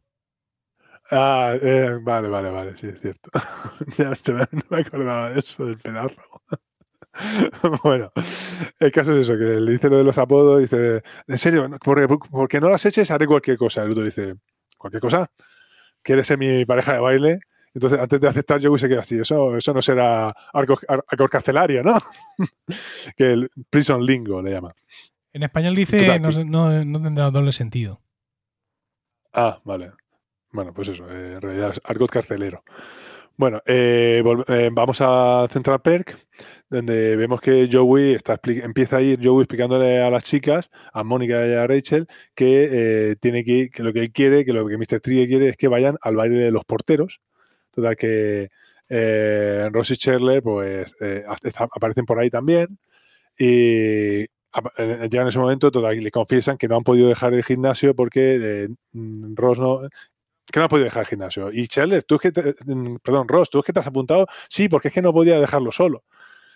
Ah, 1.10 1.54
eh, 1.60 1.98
vale, 2.02 2.28
vale, 2.28 2.50
vale, 2.50 2.76
sí, 2.76 2.88
es 2.88 3.00
cierto. 3.00 3.30
ya 3.96 4.12
no 4.32 4.46
me 4.68 4.78
acordaba 4.78 5.30
de 5.30 5.40
eso, 5.40 5.64
del 5.64 5.78
pedazo. 5.78 6.20
bueno, 7.82 8.12
el 8.78 8.92
caso 8.92 9.14
es 9.14 9.22
eso, 9.22 9.38
que 9.38 9.44
le 9.44 9.72
dice 9.72 9.88
lo 9.88 9.96
de 9.96 10.04
los 10.04 10.18
apodos, 10.18 10.60
dice, 10.60 11.02
en 11.26 11.38
serio, 11.38 11.68
porque, 11.82 12.06
porque 12.08 12.60
no 12.60 12.68
las 12.68 12.84
eches, 12.84 13.10
haré 13.10 13.26
cualquier 13.26 13.56
cosa. 13.56 13.82
El 13.82 13.92
otro 13.92 14.04
dice, 14.04 14.34
¿cualquier 14.76 15.00
cosa? 15.00 15.30
¿Quieres 16.02 16.26
ser 16.26 16.38
mi 16.38 16.64
pareja 16.64 16.92
de 16.92 17.00
baile? 17.00 17.40
Entonces, 17.74 17.98
antes 17.98 18.20
de 18.20 18.28
aceptar, 18.28 18.60
yo 18.60 18.76
se 18.76 18.88
queda 18.88 19.00
así. 19.00 19.18
Eso, 19.18 19.56
eso 19.56 19.72
no 19.72 19.82
será 19.82 20.34
arco, 20.52 20.76
carcelario, 21.30 21.82
¿no? 21.82 21.98
que 23.16 23.32
el 23.32 23.50
prison 23.70 24.04
lingo 24.04 24.42
le 24.42 24.50
llama. 24.50 24.74
En 25.32 25.42
español 25.42 25.74
dice, 25.74 26.18
no, 26.18 26.30
no, 26.44 26.84
no 26.84 27.02
tendrá 27.02 27.30
doble 27.30 27.52
sentido. 27.52 28.00
Ah, 29.32 29.60
vale. 29.64 29.92
Bueno, 30.50 30.72
pues 30.72 30.88
eso, 30.88 31.08
eh, 31.10 31.34
en 31.34 31.40
realidad 31.42 31.72
es 31.72 31.80
argot 31.84 32.10
carcelero. 32.10 32.62
Bueno, 33.36 33.62
eh, 33.66 34.22
eh, 34.48 34.70
vamos 34.72 34.98
a 35.00 35.46
Central 35.50 35.80
Perk, 35.80 36.18
donde 36.68 37.16
vemos 37.16 37.40
que 37.40 37.68
Joey 37.70 38.14
está, 38.14 38.40
empieza 38.42 38.96
a 38.96 39.02
ir 39.02 39.20
Joey 39.22 39.42
explicándole 39.42 40.00
a 40.00 40.10
las 40.10 40.24
chicas, 40.24 40.70
a 40.92 41.04
Mónica 41.04 41.46
y 41.46 41.52
a 41.52 41.66
Rachel, 41.66 42.08
que 42.34 43.16
tiene 43.20 43.44
que, 43.44 43.70
que 43.70 43.82
lo 43.82 43.92
que 43.92 44.10
quiere, 44.10 44.44
que 44.44 44.52
lo 44.52 44.66
que 44.66 44.76
Mr. 44.76 45.00
Trigger 45.00 45.28
quiere 45.28 45.48
es 45.50 45.56
que 45.56 45.68
vayan 45.68 45.96
al 46.00 46.16
baile 46.16 46.38
de 46.38 46.50
los 46.50 46.64
porteros. 46.64 47.20
Total 47.70 47.96
que 47.96 48.48
Ross 49.70 49.90
y 49.92 49.94
Sherler 49.94 50.42
pues 50.42 50.96
aparecen 51.58 52.06
por 52.06 52.18
ahí 52.18 52.30
también. 52.30 52.78
Y 53.38 54.26
llegan 54.26 55.22
en 55.22 55.28
ese 55.28 55.38
momento 55.38 55.70
total, 55.70 55.96
le 56.02 56.10
confiesan 56.10 56.58
que 56.58 56.68
no 56.68 56.76
han 56.76 56.82
podido 56.82 57.08
dejar 57.08 57.34
el 57.34 57.44
gimnasio 57.44 57.94
porque 57.94 58.68
Ross 58.92 59.60
no, 59.60 59.80
que 60.50 60.60
no 60.60 60.64
has 60.64 60.70
podido 60.70 60.84
dejar 60.84 61.02
el 61.02 61.08
gimnasio. 61.08 61.50
Y 61.52 61.66
Charles, 61.68 62.06
tú 62.06 62.16
es 62.16 62.32
que, 62.32 62.54
mm, 62.66 62.96
perdón, 63.02 63.28
Ross, 63.28 63.50
tú 63.50 63.58
es 63.58 63.64
que 63.64 63.72
te 63.72 63.80
has 63.80 63.86
apuntado, 63.86 64.26
sí, 64.48 64.68
porque 64.68 64.88
es 64.88 64.94
que 64.94 65.02
no 65.02 65.12
podía 65.12 65.40
dejarlo 65.40 65.72
solo. 65.72 66.04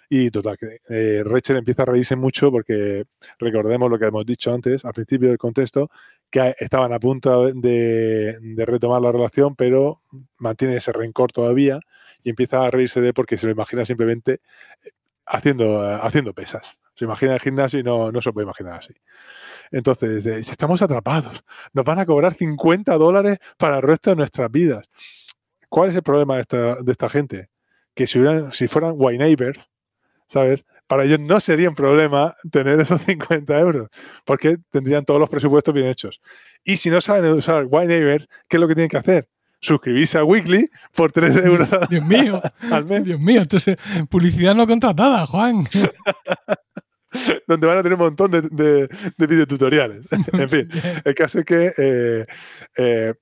Y 0.08 0.30
total, 0.30 0.58
que 0.58 0.78
eh, 0.90 1.22
Rachel 1.24 1.56
empieza 1.56 1.82
a 1.82 1.86
reírse 1.86 2.16
mucho 2.16 2.50
porque 2.50 3.04
recordemos 3.38 3.90
lo 3.90 3.98
que 3.98 4.06
hemos 4.06 4.26
dicho 4.26 4.52
antes, 4.52 4.84
al 4.84 4.92
principio 4.92 5.28
del 5.28 5.38
contexto, 5.38 5.90
que 6.30 6.54
estaban 6.58 6.92
a 6.92 6.98
punto 6.98 7.52
de, 7.52 8.38
retomar 8.58 9.00
la 9.00 9.12
relación, 9.12 9.56
pero 9.56 10.02
mantiene 10.38 10.76
ese 10.76 10.92
rencor 10.92 11.32
todavía 11.32 11.80
y 12.22 12.30
empieza 12.30 12.64
a 12.66 12.70
reírse 12.70 13.00
de 13.00 13.14
porque 13.14 13.38
se 13.38 13.46
lo 13.46 13.52
imagina 13.52 13.84
simplemente 13.84 14.40
eh, 14.84 14.90
haciendo, 15.26 15.82
haciendo 15.82 16.34
pesas. 16.34 16.76
Se 16.94 17.04
imagina 17.04 17.34
el 17.34 17.40
gimnasio 17.40 17.80
y 17.80 17.82
no, 17.82 18.12
no 18.12 18.20
se 18.20 18.32
puede 18.32 18.44
imaginar 18.44 18.74
así. 18.74 18.94
Entonces, 19.70 20.26
estamos 20.26 20.82
atrapados. 20.82 21.44
Nos 21.72 21.84
van 21.84 21.98
a 21.98 22.06
cobrar 22.06 22.34
50 22.34 22.96
dólares 22.98 23.38
para 23.56 23.76
el 23.76 23.82
resto 23.82 24.10
de 24.10 24.16
nuestras 24.16 24.50
vidas. 24.50 24.88
¿Cuál 25.68 25.88
es 25.88 25.96
el 25.96 26.02
problema 26.02 26.34
de 26.36 26.40
esta, 26.42 26.76
de 26.82 26.92
esta 26.92 27.08
gente? 27.08 27.48
Que 27.94 28.06
si, 28.06 28.20
si 28.50 28.68
fueran 28.68 28.94
white 28.96 29.18
neighbors, 29.18 29.70
¿sabes? 30.28 30.66
Para 30.86 31.04
ellos 31.04 31.20
no 31.20 31.40
sería 31.40 31.70
un 31.70 31.74
problema 31.74 32.34
tener 32.50 32.78
esos 32.80 33.00
50 33.06 33.58
euros, 33.58 33.88
porque 34.24 34.58
tendrían 34.70 35.04
todos 35.04 35.18
los 35.18 35.30
presupuestos 35.30 35.72
bien 35.72 35.86
hechos. 35.86 36.20
Y 36.64 36.76
si 36.76 36.90
no 36.90 37.00
saben 37.00 37.32
usar 37.32 37.66
white 37.68 37.88
neighbors, 37.88 38.28
¿qué 38.48 38.58
es 38.58 38.60
lo 38.60 38.68
que 38.68 38.74
tienen 38.74 38.90
que 38.90 38.98
hacer? 38.98 39.28
Suscribirse 39.62 40.18
a 40.18 40.24
Weekly 40.24 40.68
por 40.94 41.12
3 41.12 41.36
euros 41.36 41.70
Dios 41.88 42.04
mío, 42.04 42.42
al 42.70 42.84
mes. 42.84 43.04
Dios 43.04 43.20
mío, 43.20 43.40
entonces 43.40 43.78
publicidad 44.10 44.54
no 44.54 44.66
contratada, 44.66 45.24
Juan. 45.24 45.64
donde 47.46 47.66
van 47.66 47.78
a 47.78 47.82
tener 47.82 47.94
un 47.94 48.04
montón 48.04 48.30
de, 48.30 48.42
de, 48.42 48.88
de 49.16 49.26
videotutoriales. 49.26 50.06
en 50.32 50.48
fin, 50.48 50.68
el 51.04 51.14
caso 51.14 51.38
es 51.40 51.44
que 51.44 51.72
eh, 51.76 52.26
eh, 52.76 53.14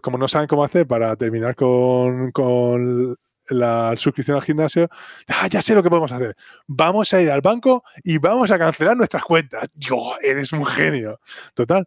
como 0.00 0.16
no 0.16 0.28
saben 0.28 0.48
cómo 0.48 0.64
hacer 0.64 0.86
para 0.86 1.16
terminar 1.16 1.54
con, 1.56 2.30
con 2.30 3.16
la 3.48 3.94
suscripción 3.96 4.36
al 4.36 4.42
gimnasio, 4.42 4.88
ah, 5.28 5.48
ya 5.48 5.60
sé 5.60 5.74
lo 5.74 5.82
que 5.82 5.90
podemos 5.90 6.12
hacer. 6.12 6.36
Vamos 6.66 7.12
a 7.12 7.20
ir 7.20 7.30
al 7.30 7.40
banco 7.40 7.82
y 8.04 8.18
vamos 8.18 8.50
a 8.50 8.58
cancelar 8.58 8.96
nuestras 8.96 9.24
cuentas. 9.24 9.68
Dios, 9.74 10.02
eres 10.22 10.52
un 10.52 10.64
genio. 10.64 11.20
Total. 11.52 11.84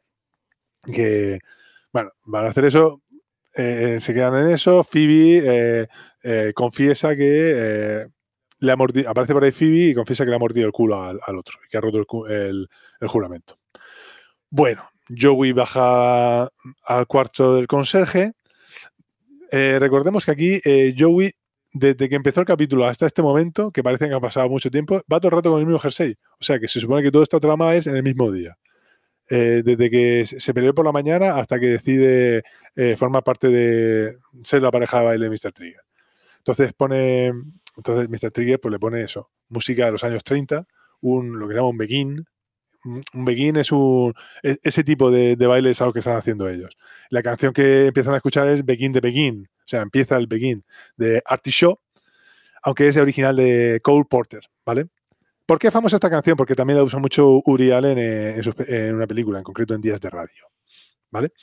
Que, 0.83 1.39
bueno, 1.93 2.12
van 2.25 2.47
a 2.47 2.49
hacer 2.49 2.65
eso. 2.65 3.02
Eh, 3.55 3.97
se 3.99 4.13
quedan 4.13 4.35
en 4.35 4.47
eso. 4.49 4.83
Phoebe 4.83 5.87
eh, 6.23 6.53
confiesa 6.53 7.15
que 7.15 8.07
le 8.59 8.71
ha 8.71 8.75
mordido, 8.75 9.09
aparece 9.09 9.33
por 9.33 9.43
ahí 9.43 9.51
Phoebe 9.51 9.89
y 9.89 9.93
confiesa 9.93 10.23
que 10.23 10.29
le 10.29 10.35
ha 10.35 10.39
mordido 10.39 10.65
el 10.65 10.71
culo 10.71 11.01
al, 11.01 11.19
otro, 11.37 11.59
que 11.69 11.77
ha 11.77 11.81
roto 11.81 12.27
el, 12.27 12.67
juramento. 13.07 13.57
Bueno, 14.49 14.89
Joey 15.09 15.51
baja 15.51 16.49
al 16.85 17.07
cuarto 17.07 17.55
del 17.55 17.67
conserje. 17.67 18.33
recordemos 19.51 20.25
que 20.25 20.31
aquí 20.31 20.61
Joey 20.97 21.33
desde 21.73 22.07
que 22.07 22.15
empezó 22.15 22.39
el 22.39 22.45
capítulo 22.45 22.85
hasta 22.85 23.07
este 23.07 23.21
momento, 23.21 23.71
que 23.71 23.83
parece 23.83 24.07
que 24.07 24.13
ha 24.13 24.19
pasado 24.19 24.47
mucho 24.47 24.69
tiempo, 24.69 25.01
va 25.11 25.19
todo 25.19 25.29
el 25.29 25.35
rato 25.37 25.49
con 25.49 25.59
el 25.59 25.65
mismo 25.65 25.79
jersey. 25.79 26.15
O 26.39 26.43
sea 26.43 26.59
que 26.59 26.67
se 26.67 26.79
supone 26.79 27.01
que 27.01 27.11
toda 27.11 27.23
esta 27.23 27.39
trama 27.39 27.73
es 27.73 27.87
en 27.87 27.95
el 27.95 28.03
mismo 28.03 28.31
día. 28.31 28.55
Eh, 29.29 29.62
desde 29.63 29.89
que 29.89 30.25
se 30.25 30.53
peleó 30.53 30.73
por 30.73 30.86
la 30.86 30.91
mañana 30.91 31.38
hasta 31.38 31.59
que 31.59 31.67
decide 31.67 32.43
eh, 32.75 32.95
formar 32.97 33.23
parte 33.23 33.47
de 33.47 34.17
ser 34.43 34.62
la 34.62 34.69
pareja 34.71 34.99
de 34.99 35.05
baile 35.05 35.29
de 35.29 35.31
Mr. 35.31 35.53
Trigger. 35.53 35.81
Entonces 36.39 36.73
pone, 36.73 37.27
entonces 37.77 38.09
Mr. 38.09 38.31
Trigger 38.31 38.59
pues 38.59 38.71
le 38.71 38.79
pone 38.79 39.01
eso, 39.01 39.31
música 39.47 39.86
de 39.86 39.93
los 39.93 40.03
años 40.03 40.23
30, 40.23 40.67
un, 41.01 41.39
lo 41.39 41.47
que 41.47 41.55
llama 41.55 41.69
un 41.69 41.77
begin. 41.77 42.25
Un 42.86 43.25
begin 43.25 43.55
es 43.55 43.71
un, 43.71 44.13
ese 44.41 44.83
tipo 44.83 45.09
de, 45.09 45.38
de 45.38 45.47
baile 45.47 45.69
es 45.69 45.79
algo 45.79 45.93
que 45.93 45.99
están 45.99 46.17
haciendo 46.17 46.49
ellos. 46.49 46.75
La 47.09 47.23
canción 47.23 47.53
que 47.53 47.88
empiezan 47.88 48.13
a 48.13 48.17
escuchar 48.17 48.47
es 48.47 48.65
Begin 48.65 48.91
de 48.91 48.99
Begin, 48.99 49.47
o 49.47 49.67
sea, 49.67 49.81
empieza 49.81 50.17
el 50.17 50.27
Begin 50.27 50.65
de 50.97 51.21
Artie 51.25 51.53
aunque 52.63 52.88
es 52.88 52.97
original 52.97 53.36
de 53.36 53.79
Cole 53.83 54.05
Porter, 54.09 54.41
¿vale? 54.65 54.88
¿Por 55.45 55.60
qué 55.60 55.67
es 55.67 55.73
famosa 55.73 55.97
esta 55.97 56.10
canción? 56.10 56.38
Porque 56.38 56.56
también 56.56 56.77
la 56.77 56.84
usa 56.84 56.99
mucho 56.99 57.41
Uri 57.45 57.71
Allen 57.71 57.97
en, 57.97 58.95
una 58.95 59.08
película, 59.08 59.39
en 59.39 59.43
concreto 59.43 59.73
en 59.73 59.82
Días 59.82 59.99
de 59.99 60.10
Radio, 60.10 60.49
¿vale? 61.12 61.34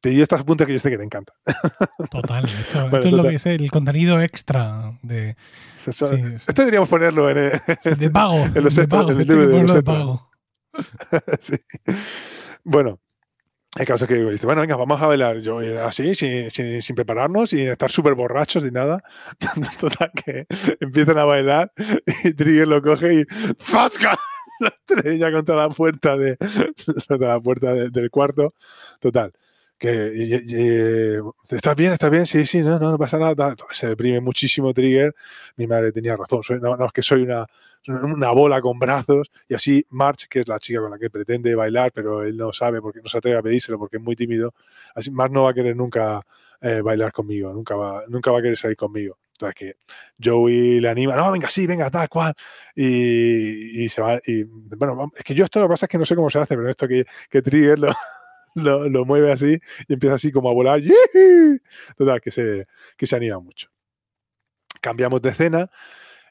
Te 0.00 0.10
di 0.10 0.22
estas 0.22 0.40
apuntes 0.40 0.66
que 0.66 0.72
yo 0.72 0.78
sé 0.78 0.88
que 0.88 0.96
te 0.96 1.04
encanta. 1.04 1.34
Total, 2.10 2.44
esto, 2.44 2.96
es 2.98 3.04
lo 3.12 3.22
que 3.22 3.34
es 3.34 3.46
el 3.46 3.70
contenido 3.70 4.20
extra 4.20 4.98
de... 5.02 5.36
esto 5.76 6.06
deberíamos 6.54 6.88
ponerlo 6.88 7.28
en, 7.28 7.60
el, 7.84 7.98
de 7.98 8.10
pago. 8.10 8.46
En 8.54 8.64
los 8.64 8.74
de 8.74 8.88
pago, 8.88 9.12
de, 9.12 9.82
pago. 9.82 10.30
sí. 11.40 11.56
Bueno, 12.64 13.00
el 13.78 13.86
caso 13.86 14.04
es 14.04 14.08
que 14.08 14.16
dice, 14.16 14.46
bueno, 14.46 14.62
venga, 14.62 14.76
vamos 14.76 15.00
a 15.00 15.06
bailar. 15.06 15.38
Yo 15.38 15.62
eh, 15.62 15.78
así, 15.80 16.14
sin, 16.14 16.50
sin, 16.50 16.96
prepararnos, 16.96 17.50
sin 17.50 17.68
estar 17.68 17.90
súper 17.90 18.14
borrachos 18.14 18.64
ni 18.64 18.70
nada. 18.70 19.02
Total, 19.80 20.10
que 20.24 20.46
empiezan 20.80 21.18
a 21.18 21.24
bailar 21.24 21.72
y 22.24 22.34
Trigger 22.34 22.68
lo 22.68 22.82
coge 22.82 23.14
y 23.14 23.24
¡Fasca! 23.58 24.18
La 24.60 24.68
estrella 24.68 25.32
contra 25.32 25.56
la 25.56 25.70
puerta, 25.70 26.18
de, 26.18 26.36
contra 27.08 27.28
la 27.28 27.40
puerta 27.40 27.72
del 27.72 28.10
cuarto. 28.10 28.54
Total, 28.98 29.32
que 29.80 31.22
estás 31.50 31.74
bien, 31.74 31.94
estás 31.94 32.10
bien, 32.10 32.26
sí, 32.26 32.44
sí, 32.44 32.60
no, 32.60 32.78
no, 32.78 32.90
no 32.90 32.98
pasa 32.98 33.18
nada. 33.18 33.56
Se 33.70 33.88
deprime 33.88 34.20
muchísimo 34.20 34.74
Trigger. 34.74 35.14
Mi 35.56 35.66
madre 35.66 35.90
tenía 35.90 36.14
razón, 36.16 36.42
soy, 36.42 36.60
no, 36.60 36.84
es 36.84 36.92
que 36.92 37.00
soy 37.00 37.22
una, 37.22 37.46
una 37.88 38.30
bola 38.30 38.60
con 38.60 38.78
brazos. 38.78 39.30
Y 39.48 39.54
así 39.54 39.86
March, 39.88 40.28
que 40.28 40.40
es 40.40 40.48
la 40.48 40.58
chica 40.58 40.80
con 40.82 40.90
la 40.90 40.98
que 40.98 41.08
pretende 41.08 41.54
bailar, 41.54 41.92
pero 41.94 42.22
él 42.22 42.36
no 42.36 42.52
sabe 42.52 42.82
porque 42.82 43.00
no 43.02 43.08
se 43.08 43.18
atreve 43.18 43.38
a 43.38 43.42
pedírselo 43.42 43.78
porque 43.78 43.96
es 43.96 44.02
muy 44.02 44.14
tímido. 44.14 44.52
Así 44.94 45.10
March 45.10 45.32
no 45.32 45.44
va 45.44 45.50
a 45.50 45.54
querer 45.54 45.74
nunca 45.74 46.20
eh, 46.60 46.82
bailar 46.82 47.10
conmigo, 47.10 47.50
nunca 47.50 47.74
va, 47.74 48.04
nunca 48.06 48.30
va 48.30 48.40
a 48.40 48.42
querer 48.42 48.58
salir 48.58 48.76
conmigo. 48.76 49.18
Entonces 49.32 49.54
que 49.54 49.76
Joey 50.22 50.80
le 50.80 50.90
anima, 50.90 51.16
no, 51.16 51.32
venga, 51.32 51.48
sí, 51.48 51.66
venga, 51.66 51.90
tal 51.90 52.10
cual. 52.10 52.34
Y, 52.76 53.88
se 53.88 54.02
va. 54.02 54.20
Y 54.26 54.42
bueno, 54.44 55.10
es 55.16 55.24
que 55.24 55.34
yo 55.34 55.46
esto 55.46 55.58
lo 55.58 55.68
que 55.68 55.70
pasa 55.70 55.86
es 55.86 55.90
que 55.90 55.96
no 55.96 56.04
sé 56.04 56.14
cómo 56.14 56.28
se 56.28 56.38
hace, 56.38 56.54
pero 56.54 56.68
esto 56.68 56.86
que, 56.86 57.06
que 57.30 57.40
Trigger 57.40 57.78
lo 57.78 57.88
lo, 58.54 59.04
mueve 59.04 59.32
así 59.32 59.58
y 59.88 59.92
empieza 59.92 60.14
así 60.16 60.32
como 60.32 60.50
a 60.50 60.54
volar. 60.54 60.80
Total, 61.96 62.20
que 62.20 62.30
se, 62.30 62.66
que 62.96 63.06
se 63.06 63.16
anima 63.16 63.38
mucho. 63.38 63.68
Cambiamos 64.80 65.20
de 65.22 65.30
escena 65.30 65.70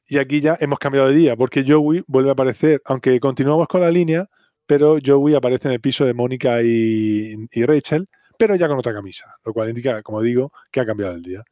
y 0.07 0.17
aquí 0.17 0.41
ya 0.41 0.57
hemos 0.59 0.79
cambiado 0.79 1.09
de 1.09 1.15
día 1.15 1.35
porque 1.35 1.63
Joey 1.67 2.03
vuelve 2.07 2.29
a 2.29 2.33
aparecer, 2.33 2.81
aunque 2.85 3.19
continuamos 3.19 3.67
con 3.67 3.81
la 3.81 3.91
línea, 3.91 4.27
pero 4.65 4.97
Joey 5.03 5.35
aparece 5.35 5.67
en 5.67 5.75
el 5.75 5.81
piso 5.81 6.05
de 6.05 6.13
Mónica 6.13 6.61
y, 6.63 7.47
Rachel, 7.65 8.09
pero 8.37 8.55
ya 8.55 8.67
con 8.67 8.79
otra 8.79 8.93
camisa, 8.93 9.25
lo 9.45 9.53
cual 9.53 9.69
indica, 9.69 10.01
como 10.01 10.21
digo, 10.21 10.51
que 10.71 10.79
ha 10.79 10.85
cambiado 10.85 11.15
el 11.15 11.21
día. 11.21 11.43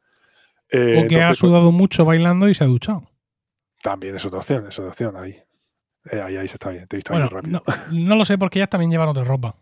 Eh, 0.70 1.02
o 1.04 1.08
que 1.08 1.22
ha 1.22 1.34
sudado 1.34 1.72
mucho 1.72 2.04
bailando 2.04 2.48
y 2.48 2.54
se 2.54 2.64
ha 2.64 2.66
duchado. 2.66 3.10
También 3.82 4.16
es 4.16 4.24
otra 4.24 4.38
opción, 4.40 4.66
es 4.68 4.78
otra 4.78 4.90
opción 4.90 5.16
ahí. 5.16 5.40
Eh, 6.10 6.20
ahí, 6.20 6.36
ahí 6.36 6.48
se 6.48 6.54
está 6.54 6.70
bien, 6.70 6.86
te 6.88 6.96
he 6.96 6.98
visto 6.98 7.12
rápido. 7.12 7.62
No, 7.66 7.74
no, 7.92 8.16
lo 8.16 8.24
sé 8.24 8.38
porque 8.38 8.58
ellas 8.58 8.70
también 8.70 8.90
llevan 8.90 9.08
otra 9.08 9.24
ropa. 9.24 9.56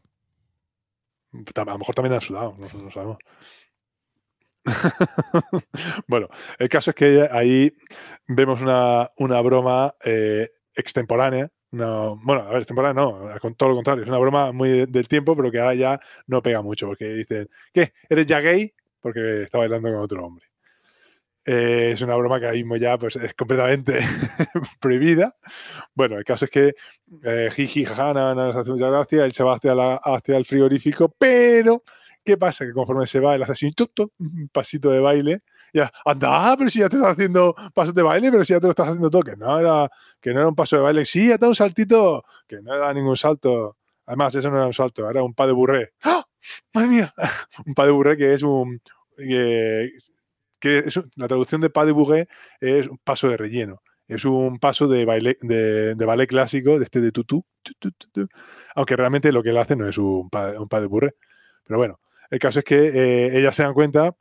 A 1.55 1.64
lo 1.64 1.79
mejor 1.79 1.94
también 1.94 2.14
han 2.14 2.20
sudado, 2.20 2.55
no, 2.59 2.90
sabemos. 2.90 3.18
bueno, 6.09 6.29
el 6.59 6.68
caso 6.68 6.90
es 6.90 6.96
que 6.96 7.29
ahí 7.31 7.72
vemos 8.27 8.62
una, 8.62 9.40
broma 9.42 9.94
eh, 10.05 10.51
extemporánea. 10.75 11.51
bueno, 11.70 12.42
a 12.42 12.51
ver, 12.51 12.59
extemporánea 12.59 13.03
no, 13.03 13.31
con 13.40 13.55
todo 13.55 13.70
lo 13.70 13.75
contrario, 13.77 14.03
es 14.03 14.09
una 14.09 14.18
broma 14.18 14.53
muy 14.53 14.87
del 14.87 15.09
tiempo, 15.09 15.37
pero 15.37 15.51
que 15.51 15.61
ahora 15.61 15.75
ya 15.75 16.01
no 16.27 16.42
pega 16.42 16.62
mucho, 16.62 16.87
porque 16.87 17.07
dicen, 17.07 17.49
¿qué? 17.72 17.92
¿Eres 18.09 18.27
ya 18.27 18.40
gay? 18.40 18.75
Porque 19.01 19.42
está 19.42 19.59
bailando 19.59 19.88
con 19.88 20.01
otro 20.01 20.25
hombre. 20.25 20.45
Eh, 21.46 21.92
es 21.92 22.02
una 22.02 22.16
broma 22.16 22.40
que 22.40 22.46
ahora 22.46 22.56
mismo 22.56 22.76
ya 22.76 22.98
pues, 22.98 23.14
es 23.16 23.32
completamente 23.35 24.00
prohibida. 24.80 25.37
Bueno, 25.94 26.18
el 26.18 26.24
caso 26.24 26.46
es 26.46 26.50
que 26.50 26.74
eh, 27.22 27.50
jiji, 27.54 27.85
jaja, 27.85 28.12
no, 28.12 28.35
nos 28.35 28.56
hace 28.56 28.72
mucha 28.72 28.90
gracia, 28.90 29.24
él 29.24 29.32
se 29.32 29.44
va 29.44 29.54
hacia, 29.54 29.74
la, 29.74 29.94
hacia 29.96 30.37
el 30.37 30.44
frigorífico, 30.44 31.14
pero 31.16 31.85
¿qué 32.24 32.37
pasa? 32.37 32.66
Que 32.66 32.72
conforme 32.72 33.06
se 33.06 33.20
va, 33.20 33.37
él 33.37 33.42
hace 33.44 33.52
así 33.52 33.66
un 34.18 34.48
pasito 34.52 34.90
de 34.90 34.98
baile. 34.98 35.42
Ya, 35.72 35.92
anda, 36.04 36.56
pero 36.56 36.70
si 36.70 36.80
ya 36.80 36.88
te 36.88 36.96
estás 36.96 37.12
haciendo 37.12 37.54
pasos 37.74 37.94
de 37.94 38.02
baile, 38.02 38.30
pero 38.30 38.42
si 38.44 38.52
ya 38.52 38.61
te 38.61 38.66
lo 38.66 38.70
estás 38.70 38.88
haciendo 38.88 39.11
todo, 39.11 39.22
que 39.22 39.37
no 39.37 39.59
era, 39.59 39.88
que 40.20 40.32
no 40.32 40.40
era 40.40 40.48
un 40.48 40.54
paso 40.54 40.76
de 40.76 40.82
baile, 40.82 41.04
sí, 41.04 41.28
ya 41.28 41.38
te 41.38 41.46
un 41.46 41.54
saltito, 41.54 42.24
que 42.48 42.61
no 42.62 42.74
era 42.74 42.92
ningún 42.92 43.16
salto. 43.16 43.76
Además, 44.06 44.35
eso 44.35 44.50
no 44.50 44.56
era 44.56 44.66
un 44.66 44.72
salto, 44.72 45.09
era 45.09 45.22
un 45.22 45.35
pas 45.35 45.46
de 45.46 45.52
burré. 45.52 45.92
¡Ah! 46.02 46.24
¡Madre 46.72 46.88
mía! 46.88 47.14
un 47.66 47.74
pas 47.74 47.87
de 47.87 47.92
burré 47.92 48.16
que 48.16 48.32
es 48.35 48.42
un, 48.42 48.80
que 49.16 49.90
la 51.16 51.29
traducción 51.29 51.61
de 51.61 51.71
pas 51.71 51.87
de 51.87 51.92
bourré 51.92 52.29
es 52.61 52.87
un 52.88 52.99
paso 52.99 53.29
de 53.29 53.37
relleno. 53.37 53.83
Es 54.09 54.25
un 54.25 54.59
paso 54.59 54.87
de 54.87 55.05
baile, 55.05 55.37
de, 55.40 55.95
ballet 56.07 56.29
clásico, 56.29 56.79
de 56.79 56.85
este 56.85 57.01
de 57.01 57.11
tutú, 57.11 57.45
aunque 58.77 58.95
realmente 58.97 59.33
lo 59.33 59.42
que 59.42 59.51
él 59.51 59.59
hace 59.59 59.75
no 59.75 59.88
es 59.88 59.99
un 59.99 60.31
pas, 60.31 60.81
de 60.81 60.87
bourré. 60.87 61.14
Pero 61.64 61.79
bueno, 61.79 62.01
el 62.31 62.38
caso 62.38 62.61
es 62.61 62.64
que 62.64 62.77
eh, 62.77 63.38
ellas 63.38 63.57
se 63.57 63.64
dan 63.64 63.75
cuenta 63.75 64.14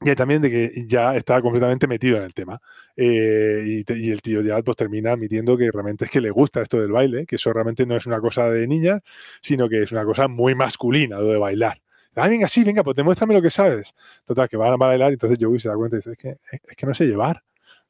y 0.00 0.14
también 0.16 0.42
de 0.42 0.50
que 0.50 0.84
ya 0.86 1.14
está 1.16 1.40
completamente 1.40 1.86
metido 1.86 2.16
en 2.16 2.24
el 2.24 2.34
tema. 2.34 2.60
Eh, 2.96 3.82
y, 3.88 4.10
el 4.10 4.22
tío 4.22 4.40
ya 4.40 4.60
pues, 4.62 4.76
termina 4.76 5.12
admitiendo 5.12 5.56
que 5.56 5.70
realmente 5.70 6.06
es 6.06 6.10
que 6.10 6.20
le 6.20 6.30
gusta 6.30 6.62
esto 6.62 6.80
del 6.80 6.90
baile, 6.90 7.26
que 7.26 7.36
eso 7.36 7.52
realmente 7.52 7.86
no 7.86 7.96
es 7.96 8.06
una 8.06 8.20
cosa 8.20 8.50
de 8.50 8.66
niñas, 8.66 9.00
sino 9.40 9.68
que 9.68 9.82
es 9.82 9.92
una 9.92 10.04
cosa 10.04 10.26
muy 10.26 10.54
masculina, 10.56 11.18
lo 11.18 11.26
de 11.26 11.38
bailar 11.38 11.83
ah, 12.16 12.28
venga, 12.28 12.48
sí, 12.48 12.64
venga, 12.64 12.82
pues 12.82 12.96
demuéstrame 12.96 13.34
lo 13.34 13.42
que 13.42 13.50
sabes. 13.50 13.94
Total, 14.24 14.48
que 14.48 14.56
van 14.56 14.72
a 14.72 14.76
bailar 14.76 15.10
y 15.10 15.14
entonces 15.14 15.38
Joey 15.40 15.60
se 15.60 15.68
da 15.68 15.76
cuenta 15.76 15.96
y 15.96 15.98
dice, 15.98 16.12
es 16.12 16.18
que, 16.18 16.38
es 16.50 16.76
que 16.76 16.86
no 16.86 16.94
sé 16.94 17.06
llevar. 17.06 17.42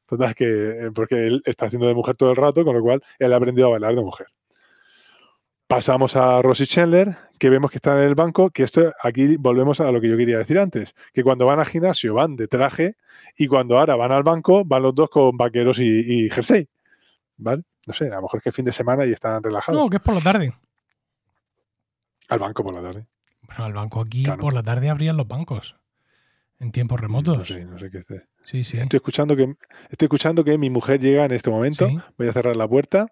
Total, 0.05 0.35
que 0.35 0.45
eh, 0.45 0.91
porque 0.93 1.27
él 1.27 1.41
está 1.45 1.65
haciendo 1.65 1.87
de 1.87 1.93
mujer 1.95 2.15
todo 2.15 2.29
el 2.29 2.35
rato, 2.35 2.63
con 2.63 2.75
lo 2.75 2.81
cual 2.81 3.03
él 3.17 3.33
ha 3.33 3.37
aprendido 3.37 3.67
a 3.67 3.71
bailar 3.71 3.95
de 3.95 4.01
mujer. 4.01 4.27
Pasamos 5.67 6.15
a 6.15 6.43
Rosie 6.43 6.67
Chandler, 6.67 7.17
que 7.39 7.49
vemos 7.49 7.71
que 7.71 7.77
está 7.77 7.97
en 7.99 8.07
el 8.07 8.13
banco, 8.13 8.51
que 8.51 8.61
esto 8.63 8.93
aquí 9.01 9.35
volvemos 9.37 9.79
a 9.79 9.91
lo 9.91 9.99
que 9.99 10.09
yo 10.09 10.15
quería 10.15 10.37
decir 10.37 10.59
antes, 10.59 10.95
que 11.11 11.23
cuando 11.23 11.47
van 11.47 11.59
al 11.59 11.65
gimnasio 11.65 12.13
van 12.13 12.35
de 12.35 12.47
traje 12.47 12.97
y 13.35 13.47
cuando 13.47 13.79
ahora 13.79 13.95
van 13.95 14.11
al 14.11 14.21
banco 14.21 14.63
van 14.63 14.83
los 14.83 14.93
dos 14.93 15.09
con 15.09 15.35
vaqueros 15.35 15.79
y, 15.79 16.29
jersey. 16.29 16.69
¿Vale? 17.37 17.63
No 17.87 17.93
sé, 17.93 18.05
a 18.07 18.15
lo 18.15 18.23
mejor 18.23 18.37
es 18.37 18.43
que 18.43 18.49
es 18.49 18.55
fin 18.55 18.65
de 18.65 18.71
semana 18.71 19.05
y 19.05 19.11
están 19.11 19.41
relajados. 19.41 19.81
No, 19.81 19.89
que 19.89 19.97
es 19.97 20.03
por 20.03 20.13
la 20.13 20.21
tarde. 20.21 20.53
Al 22.29 22.39
banco 22.39 22.63
por 22.63 22.75
la 22.75 22.81
tarde. 22.81 23.07
Bueno, 23.47 23.67
el 23.67 23.73
banco 23.73 24.01
aquí 24.01 24.25
por 24.39 24.53
la 24.53 24.63
tarde 24.63 24.89
abrían 24.89 25.17
los 25.17 25.27
bancos. 25.27 25.75
En 26.59 26.71
tiempos 26.71 26.99
remotos. 26.99 27.37
No 27.37 27.45
sé, 27.45 27.65
no 27.65 27.77
sé 27.77 27.91
qué 27.91 27.97
es. 27.99 28.07
Sí, 28.43 28.63
sí. 28.63 28.77
Estoy 28.77 28.97
escuchando 28.97 29.35
que, 29.35 29.55
estoy 29.89 30.05
escuchando 30.05 30.43
que 30.43 30.57
mi 30.57 30.69
mujer 30.69 31.01
llega 31.01 31.25
en 31.25 31.31
este 31.31 31.49
momento. 31.49 31.89
Voy 32.17 32.27
a 32.27 32.33
cerrar 32.33 32.55
la 32.55 32.67
puerta. 32.67 33.07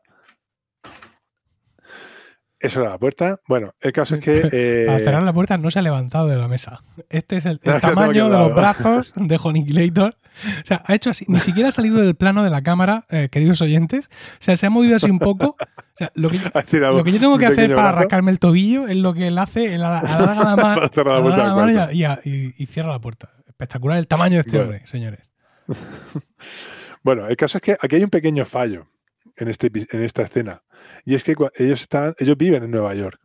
Eso 2.63 2.79
era 2.79 2.91
la 2.91 2.97
puerta. 2.97 3.41
Bueno, 3.47 3.73
el 3.81 3.91
caso 3.91 4.15
es 4.15 4.21
que. 4.21 4.41
Para 4.87 4.97
eh, 4.97 5.03
cerrar 5.03 5.23
la 5.23 5.33
puerta 5.33 5.57
no 5.57 5.69
se 5.69 5.79
ha 5.79 5.81
levantado 5.81 6.27
de 6.27 6.37
la 6.37 6.47
mesa. 6.47 6.81
Este 7.09 7.37
es 7.37 7.45
el, 7.45 7.59
tamaño 7.81 8.29
de 8.29 8.37
los 8.37 8.55
brazos 8.55 9.11
de 9.15 9.39
Honiquilator. 9.41 10.15
O 10.61 10.65
sea, 10.65 10.83
ha 10.85 10.95
hecho 10.95 11.09
así. 11.09 11.25
Ni 11.27 11.39
siquiera 11.39 11.69
ha 11.69 11.71
salido 11.71 12.01
del 12.01 12.15
plano 12.15 12.43
de 12.43 12.49
la 12.49 12.61
cámara, 12.61 13.05
eh, 13.09 13.29
queridos 13.31 13.61
oyentes. 13.61 14.09
O 14.33 14.43
sea, 14.43 14.57
se 14.57 14.65
ha 14.65 14.69
movido 14.69 14.95
así 14.95 15.09
un 15.09 15.19
poco. 15.19 15.55
O 15.59 15.97
sea, 15.97 16.11
lo 16.15 16.29
que, 16.29 16.39
lo 16.39 17.03
que 17.03 17.11
yo 17.11 17.19
tengo 17.19 17.37
que 17.37 17.45
hacer 17.45 17.75
para 17.75 17.91
rascarme 17.91 18.31
el 18.31 18.39
tobillo 18.39 18.87
es 18.87 18.95
lo 18.95 19.13
que 19.13 19.27
él 19.27 19.37
hace. 19.37 19.75
Él 19.75 19.83
alarga 19.83 20.43
la, 20.43 20.55
mano, 20.55 21.91
y, 22.23 22.65
cierra 22.65 22.91
la 22.91 22.99
puerta. 22.99 23.29
Espectacular 23.47 23.97
el 23.97 24.07
tamaño 24.07 24.35
de 24.35 24.39
este 24.41 24.59
hombre, 24.59 24.81
señores. 24.85 25.29
bueno, 27.03 27.27
el 27.27 27.37
caso 27.37 27.57
es 27.57 27.61
que 27.61 27.77
aquí 27.79 27.95
hay 27.95 28.03
un 28.03 28.09
pequeño 28.09 28.45
fallo 28.45 28.87
en, 29.35 29.47
este, 29.47 29.71
en 29.73 30.01
esta 30.01 30.23
escena. 30.23 30.63
Y 31.05 31.15
es 31.15 31.23
que 31.23 31.35
ellos, 31.57 31.81
están, 31.81 32.15
ellos 32.17 32.37
viven 32.37 32.63
en 32.63 32.71
Nueva 32.71 32.93
York. 32.95 33.19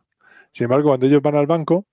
Sin 0.51 0.65
embargo, 0.65 0.89
cuando 0.89 1.05
ellos 1.05 1.21
van 1.21 1.35
al 1.35 1.47
banco, 1.47 1.87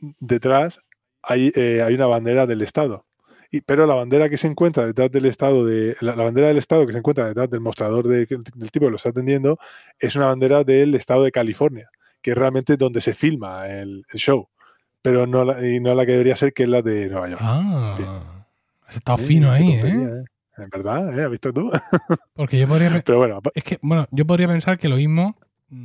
detrás 0.00 0.80
hay, 1.22 1.52
eh, 1.54 1.82
hay 1.82 1.94
una 1.94 2.06
bandera 2.06 2.46
del 2.46 2.62
Estado. 2.62 3.07
Y, 3.50 3.62
pero 3.62 3.86
la 3.86 3.94
bandera 3.94 4.28
que 4.28 4.36
se 4.36 4.46
encuentra 4.46 4.84
detrás 4.84 5.10
del 5.10 5.24
estado 5.26 5.64
de 5.64 5.96
la, 6.00 6.14
bandera 6.14 6.48
del 6.48 6.58
estado 6.58 6.86
que 6.86 6.92
se 6.92 6.98
encuentra 6.98 7.26
detrás 7.26 7.48
del 7.48 7.60
mostrador 7.60 8.06
del 8.06 8.26
tipo 8.26 8.86
que 8.86 8.90
lo 8.90 8.96
está 8.96 9.08
atendiendo 9.08 9.58
es 9.98 10.16
una 10.16 10.26
bandera 10.26 10.64
del 10.64 10.94
estado 10.94 11.24
de 11.24 11.32
California, 11.32 11.88
que 12.20 12.32
es 12.32 12.38
realmente 12.38 12.76
donde 12.76 13.00
se 13.00 13.14
filma 13.14 13.66
el, 13.68 14.04
show, 14.14 14.48
pero 15.00 15.26
no 15.26 15.44
la, 15.44 15.66
y 15.66 15.80
no 15.80 15.94
la 15.94 16.04
que 16.04 16.12
debería 16.12 16.36
ser 16.36 16.52
que 16.52 16.64
es 16.64 16.68
la 16.68 16.82
de 16.82 17.08
Nueva 17.08 17.28
York. 17.30 17.40
Ah, 17.42 18.44
has 18.86 18.96
estado 18.96 19.18
fino 19.18 19.50
ahí, 19.50 19.72
¿eh? 19.72 19.80
¿eh? 19.82 20.24
En 20.58 20.70
verdad, 20.70 21.18
¿eh? 21.18 21.24
¿Has 21.24 21.30
visto 21.30 21.52
tú? 21.52 21.70
Porque 22.34 22.58
yo 22.58 22.68
podría, 22.68 23.02
pero 23.02 23.18
bueno, 23.18 23.40
es 23.54 23.64
que 23.64 23.78
bueno, 23.80 24.06
yo 24.10 24.26
podría 24.26 24.48
pensar 24.48 24.78
que 24.78 24.88
lo 24.88 24.96
mismo 24.96 25.36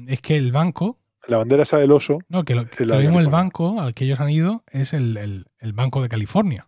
es 0.08 0.20
que 0.20 0.36
el 0.36 0.52
banco 0.52 0.98
la 1.30 1.38
bandera 1.38 1.64
esa 1.64 1.78
del 1.78 1.94
oso. 1.94 2.20
No, 2.28 2.44
que 2.44 2.54
lo, 2.54 2.66
mismo 2.98 3.22
el 3.22 3.30
banco 3.30 3.80
al 3.80 3.94
que 3.94 4.04
ellos 4.04 4.20
han 4.20 4.30
ido 4.30 4.66
es 4.70 4.92
el, 4.92 5.46
el 5.58 5.72
Banco 5.72 6.02
de 6.02 6.10
California. 6.10 6.68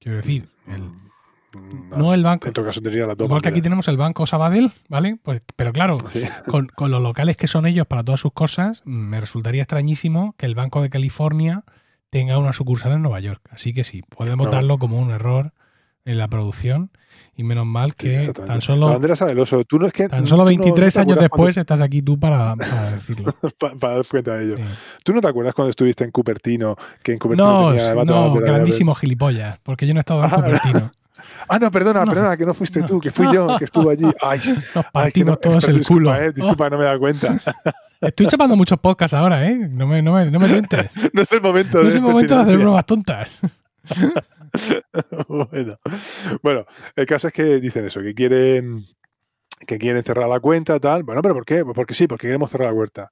Quiero 0.00 0.18
decir, 0.18 0.48
el, 0.66 0.82
mm, 0.82 1.90
no, 1.90 2.14
el 2.14 2.22
banco. 2.22 2.46
En 2.46 2.52
todo 2.52 2.64
caso 2.64 2.80
tendría 2.80 3.06
la 3.06 3.16
Igual 3.18 3.42
que 3.42 3.48
aquí 3.48 3.62
tenemos 3.62 3.88
el 3.88 3.96
Banco 3.96 4.26
Sabadell, 4.26 4.72
¿vale? 4.88 5.18
Pues, 5.22 5.42
pero 5.56 5.72
claro, 5.72 5.98
con, 6.46 6.90
los 6.90 7.02
locales 7.02 7.36
que 7.36 7.46
son 7.46 7.66
ellos 7.66 7.86
para 7.86 8.04
todas 8.04 8.20
sus 8.20 8.32
cosas, 8.32 8.82
me 8.84 9.20
resultaría 9.20 9.62
extrañísimo 9.62 10.34
que 10.36 10.46
el 10.46 10.54
Banco 10.54 10.82
de 10.82 10.90
California 10.90 11.64
tenga 12.10 12.38
una 12.38 12.52
sucursal 12.52 12.92
en 12.92 13.02
Nueva 13.02 13.20
York. 13.20 13.42
Así 13.50 13.74
que 13.74 13.84
sí, 13.84 14.02
podemos 14.02 14.50
darlo 14.50 14.78
como 14.78 14.98
un 14.98 15.10
error 15.10 15.52
en 16.04 16.18
la 16.18 16.28
producción. 16.28 16.90
Y 17.34 17.44
menos 17.44 17.66
mal 17.66 17.94
que 17.94 18.32
tan 18.32 18.60
solo. 18.60 19.00
Tú 19.66 19.78
no 19.78 19.86
es 19.86 19.92
que, 19.92 20.08
tan 20.08 20.26
solo 20.26 20.44
23 20.44 20.96
años 20.98 21.20
después 21.20 21.56
estás 21.56 21.80
aquí 21.80 22.02
tú 22.02 22.18
para, 22.18 22.54
decirlo. 22.92 23.32
para, 23.80 23.94
dar 23.94 24.06
cuenta 24.06 24.34
de 24.34 24.44
ello. 24.44 24.56
¿Tú 25.04 25.12
no 25.12 25.20
te 25.20 25.28
acuerdas 25.28 25.54
cuando 25.54 25.70
estuviste 25.70 26.04
en 26.04 26.10
Cupertino? 26.10 26.76
Que 27.02 27.12
en 27.12 27.18
Cupertino 27.18 27.72
no, 27.72 28.04
no, 28.04 28.34
grandísimo 28.34 28.94
gilipollas, 28.94 29.58
porque 29.62 29.86
yo 29.86 29.94
no 29.94 30.00
he 30.00 30.02
estado 30.02 30.24
en 30.24 30.30
ah, 30.30 30.34
Cupertino. 30.34 30.90
Ah, 31.48 31.58
no, 31.58 31.70
perdona, 31.70 32.04
perdona, 32.04 32.36
que 32.36 32.44
no 32.44 32.54
fuiste 32.54 32.82
tú, 32.82 33.00
que 33.00 33.10
fui 33.10 33.26
yo, 33.32 33.58
que 33.58 33.64
estuve 33.64 33.92
allí. 33.92 34.06
Ay, 34.22 34.40
Nos 34.74 34.84
partimos 34.92 35.40
todos 35.40 35.66
el 35.68 35.84
culo. 35.84 36.14
Eh, 36.14 36.32
disculpa, 36.32 36.68
no 36.70 36.78
me 36.78 36.84
dado 36.84 36.98
cuenta. 36.98 37.36
Estoy 38.00 38.26
chapando 38.26 38.54
muchos 38.54 38.78
podcasts 38.78 39.14
ahora, 39.14 39.44
¿eh? 39.46 39.54
No 39.54 39.86
me, 39.86 40.02
no 40.02 40.14
me, 40.14 40.30
no 40.30 40.38
me 40.38 40.48
no 40.48 41.22
es 41.22 41.32
el 41.32 41.40
momento. 41.40 41.78
No 41.78 41.82
de 41.84 41.88
es 41.88 41.94
el 41.94 42.02
momento 42.02 42.36
de 42.36 42.42
hacer 42.42 42.58
bromas 42.58 42.86
tontas. 42.86 43.40
bueno. 46.42 46.66
el 46.96 47.06
caso 47.06 47.28
es 47.28 47.32
que 47.32 47.60
dicen 47.60 47.84
eso, 47.86 48.00
que 48.00 48.14
quieren 48.14 48.86
que 49.66 49.78
quieren 49.78 50.02
cerrar 50.04 50.28
la 50.28 50.40
cuenta, 50.40 50.78
tal. 50.78 51.02
Bueno, 51.02 51.20
pero 51.20 51.34
¿por 51.34 51.44
qué? 51.44 51.64
Pues 51.64 51.74
porque 51.74 51.94
sí, 51.94 52.06
porque 52.06 52.28
queremos 52.28 52.50
cerrar 52.50 52.68
la 52.68 52.74
cuenta. 52.74 53.10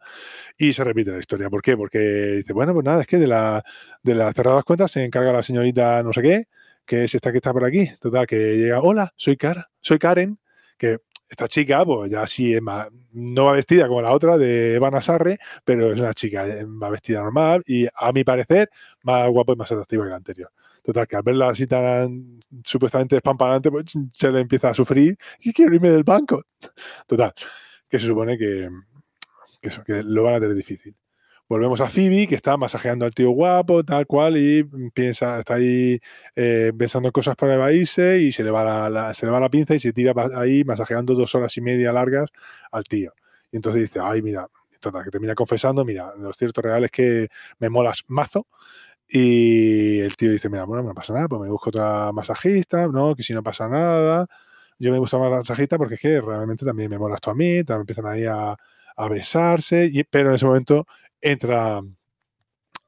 Y 0.56 0.72
se 0.72 0.84
repite 0.84 1.10
la 1.10 1.18
historia. 1.18 1.50
¿Por 1.50 1.62
qué? 1.62 1.76
Porque 1.76 1.98
dice, 2.36 2.52
bueno, 2.52 2.72
pues 2.72 2.84
nada, 2.84 3.00
es 3.02 3.06
que 3.06 3.18
de 3.18 3.26
la, 3.26 3.64
de 4.02 4.14
las 4.14 4.34
cuentas 4.64 4.92
se 4.92 5.04
encarga 5.04 5.32
la 5.32 5.42
señorita 5.42 6.02
no 6.02 6.12
sé 6.12 6.22
qué, 6.22 6.44
que 6.84 7.04
es 7.04 7.14
esta 7.14 7.32
que 7.32 7.38
está 7.38 7.52
por 7.52 7.64
aquí. 7.64 7.90
Total, 8.00 8.26
que 8.26 8.56
llega, 8.56 8.80
hola, 8.80 9.12
soy 9.16 9.36
Cara, 9.36 9.70
soy 9.80 9.98
Karen, 9.98 10.38
que 10.78 11.00
esta 11.28 11.48
chica, 11.48 11.84
pues 11.84 12.10
ya 12.10 12.26
sí 12.26 12.54
es 12.54 12.62
más, 12.62 12.88
no 13.12 13.46
va 13.46 13.52
vestida 13.52 13.88
como 13.88 14.00
la 14.00 14.12
otra 14.12 14.38
de 14.38 14.74
Eva 14.76 15.00
Sarre, 15.00 15.38
pero 15.64 15.92
es 15.92 16.00
una 16.00 16.12
chica, 16.12 16.46
eh, 16.46 16.64
va 16.64 16.90
vestida 16.90 17.20
normal 17.20 17.62
y 17.66 17.86
a 17.92 18.12
mi 18.12 18.22
parecer 18.24 18.70
más 19.02 19.28
guapo 19.28 19.52
y 19.52 19.56
más 19.56 19.70
atractiva 19.72 20.04
que 20.04 20.10
la 20.10 20.16
anterior. 20.16 20.50
Total, 20.86 21.04
que 21.08 21.16
al 21.16 21.22
verla 21.24 21.48
así 21.48 21.66
tan 21.66 22.38
supuestamente 22.62 23.16
despampanante, 23.16 23.72
pues 23.72 23.86
se 24.12 24.30
le 24.30 24.38
empieza 24.38 24.70
a 24.70 24.74
sufrir 24.74 25.18
y 25.40 25.52
quiero 25.52 25.74
irme 25.74 25.90
del 25.90 26.04
banco. 26.04 26.44
Total, 27.08 27.32
que 27.88 27.98
se 27.98 28.06
supone 28.06 28.38
que, 28.38 28.68
eso, 29.62 29.82
que 29.82 30.04
lo 30.04 30.22
van 30.22 30.34
a 30.36 30.40
tener 30.40 30.54
difícil. 30.54 30.94
Volvemos 31.48 31.80
a 31.80 31.90
Phoebe, 31.90 32.28
que 32.28 32.36
está 32.36 32.56
masajeando 32.56 33.04
al 33.04 33.12
tío 33.12 33.30
guapo, 33.30 33.82
tal 33.82 34.06
cual, 34.06 34.36
y 34.36 34.62
piensa, 34.94 35.40
está 35.40 35.54
ahí 35.54 35.98
eh, 36.36 36.72
pensando 36.78 37.10
cosas 37.10 37.34
para 37.34 37.54
evadirse 37.54 38.20
y 38.20 38.30
se 38.30 38.44
le, 38.44 38.52
va 38.52 38.88
la, 38.88 39.12
se 39.12 39.26
le 39.26 39.32
va 39.32 39.40
la 39.40 39.48
pinza 39.48 39.74
y 39.74 39.80
se 39.80 39.92
tira 39.92 40.14
ahí 40.36 40.62
masajeando 40.62 41.14
dos 41.14 41.34
horas 41.34 41.56
y 41.56 41.62
media 41.62 41.92
largas 41.92 42.30
al 42.70 42.84
tío. 42.84 43.12
Y 43.50 43.56
entonces 43.56 43.82
dice, 43.82 43.98
ay, 44.00 44.22
mira, 44.22 44.46
total, 44.78 45.02
que 45.02 45.10
termina 45.10 45.34
confesando, 45.34 45.84
mira, 45.84 46.14
los 46.16 46.36
ciertos 46.36 46.64
reales 46.64 46.92
que 46.92 47.26
me 47.58 47.70
molas 47.70 48.04
mazo, 48.06 48.46
y 49.08 50.00
el 50.00 50.16
tío 50.16 50.32
dice, 50.32 50.48
mira, 50.48 50.64
bueno, 50.64 50.82
no 50.82 50.94
pasa 50.94 51.12
nada, 51.14 51.28
pues 51.28 51.40
me 51.42 51.48
busco 51.48 51.70
otra 51.70 52.12
masajista, 52.12 52.88
no, 52.88 53.14
que 53.14 53.22
si 53.22 53.32
no 53.34 53.42
pasa 53.42 53.68
nada. 53.68 54.26
Yo 54.78 54.92
me 54.92 54.98
gusta 54.98 55.18
más 55.18 55.30
la 55.30 55.38
masajista 55.38 55.78
porque 55.78 55.94
es 55.94 56.00
que 56.00 56.20
realmente 56.20 56.64
también 56.66 56.90
me 56.90 56.98
molas 56.98 57.20
tú 57.20 57.30
a 57.30 57.34
mí, 57.34 57.64
también 57.64 57.82
empiezan 57.82 58.06
ahí 58.06 58.24
a, 58.24 58.56
besarse, 59.10 59.88
y, 59.92 60.04
pero 60.04 60.30
en 60.30 60.36
ese 60.36 60.46
momento 60.46 60.86
entra, 61.20 61.80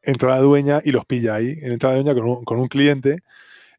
entra 0.02 0.30
la 0.30 0.38
dueña 0.40 0.80
y 0.84 0.90
los 0.92 1.04
pilla 1.06 1.36
ahí. 1.36 1.54
Entra 1.62 1.90
la 1.90 1.96
dueña 1.96 2.14
con 2.14 2.24
un, 2.24 2.44
con 2.44 2.58
un 2.58 2.68
cliente 2.68 3.18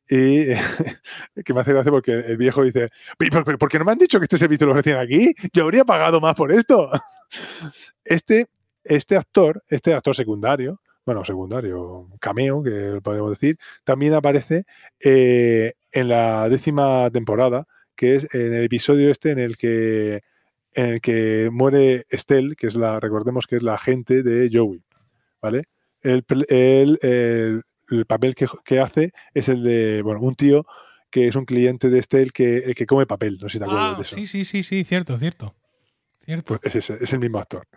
y 0.09 0.47
que 1.45 1.53
me 1.53 1.61
hace 1.61 1.73
gracia 1.73 1.91
porque 1.91 2.13
el 2.13 2.37
viejo 2.37 2.63
dice, 2.63 2.89
¿Por, 3.17 3.57
¿por 3.57 3.69
qué 3.69 3.79
no 3.79 3.85
me 3.85 3.91
han 3.91 3.97
dicho 3.97 4.19
que 4.19 4.25
este 4.25 4.37
servicio 4.37 4.65
lo 4.65 4.73
ofrecían 4.73 4.99
aquí? 4.99 5.33
Yo 5.53 5.63
habría 5.63 5.85
pagado 5.85 6.19
más 6.19 6.35
por 6.35 6.51
esto. 6.51 6.89
Este, 8.05 8.47
este 8.83 9.15
actor, 9.15 9.63
este 9.67 9.93
actor 9.93 10.15
secundario, 10.15 10.81
bueno, 11.09 11.25
secundario, 11.25 12.07
cameo, 12.19 12.61
que 12.61 12.99
podemos 13.01 13.31
decir, 13.31 13.57
también 13.83 14.13
aparece 14.13 14.65
eh, 15.03 15.73
en 15.91 16.07
la 16.07 16.47
décima 16.49 17.09
temporada, 17.09 17.65
que 17.95 18.13
es 18.13 18.31
en 18.35 18.53
el 18.53 18.63
episodio 18.63 19.09
este 19.09 19.31
en 19.31 19.39
el 19.39 19.57
que 19.57 20.21
en 20.75 20.85
el 20.85 21.01
que 21.01 21.49
muere 21.51 22.05
Estelle, 22.11 22.55
que 22.55 22.67
es 22.67 22.75
la, 22.75 22.99
recordemos 22.99 23.47
que 23.47 23.55
es 23.55 23.63
la 23.63 23.73
agente 23.73 24.21
de 24.21 24.51
Joey, 24.53 24.83
¿vale? 25.41 25.63
El, 26.03 26.23
el, 26.51 28.05
papel 28.05 28.35
que, 28.35 28.79
hace 28.79 29.11
es 29.33 29.49
el 29.49 29.63
de, 29.63 30.03
bueno, 30.03 30.21
un 30.21 30.35
tío 30.35 30.67
que 31.09 31.27
es 31.27 31.35
un 31.35 31.45
cliente 31.45 31.89
de 31.89 31.97
Estelle 31.97 32.29
que, 32.29 32.75
que 32.75 32.85
come 32.85 33.07
papel, 33.07 33.39
no 33.41 33.49
sé 33.49 33.53
si 33.53 33.57
te 33.57 33.65
acuerdas 33.65 33.93
ah, 33.93 33.95
de 33.95 34.01
eso. 34.03 34.15
Sí, 34.15 34.27
sí, 34.27 34.45
sí, 34.45 34.61
sí, 34.61 34.83
cierto, 34.83 35.17
cierto. 35.17 35.55
cierto. 36.23 36.59
Pues 36.59 36.75
es, 36.75 36.91
ese, 36.91 37.03
es 37.03 37.13
el 37.13 37.19
mismo 37.19 37.39
actor. 37.39 37.67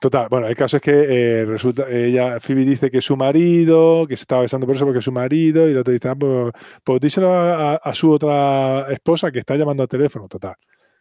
Total, 0.00 0.28
bueno, 0.28 0.48
el 0.48 0.56
caso 0.56 0.76
es 0.76 0.82
que 0.82 0.90
eh, 0.92 1.44
resulta, 1.44 1.88
ella, 1.88 2.40
Phoebe 2.40 2.64
dice 2.64 2.90
que 2.90 3.00
su 3.00 3.16
marido, 3.16 4.06
que 4.08 4.16
se 4.16 4.22
estaba 4.22 4.42
besando 4.42 4.66
por 4.66 4.76
eso 4.76 4.84
porque 4.84 4.98
es 4.98 5.04
su 5.04 5.12
marido, 5.12 5.68
y 5.68 5.72
el 5.72 5.78
otro 5.78 5.92
dice, 5.92 6.08
ah, 6.08 6.16
pues, 6.16 6.52
pues, 6.82 7.00
díselo 7.00 7.30
a, 7.32 7.94
su 7.94 8.10
otra 8.10 8.90
esposa 8.90 9.30
que 9.30 9.38
está 9.38 9.56
llamando 9.56 9.82
al 9.82 9.88
teléfono. 9.88 10.28
Total, 10.28 10.56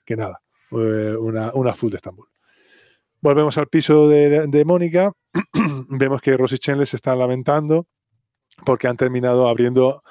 que 0.06 0.16
nada, 0.16 0.42
eh, 0.72 1.16
una, 1.20 1.52
una 1.54 1.74
full 1.74 1.90
de 1.92 1.98
Estambul. 1.98 2.28
Volvemos 3.22 3.58
al 3.58 3.68
piso 3.68 4.10
de, 4.10 4.64
Mónica, 4.66 5.12
vemos 5.90 6.22
que 6.22 6.36
Rosy 6.38 6.58
Chenle 6.58 6.86
se 6.86 6.96
está 6.96 7.16
lamentando 7.16 7.88
porque 8.66 8.88
han 8.88 8.98
terminado 8.98 9.48
abriendo, 9.48 10.04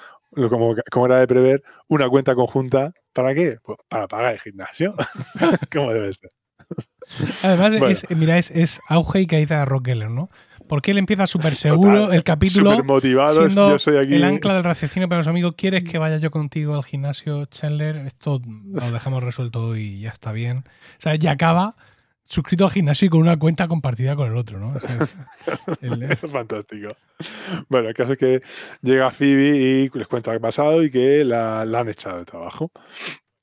como, 0.49 0.77
como 0.91 1.07
era 1.07 1.19
de 1.19 1.27
prever, 1.27 1.63
una 1.89 2.09
cuenta 2.09 2.35
conjunta. 2.35 2.93
¿Para 3.13 3.35
qué? 3.35 3.59
Pues 3.63 3.79
para 3.89 4.07
pagar 4.07 4.35
el 4.35 4.41
gimnasio, 4.41 4.95
como 5.73 5.93
debe 5.93 6.13
ser. 6.13 6.31
Además, 7.43 7.75
es, 7.91 8.07
mira, 8.17 8.39
es, 8.39 8.81
auge 8.89 9.21
y 9.21 9.27
caída 9.27 9.61
de 9.61 9.65
Rockefeller, 9.65 10.11
¿no? 10.11 10.31
Porque 10.69 10.93
él 10.93 10.99
empieza 10.99 11.27
súper 11.27 11.55
seguro 11.55 12.13
el 12.13 12.23
capítulo. 12.25 12.71
Súper 12.71 12.85
motivado, 12.85 13.49
yo 13.49 13.79
soy 13.79 13.97
aquí. 13.97 14.15
El 14.15 14.25
ancla 14.25 14.55
del 14.55 14.65
raciocinio 14.65 15.09
para 15.09 15.19
los 15.19 15.27
amigos. 15.27 15.55
¿Quieres 15.57 15.83
que 15.83 15.99
vaya 15.99 16.19
yo 16.19 16.31
contigo 16.31 16.77
al 16.77 16.85
gimnasio, 16.85 17.47
Chandler? 17.47 17.97
Esto 17.97 18.41
lo 18.45 18.91
dejamos 18.93 19.23
resuelto 19.23 19.77
y 19.77 20.01
ya 20.01 20.11
está 20.11 20.31
bien. 20.31 20.59
O 20.59 21.01
sea, 21.01 21.17
ya 21.17 21.33
acaba 21.33 21.75
suscrito 22.31 22.65
al 22.65 22.71
gimnasio 22.71 23.07
y 23.07 23.09
con 23.09 23.21
una 23.21 23.37
cuenta 23.37 23.67
compartida 23.67 24.15
con 24.15 24.31
el 24.31 24.37
otro, 24.37 24.61
¿no? 24.61 24.77
Eso 24.77 24.87
es, 26.27 26.31
fantástico. 26.31 26.97
Bueno, 27.69 27.89
el 27.89 27.95
caso 27.95 28.13
es 28.13 28.19
que 28.19 28.41
llega 28.83 29.11
Phoebe 29.11 29.57
y 29.59 29.91
les 29.93 30.07
cuenta 30.07 30.31
qué 30.31 30.37
ha 30.37 30.41
pasado 30.41 30.85
y 30.85 30.91
que 30.91 31.25
la, 31.25 31.65
la 31.65 31.81
han 31.81 31.89
echado 31.89 32.19
de 32.19 32.25
trabajo. 32.25 32.71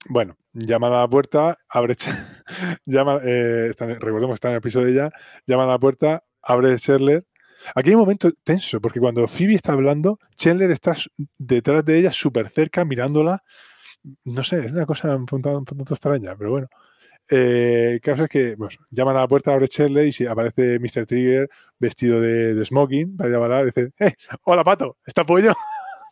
Bueno, 0.09 0.37
llama 0.53 0.87
a 0.87 1.01
la 1.01 1.07
puerta, 1.09 1.57
abre, 1.67 1.95
llama, 2.85 3.19
eh, 3.23 3.71
recordemos 3.77 4.29
que 4.29 4.33
está 4.35 4.49
en 4.49 4.55
el 4.55 4.61
piso 4.61 4.81
de 4.81 4.91
ella, 4.91 5.11
llama 5.45 5.63
a 5.63 5.67
la 5.67 5.79
puerta, 5.79 6.23
abre 6.41 6.77
Chandler. 6.77 7.25
Aquí 7.75 7.89
hay 7.89 7.95
un 7.95 8.01
momento 8.01 8.31
tenso, 8.43 8.79
porque 8.79 8.99
cuando 8.99 9.27
Phoebe 9.27 9.55
está 9.55 9.73
hablando, 9.73 10.19
Chandler 10.35 10.71
está 10.71 10.95
detrás 11.37 11.83
de 11.83 11.99
ella, 11.99 12.11
súper 12.13 12.49
cerca, 12.49 12.85
mirándola. 12.85 13.43
No 14.23 14.43
sé, 14.43 14.65
es 14.65 14.71
una 14.71 14.85
cosa 14.85 15.15
un 15.15 15.25
poco, 15.25 15.65
extraña, 15.89 16.35
pero 16.37 16.51
bueno. 16.51 16.67
Eh, 17.29 17.91
el 17.95 18.01
caso 18.01 18.23
es 18.23 18.29
que 18.29 18.55
llaman 18.91 19.17
a 19.17 19.21
la 19.21 19.27
puerta, 19.27 19.53
abre 19.53 19.67
Chandler 19.67 20.07
y 20.07 20.13
si 20.13 20.25
aparece 20.25 20.79
Mr. 20.79 21.05
Trigger 21.05 21.49
vestido 21.77 22.21
de, 22.21 22.63
smoking 22.63 23.17
para 23.17 23.29
llamar 23.29 23.63
y 23.63 23.65
dice, 23.65 23.91
¡Eh! 23.99 24.13
¡Hola, 24.43 24.63
pato! 24.63 24.97
¿Está 25.05 25.25
pollo? 25.25 25.53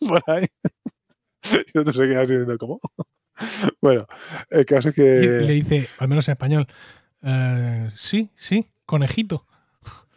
Por 0.00 0.22
ahí. 0.26 0.46
y 1.74 1.78
otro 1.78 1.92
se 1.94 2.16
así 2.16 2.32
diciendo, 2.32 2.58
¿cómo? 2.58 2.80
bueno, 3.80 4.06
el 4.50 4.66
caso 4.66 4.90
es 4.90 4.94
que. 4.94 5.02
le 5.02 5.52
dice, 5.52 5.88
al 5.98 6.08
menos 6.08 6.28
en 6.28 6.32
español, 6.32 6.66
eh, 7.22 7.88
sí, 7.90 8.30
sí, 8.34 8.68
conejito. 8.84 9.46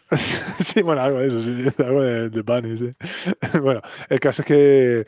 sí, 0.60 0.82
bueno, 0.82 1.02
algo 1.02 1.20
de 1.20 1.28
eso, 1.28 1.42
sí, 1.42 1.82
algo 1.84 2.02
de, 2.02 2.30
de 2.30 2.44
pan, 2.44 2.78
sí. 2.78 2.94
bueno, 3.62 3.82
el 4.10 4.20
caso 4.20 4.42
es 4.42 4.46
que 4.48 5.06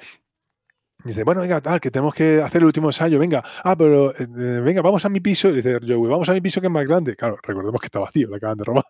dice, 1.03 1.23
bueno, 1.23 1.41
venga, 1.41 1.61
tal, 1.61 1.79
que 1.79 1.91
tenemos 1.91 2.13
que 2.13 2.41
hacer 2.41 2.61
el 2.61 2.65
último 2.65 2.89
ensayo, 2.89 3.19
venga, 3.19 3.43
ah, 3.63 3.75
pero 3.75 4.13
eh, 4.15 4.27
venga, 4.61 4.81
vamos 4.81 5.03
a 5.05 5.09
mi 5.09 5.19
piso. 5.19 5.49
Y 5.49 5.55
dice 5.55 5.79
Joey, 5.79 6.09
vamos 6.09 6.29
a 6.29 6.33
mi 6.33 6.41
piso 6.41 6.61
que 6.61 6.67
es 6.67 6.73
más 6.73 6.85
grande. 6.85 7.15
Claro, 7.15 7.37
recordemos 7.41 7.79
que 7.79 7.87
está 7.87 7.99
vacío, 7.99 8.29
le 8.29 8.37
acaban 8.37 8.57
de 8.57 8.63
robar. 8.63 8.85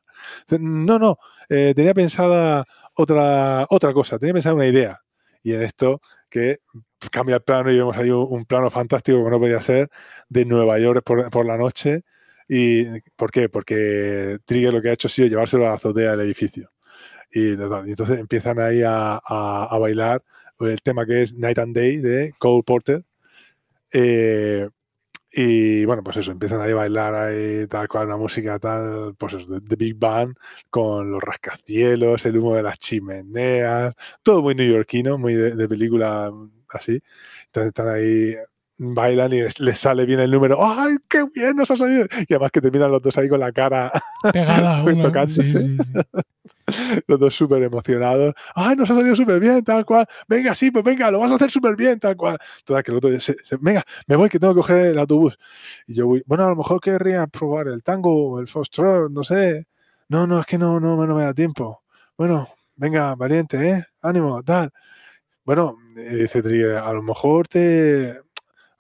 no, 0.60 1.00
no, 1.00 1.18
eh, 1.50 1.74
tenía 1.76 1.94
pensada 1.94 2.66
otra, 2.96 3.66
otra 3.70 3.94
cosa, 3.94 4.18
tenía 4.20 4.34
pensada 4.34 4.56
una 4.56 4.68
idea. 4.68 5.00
Y 5.44 5.54
en 5.54 5.64
esto 5.64 6.02
que 6.32 6.60
cambia 7.12 7.36
el 7.36 7.44
plano 7.44 7.72
y 7.72 7.78
vemos 7.78 7.96
ahí 7.98 8.10
un, 8.10 8.46
plano 8.46 8.72
fantástico 8.72 9.24
que 9.24 9.30
no 9.30 9.40
podía 9.40 9.62
ser 9.62 9.90
de 10.30 10.46
Nueva 10.46 10.80
York 10.80 11.04
por, 11.04 11.46
la 11.46 11.58
noche. 11.58 12.04
¿Y 12.48 12.86
por 13.16 13.32
qué? 13.32 13.50
Porque 13.50 14.40
Trigger 14.46 14.74
lo 14.74 14.82
que 14.82 14.90
ha 14.90 14.94
hecho 14.94 15.08
ha 15.08 15.12
sido 15.12 15.28
llevárselo 15.28 15.66
a 15.66 15.70
la 15.70 15.76
azotea 15.76 16.12
del 16.12 16.22
edificio. 16.22 16.72
Y, 17.32 17.52
entonces 17.54 18.20
empiezan 18.20 18.60
ahí 18.60 18.82
a, 18.84 19.18
a, 19.18 19.78
bailar 19.78 20.24
el 20.60 20.82
tema 20.82 21.06
que 21.06 21.22
es 21.22 21.34
Night 21.36 21.60
and 21.60 21.76
Day 21.76 21.98
de 21.98 22.34
Cole 22.40 22.64
Porter. 22.64 23.04
Eh, 23.94 24.70
y 25.34 25.86
bueno, 25.86 26.04
pues 26.04 26.18
eso, 26.18 26.32
empiezan 26.32 26.62
ahí 26.62 26.72
a 26.72 26.76
bailar 26.76 27.16
ahí 27.16 27.68
tal 27.68 27.88
cual, 27.88 28.08
una 28.08 28.18
música 28.18 28.60
tal, 28.60 29.16
pues 29.18 29.34
eso, 29.34 29.60
de, 29.60 29.76
Big 29.76 29.96
Bang, 29.98 30.36
con 30.70 31.12
los 31.12 31.22
rascacielos, 31.24 32.26
el 32.26 32.38
humo 32.38 32.56
de 32.56 32.64
las 32.64 32.78
chimeneas, 32.80 33.96
todo 34.24 34.42
muy 34.42 34.56
neoyorquino, 34.56 35.18
muy 35.18 35.36
de, 35.36 35.68
película 35.70 36.32
así. 36.70 37.02
Entonces 37.46 37.68
están 37.70 37.90
ahí, 37.90 38.36
bailan 38.84 39.32
y 39.32 39.42
les, 39.60 39.80
sale 39.80 40.06
bien 40.06 40.20
el 40.20 40.32
número. 40.32 40.58
¡Ay, 40.60 40.96
qué 41.08 41.26
bien 41.34 41.56
nos 41.56 41.70
ha 41.70 41.76
salido! 41.76 42.08
Y 42.28 42.34
además 42.34 42.52
que 42.52 42.62
terminan 42.62 42.92
los 42.92 43.02
dos 43.02 43.16
ahí 43.18 43.30
con 43.30 43.40
la 43.40 43.52
cara 43.52 43.92
pegada, 44.34 44.84
tocándose. 45.02 45.78
los 47.08 47.20
dos 47.20 47.36
súper 47.36 47.62
emocionados. 47.62 48.34
¡Ay, 48.56 48.76
nos 48.76 48.90
ha 48.90 48.96
salido 48.96 49.16
súper 49.16 49.40
bien, 49.40 49.64
tal 49.64 49.86
cual! 49.86 50.08
Venga, 50.28 50.56
sí, 50.56 50.72
pues 50.72 50.84
venga, 50.84 51.12
lo 51.12 51.20
vas 51.20 51.32
a 51.32 51.36
hacer 51.36 51.52
súper 51.52 51.76
bien, 51.76 52.00
tal 52.00 52.18
cual. 52.18 52.40
Total, 52.66 52.84
que 52.84 52.92
el 52.92 52.98
otro 52.98 53.20
se, 53.20 53.36
venga, 53.60 53.84
me 54.08 54.16
voy 54.16 54.30
que 54.30 54.40
tengo 54.40 54.56
que 54.56 54.62
coger 54.62 54.86
el 54.88 55.00
autobús. 55.00 55.38
Y 55.86 55.94
yo 55.94 56.08
voy, 56.08 56.24
bueno, 56.26 56.46
a 56.46 56.50
lo 56.50 56.56
mejor 56.56 56.82
querría 56.82 57.28
probar 57.28 57.68
el 57.68 57.84
tango, 57.84 58.40
el 58.40 58.48
foxtrot, 58.48 59.12
no 59.12 59.24
sé. 59.24 59.68
No, 60.10 60.26
no, 60.26 60.40
es 60.40 60.46
que 60.48 60.58
no, 60.58 60.80
no, 60.80 61.06
no 61.06 61.16
me 61.16 61.24
da 61.24 61.34
tiempo. 61.34 61.84
Bueno, 62.18 62.50
venga, 62.76 63.14
valiente, 63.16 63.70
¿eh? 63.70 63.86
Ánimo, 64.02 64.42
tal. 64.44 64.72
Bueno, 65.46 65.78
dice 65.96 66.40
a 66.78 66.94
lo 66.94 67.04
mejor 67.04 67.48
te, 67.48 68.22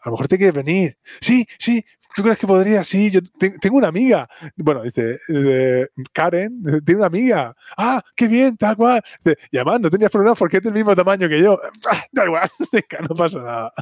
a 0.01 0.09
lo 0.09 0.13
mejor 0.13 0.27
te 0.27 0.37
quieres 0.37 0.55
venir. 0.55 0.97
Sí, 1.19 1.45
sí, 1.57 1.83
¿Tú 2.13 2.23
crees 2.23 2.37
que 2.37 2.47
podría? 2.47 2.83
Sí, 2.83 3.09
yo 3.09 3.21
tengo 3.59 3.77
una 3.77 3.87
amiga. 3.87 4.27
Bueno, 4.57 4.83
dice, 4.83 5.19
Karen, 6.11 6.61
tiene 6.85 6.99
una 6.99 7.07
amiga. 7.07 7.55
Ah, 7.77 8.01
qué 8.15 8.27
bien, 8.27 8.57
tal 8.57 8.75
cual. 8.75 9.01
y 9.49 9.57
además 9.57 9.79
no 9.81 9.89
tenías 9.89 10.11
problema 10.11 10.35
porque 10.35 10.57
es 10.57 10.63
del 10.63 10.73
mismo 10.73 10.95
tamaño 10.95 11.29
que 11.29 11.41
yo. 11.41 11.59
Ah, 11.89 12.03
da 12.11 12.25
igual, 12.25 12.49
no 13.09 13.15
pasa 13.15 13.39
nada. 13.39 13.73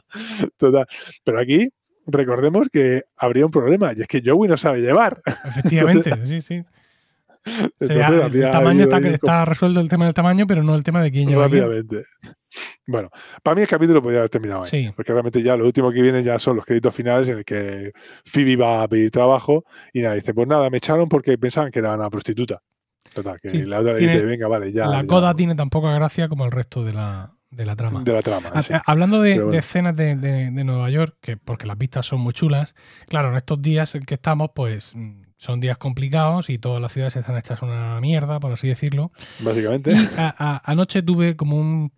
Total. 0.58 0.88
Pero 1.24 1.40
aquí, 1.40 1.70
recordemos 2.08 2.68
que 2.72 3.04
habría 3.18 3.46
un 3.46 3.52
problema 3.52 3.94
y 3.96 4.02
es 4.02 4.08
que 4.08 4.22
Joey 4.24 4.50
no 4.50 4.58
sabe 4.58 4.82
llevar. 4.82 5.22
Efectivamente, 5.46 6.12
sí, 6.26 6.42
sí. 6.42 6.64
El, 7.80 8.52
tamaño 8.52 8.84
está, 8.84 8.98
está, 9.00 9.46
resuelto 9.46 9.80
el 9.80 9.90
tema 9.90 10.06
del 10.06 10.14
tamaño, 10.14 10.46
pero 10.48 10.64
no 10.64 10.76
el 10.76 10.84
tema 10.84 11.02
de 11.02 11.12
quién 11.12 11.30
lleva. 11.30 11.44
Rápidamente. 11.44 12.06
Bueno, 12.88 13.10
para 13.44 13.56
mí 13.56 13.62
el 13.62 13.68
capítulo 13.68 14.02
podría 14.02 14.20
haber 14.20 14.30
terminado 14.30 14.64
ahí. 14.64 14.92
Porque 14.96 15.14
realmente 15.14 15.42
ya 15.44 15.56
lo 15.56 15.66
último 15.66 15.92
que 15.92 16.02
viene 16.02 16.24
ya 16.24 16.40
son 16.40 16.56
los 16.56 16.66
créditos 16.66 16.94
finales 16.96 17.28
en 17.30 17.40
el 17.40 17.46
que 17.46 17.92
Phoebe 18.26 18.56
va 18.56 18.84
a 18.84 18.88
pedir 18.88 19.12
trabajo 19.12 19.64
y 19.94 20.02
nada, 20.02 20.16
dice, 20.16 20.34
pues 20.34 20.48
nada, 20.48 20.70
me 20.70 20.78
echaron 20.78 21.08
porque 21.08 21.38
pensaban 21.38 21.72
que 21.72 21.80
era 21.80 21.94
una 21.94 22.10
prostituta. 22.10 22.62
Total, 23.14 23.40
que 23.40 23.50
la 23.66 23.80
otra 23.80 23.94
le 23.94 24.00
dice, 24.00 24.22
venga, 24.22 24.48
vale, 24.48 24.72
ya. 24.72 24.88
La 24.88 25.06
coda 25.06 25.34
tiene 25.36 25.56
tan 25.56 25.70
poca 25.70 25.92
gracia 25.94 26.28
como 26.28 26.46
el 26.46 26.52
resto 26.52 26.84
de 26.84 26.94
la, 26.94 27.34
de 27.52 27.66
la 27.66 27.76
trama. 27.76 28.04
De 28.04 28.14
la 28.14 28.22
trama. 28.22 28.52
Hablando 28.86 29.22
de, 29.22 29.58
escenas 29.58 29.96
de, 29.96 30.16
de, 30.16 30.64
Nueva 30.64 30.90
York, 30.90 31.18
que 31.22 31.38
porque 31.38 31.66
las 31.66 31.78
vistas 31.78 32.06
son 32.06 32.22
muy 32.22 32.34
chulas, 32.34 32.76
claro, 33.08 33.30
en 33.30 33.38
estos 33.38 33.62
días 33.62 33.96
en 33.96 34.04
que 34.04 34.16
estamos, 34.16 34.52
pues 34.54 34.94
son 35.38 35.60
días 35.60 35.78
complicados 35.78 36.50
y 36.50 36.58
todas 36.58 36.82
las 36.82 36.92
ciudades 36.92 37.16
están 37.16 37.38
hechas 37.38 37.62
una 37.62 38.00
mierda, 38.02 38.40
por 38.40 38.52
así 38.52 38.68
decirlo. 38.68 39.12
Básicamente. 39.40 39.96
anoche 40.64 41.02
tuve 41.02 41.36
como 41.36 41.92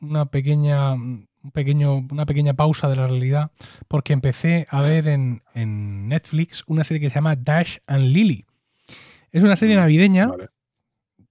una 0.00 0.26
pequeña 0.26 0.94
un 1.42 1.52
pequeño, 1.52 2.06
una 2.10 2.26
pequeña 2.26 2.54
pausa 2.54 2.88
de 2.88 2.96
la 2.96 3.06
realidad 3.06 3.52
porque 3.86 4.12
empecé 4.12 4.66
a 4.68 4.82
ver 4.82 5.06
en, 5.06 5.42
Netflix 6.08 6.64
una 6.66 6.84
serie 6.84 7.00
que 7.00 7.10
se 7.10 7.16
llama 7.16 7.36
Dash 7.36 7.78
and 7.86 8.08
Lily. 8.08 8.44
Es 9.30 9.42
una 9.42 9.56
serie 9.56 9.76
mm, 9.76 9.80
navideña 9.80 10.30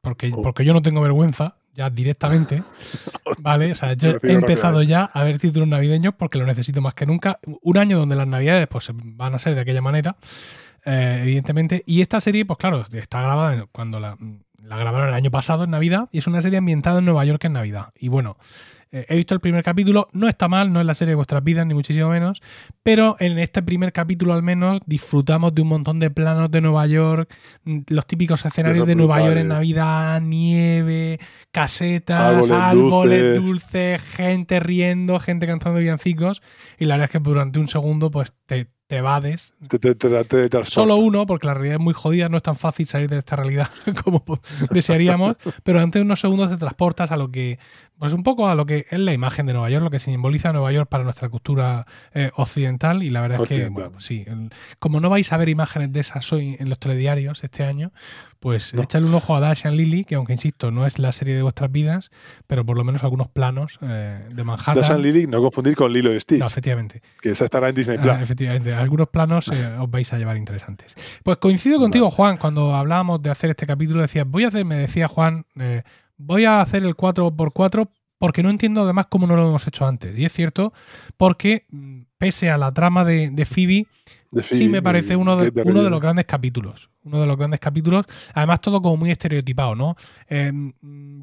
porque, 0.02 0.32
oh. 0.34 0.42
porque 0.42 0.64
yo 0.64 0.74
no 0.74 0.82
tengo 0.82 1.02
vergüenza 1.02 1.58
ya 1.78 1.90
directamente. 1.90 2.64
¿Vale? 3.40 3.72
O 3.72 3.76
sea, 3.76 3.94
yo 3.94 4.18
he 4.24 4.34
empezado 4.34 4.82
ya 4.82 5.04
a 5.06 5.24
ver 5.24 5.38
títulos 5.38 5.68
navideños 5.68 6.16
porque 6.16 6.40
lo 6.40 6.46
necesito 6.46 6.82
más 6.82 6.96
que 6.96 7.06
nunca. 7.06 7.40
Un 7.62 7.78
año 7.78 8.00
donde 8.00 8.16
las 8.16 8.28
navidades 8.28 8.68
pues 8.68 8.90
van 8.92 9.36
a 9.36 9.40
ser 9.40 9.56
de 9.56 9.62
aquella 9.62 9.82
manera. 9.82 10.18
Eh, 10.84 11.20
evidentemente. 11.22 11.84
Y 11.86 12.02
esta 12.02 12.20
serie, 12.20 12.46
pues 12.46 12.58
claro, 12.58 12.84
está 12.92 13.22
grabada 13.22 13.68
cuando 13.72 14.00
la, 14.00 14.18
grabaron 14.58 15.10
el 15.10 15.14
año 15.14 15.30
pasado, 15.30 15.66
en 15.66 15.72
Navidad, 15.72 16.10
y 16.12 16.18
es 16.18 16.28
una 16.28 16.42
serie 16.42 16.58
ambientada 16.58 17.00
en 17.00 17.06
Nueva 17.06 17.24
York 17.26 17.44
en 17.46 17.54
Navidad. 17.54 17.90
Y 17.96 18.08
bueno, 18.08 18.38
eh, 18.92 19.06
he 19.10 19.16
visto 19.16 19.34
el 19.34 19.40
primer 19.40 19.64
capítulo, 19.64 20.08
no 20.14 20.28
está 20.28 20.48
mal, 20.48 20.72
no 20.72 20.80
es 20.80 20.86
la 20.86 20.94
serie 20.94 21.12
de 21.12 21.16
vuestras 21.16 21.44
vidas, 21.44 21.66
ni 21.66 21.74
muchísimo 21.74 22.10
menos, 22.10 22.42
pero 22.84 23.18
en 23.20 23.38
este 23.40 23.62
primer 23.62 23.92
capítulo 23.92 24.34
al 24.34 24.44
menos 24.44 24.80
disfrutamos 24.86 25.54
de 25.54 25.62
un 25.62 25.68
montón 25.68 26.00
de 26.00 26.10
planos 26.10 26.50
de 26.52 26.62
Nueva 26.62 26.88
York, 26.88 27.34
mm, 27.64 27.80
los 27.88 28.06
típicos 28.06 28.46
escenarios 28.46 28.88
de 28.88 28.96
Nueva 28.96 29.20
York 29.22 29.38
en 29.38 29.50
Navidad, 29.50 30.22
nieve, 30.22 31.20
casetas, 31.52 32.50
árboles, 32.50 33.44
dulces, 33.44 34.02
gente 34.02 34.60
riendo, 34.60 35.20
gente 35.20 35.48
cantando 35.48 35.80
villancicos, 35.80 36.42
y 36.80 36.86
la 36.86 36.96
verdad 36.96 37.06
es 37.06 37.12
que 37.12 37.20
durante 37.20 37.60
un 37.60 37.68
segundo 37.68 38.10
pues 38.12 38.34
te, 38.46 38.68
te 38.88 38.98
evades. 38.98 39.54
Solo 40.64 40.96
uno, 40.96 41.26
porque 41.26 41.46
la 41.46 41.54
realidad 41.54 41.76
es 41.76 41.82
muy 41.82 41.94
jodida, 41.94 42.30
no 42.30 42.38
es 42.38 42.44
tan 42.44 42.56
fácil 42.56 42.88
salir 42.88 43.10
de 43.10 43.20
esta 43.20 43.36
realidad 43.36 43.70
como 44.04 44.24
desearíamos, 44.72 45.36
pero 45.64 45.82
antes 45.82 46.00
de 46.00 46.06
unos 46.06 46.22
segundos 46.22 46.50
te 46.50 46.58
transportas 46.58 47.12
a 47.12 47.18
lo 47.18 47.30
que, 47.30 47.60
pues 48.00 48.14
un 48.14 48.24
poco 48.24 48.48
a 48.48 48.56
lo 48.56 48.66
que 48.66 48.86
es 48.90 49.00
la 49.00 49.12
imagen 49.12 49.46
de 49.46 49.54
Nueva 49.54 49.70
York, 49.70 49.84
lo 49.84 49.92
que 49.92 50.00
simboliza 50.00 50.54
Nueva 50.54 50.72
York 50.72 50.90
para 50.90 51.04
nuestra 51.04 51.28
cultura 51.28 51.86
eh, 52.14 52.32
occidental, 52.36 53.04
y 53.04 53.10
la 53.10 53.22
verdad 53.22 53.42
es 53.42 53.50
que, 53.50 53.68
bueno, 53.68 53.92
pues 53.92 54.06
sí, 54.06 54.26
como 54.80 55.02
no 55.02 55.10
vais 55.10 55.32
a 55.34 55.38
ver 55.38 55.50
imágenes 55.50 55.92
de 55.92 56.00
esas 56.00 56.32
hoy 56.32 56.56
en 56.58 56.70
los 56.70 56.80
telediarios 56.80 57.44
este 57.44 57.66
año, 57.66 57.92
pues 58.40 58.74
echadle 58.74 59.08
un 59.08 59.16
ojo 59.16 59.36
a 59.36 59.40
Dash 59.40 59.66
and 59.66 59.76
Lily, 59.76 60.06
que 60.06 60.16
aunque 60.16 60.34
insisto, 60.34 60.72
no 60.72 60.86
es 60.86 61.00
la 61.00 61.12
serie 61.12 61.36
de 61.36 61.42
vuestras 61.42 61.72
vidas, 61.72 62.12
pero 62.48 62.66
por 62.66 62.78
lo 62.78 62.84
menos 62.84 63.04
algunos 63.04 63.28
planos 63.28 63.80
eh, 63.82 64.28
de 64.34 64.44
Manhattan. 64.44 64.76
Dash 64.76 64.92
and 64.92 65.04
Lily, 65.04 65.28
no 65.28 65.42
confundir 65.42 65.76
con 65.76 65.92
Lilo 65.92 66.14
y 66.14 66.20
Steve. 66.20 66.40
No, 66.40 66.48
efectivamente. 66.48 67.02
Que 67.22 67.32
esa 67.32 67.46
estará 67.46 67.70
en 67.70 67.76
Disney 67.76 67.98
Plus. 67.98 68.12
Ah, 68.12 68.22
efectivamente, 68.22 68.74
algunos 68.74 69.10
planos 69.10 69.48
eh, 69.50 69.66
os 69.80 69.90
vais 69.90 70.12
a 70.14 70.18
llevar 70.18 70.38
interesantes. 70.38 70.96
Pues 71.24 71.38
coincido 71.38 71.80
contigo, 71.80 72.10
Juan, 72.12 72.38
cuando 72.38 72.74
hablábamos 72.74 73.22
de 73.22 73.30
hacer 73.30 73.50
este 73.50 73.66
capítulo, 73.66 74.02
decías, 74.02 74.28
voy 74.28 74.44
a 74.44 74.50
hacer, 74.50 74.66
me 74.66 74.76
decía 74.76 75.08
Juan, 75.08 75.46
eh, 75.60 75.84
voy 76.18 76.46
a 76.46 76.62
hacer 76.62 76.84
el 76.84 76.96
4x4 76.96 77.90
porque 78.18 78.44
no 78.44 78.50
entiendo 78.50 78.84
además 78.84 79.08
cómo 79.10 79.28
no 79.28 79.36
lo 79.36 79.48
hemos 79.48 79.68
hecho 79.68 79.86
antes. 79.86 80.18
Y 80.18 80.26
es 80.26 80.34
cierto, 80.34 80.74
porque 81.18 81.66
mm, 81.70 82.02
pese 82.18 82.50
a 82.50 82.58
la 82.58 82.74
trama 82.74 83.06
de, 83.06 83.30
de 83.30 83.46
Phoebe, 83.46 83.88
sí 84.44 84.68
me 84.68 84.82
parece 84.82 85.16
uno 85.16 85.38
de, 85.38 85.52
uno 85.64 85.84
de 85.84 85.90
los 85.90 86.02
grandes 86.02 86.26
capítulos. 86.26 86.90
Uno 87.04 87.22
de 87.22 87.28
los 87.28 87.38
grandes 87.38 87.60
capítulos. 87.60 88.06
Además, 88.34 88.62
todo 88.62 88.82
como 88.82 88.98
muy 88.98 89.12
estereotipado, 89.12 89.76
¿no? 89.76 89.96
Eh, 90.30 90.52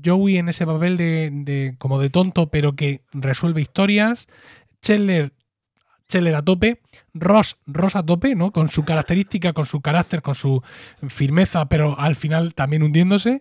Joey 0.04 0.38
en 0.38 0.48
ese 0.48 0.66
papel 0.66 0.96
de, 0.96 1.74
como 1.78 1.98
de 1.98 2.10
tonto, 2.10 2.48
pero 2.48 2.74
que 2.74 3.02
resuelve 3.12 3.60
historias. 3.60 4.26
Chandler, 4.80 5.32
Chandler 6.08 6.34
a 6.36 6.42
tope. 6.42 6.80
Ross, 7.14 7.56
Ross 7.66 7.96
a 7.96 8.02
tope, 8.02 8.34
¿no? 8.34 8.50
Con 8.50 8.68
su 8.68 8.84
característica, 8.84 9.52
con 9.52 9.64
su 9.64 9.80
carácter, 9.80 10.20
con 10.20 10.34
su 10.34 10.62
firmeza, 11.08 11.66
pero 11.68 11.98
al 11.98 12.16
final 12.16 12.54
también 12.54 12.82
hundiéndose. 12.82 13.40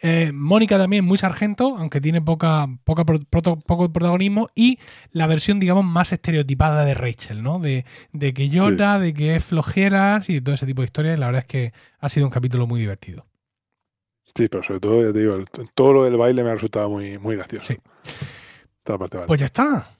Eh, 0.00 0.30
Mónica 0.32 0.76
también 0.76 1.04
muy 1.04 1.16
sargento, 1.16 1.76
aunque 1.78 2.00
tiene 2.00 2.20
poca, 2.20 2.68
poca 2.84 3.04
poco 3.04 3.92
protagonismo. 3.92 4.50
Y 4.54 4.78
la 5.10 5.26
versión, 5.26 5.58
digamos, 5.58 5.84
más 5.84 6.12
estereotipada 6.12 6.84
de 6.84 6.94
Rachel, 6.94 7.42
¿no? 7.42 7.58
De, 7.58 7.84
que 8.12 8.48
llora, 8.50 8.98
de 8.98 9.14
que 9.14 9.36
es 9.36 9.44
flojeras 9.44 10.28
y 10.28 10.40
todo 10.40 10.54
ese 10.54 10.66
tipo 10.66 10.82
de 10.82 10.86
historias. 10.86 11.18
La 11.18 11.26
verdad 11.26 11.40
es 11.40 11.48
que 11.48 11.72
ha 12.00 12.08
sido 12.10 12.26
un 12.26 12.32
capítulo 12.32 12.66
muy 12.66 12.80
divertido. 12.80 13.26
Sí, 14.36 14.48
pero 14.48 14.62
sobre 14.62 14.80
todo, 14.80 15.00
ya 15.00 15.12
te 15.12 15.20
digo, 15.20 15.38
todo 15.74 15.92
lo 15.92 16.04
del 16.04 16.16
baile 16.16 16.42
me 16.42 16.50
ha 16.50 16.54
resultado 16.54 16.90
muy, 16.90 17.18
muy 17.18 17.36
gracioso. 17.36 17.72
Sí. 17.72 17.78
Pues 19.26 19.40
ya 19.40 19.46
está. 19.46 19.93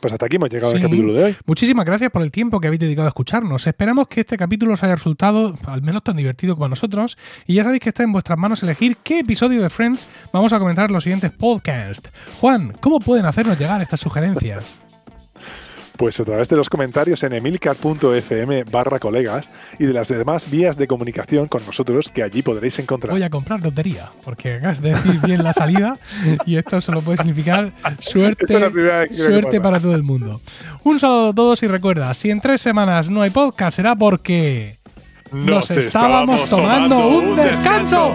Pues 0.00 0.12
hasta 0.12 0.26
aquí 0.26 0.36
hemos 0.36 0.50
llegado 0.50 0.74
al 0.74 0.82
capítulo 0.82 1.12
de 1.12 1.24
hoy. 1.24 1.36
Muchísimas 1.46 1.86
gracias 1.86 2.10
por 2.10 2.22
el 2.22 2.32
tiempo 2.32 2.60
que 2.60 2.66
habéis 2.66 2.80
dedicado 2.80 3.06
a 3.06 3.10
escucharnos. 3.10 3.66
Esperamos 3.66 4.08
que 4.08 4.20
este 4.20 4.36
capítulo 4.36 4.74
os 4.74 4.82
haya 4.82 4.96
resultado 4.96 5.56
al 5.66 5.82
menos 5.82 6.02
tan 6.02 6.16
divertido 6.16 6.54
como 6.54 6.66
a 6.66 6.68
nosotros. 6.68 7.16
Y 7.46 7.54
ya 7.54 7.64
sabéis 7.64 7.82
que 7.82 7.90
está 7.90 8.02
en 8.02 8.12
vuestras 8.12 8.38
manos 8.38 8.62
elegir 8.62 8.96
qué 9.02 9.20
episodio 9.20 9.62
de 9.62 9.70
Friends 9.70 10.08
vamos 10.32 10.52
a 10.52 10.58
comentar 10.58 10.86
en 10.86 10.94
los 10.94 11.04
siguientes 11.04 11.30
podcasts. 11.30 12.10
Juan, 12.40 12.72
¿cómo 12.80 12.98
pueden 12.98 13.26
hacernos 13.26 13.58
llegar 13.58 13.80
estas 13.80 14.00
sugerencias? 14.00 14.82
Pues 16.00 16.18
a 16.18 16.24
través 16.24 16.48
de 16.48 16.56
los 16.56 16.70
comentarios 16.70 17.22
en 17.24 17.34
emilcar.fm 17.34 18.64
barra 18.64 18.98
colegas 18.98 19.50
y 19.78 19.84
de 19.84 19.92
las 19.92 20.08
demás 20.08 20.50
vías 20.50 20.78
de 20.78 20.86
comunicación 20.86 21.46
con 21.46 21.62
nosotros 21.66 22.08
que 22.08 22.22
allí 22.22 22.40
podréis 22.40 22.78
encontrar. 22.78 23.12
Voy 23.12 23.22
a 23.22 23.28
comprar 23.28 23.60
lotería, 23.60 24.10
porque 24.24 24.54
acabas 24.54 24.80
de 24.80 24.94
decir 24.94 25.20
bien 25.20 25.44
la 25.44 25.52
salida 25.52 25.98
y 26.46 26.56
esto 26.56 26.80
solo 26.80 27.02
puede 27.02 27.18
significar 27.18 27.74
suerte, 27.98 28.46
suerte 29.12 29.60
para 29.60 29.78
todo 29.78 29.94
el 29.94 30.02
mundo. 30.02 30.40
Un 30.84 30.98
saludo 30.98 31.28
a 31.28 31.34
todos 31.34 31.62
y 31.64 31.66
recuerda, 31.66 32.14
si 32.14 32.30
en 32.30 32.40
tres 32.40 32.62
semanas 32.62 33.10
no 33.10 33.20
hay 33.20 33.28
podcast 33.28 33.76
será 33.76 33.94
porque 33.94 34.78
nos, 35.32 35.70
estábamos, 35.70 36.48
tomando, 36.48 37.08
un 37.08 37.36
descanso. 37.36 38.14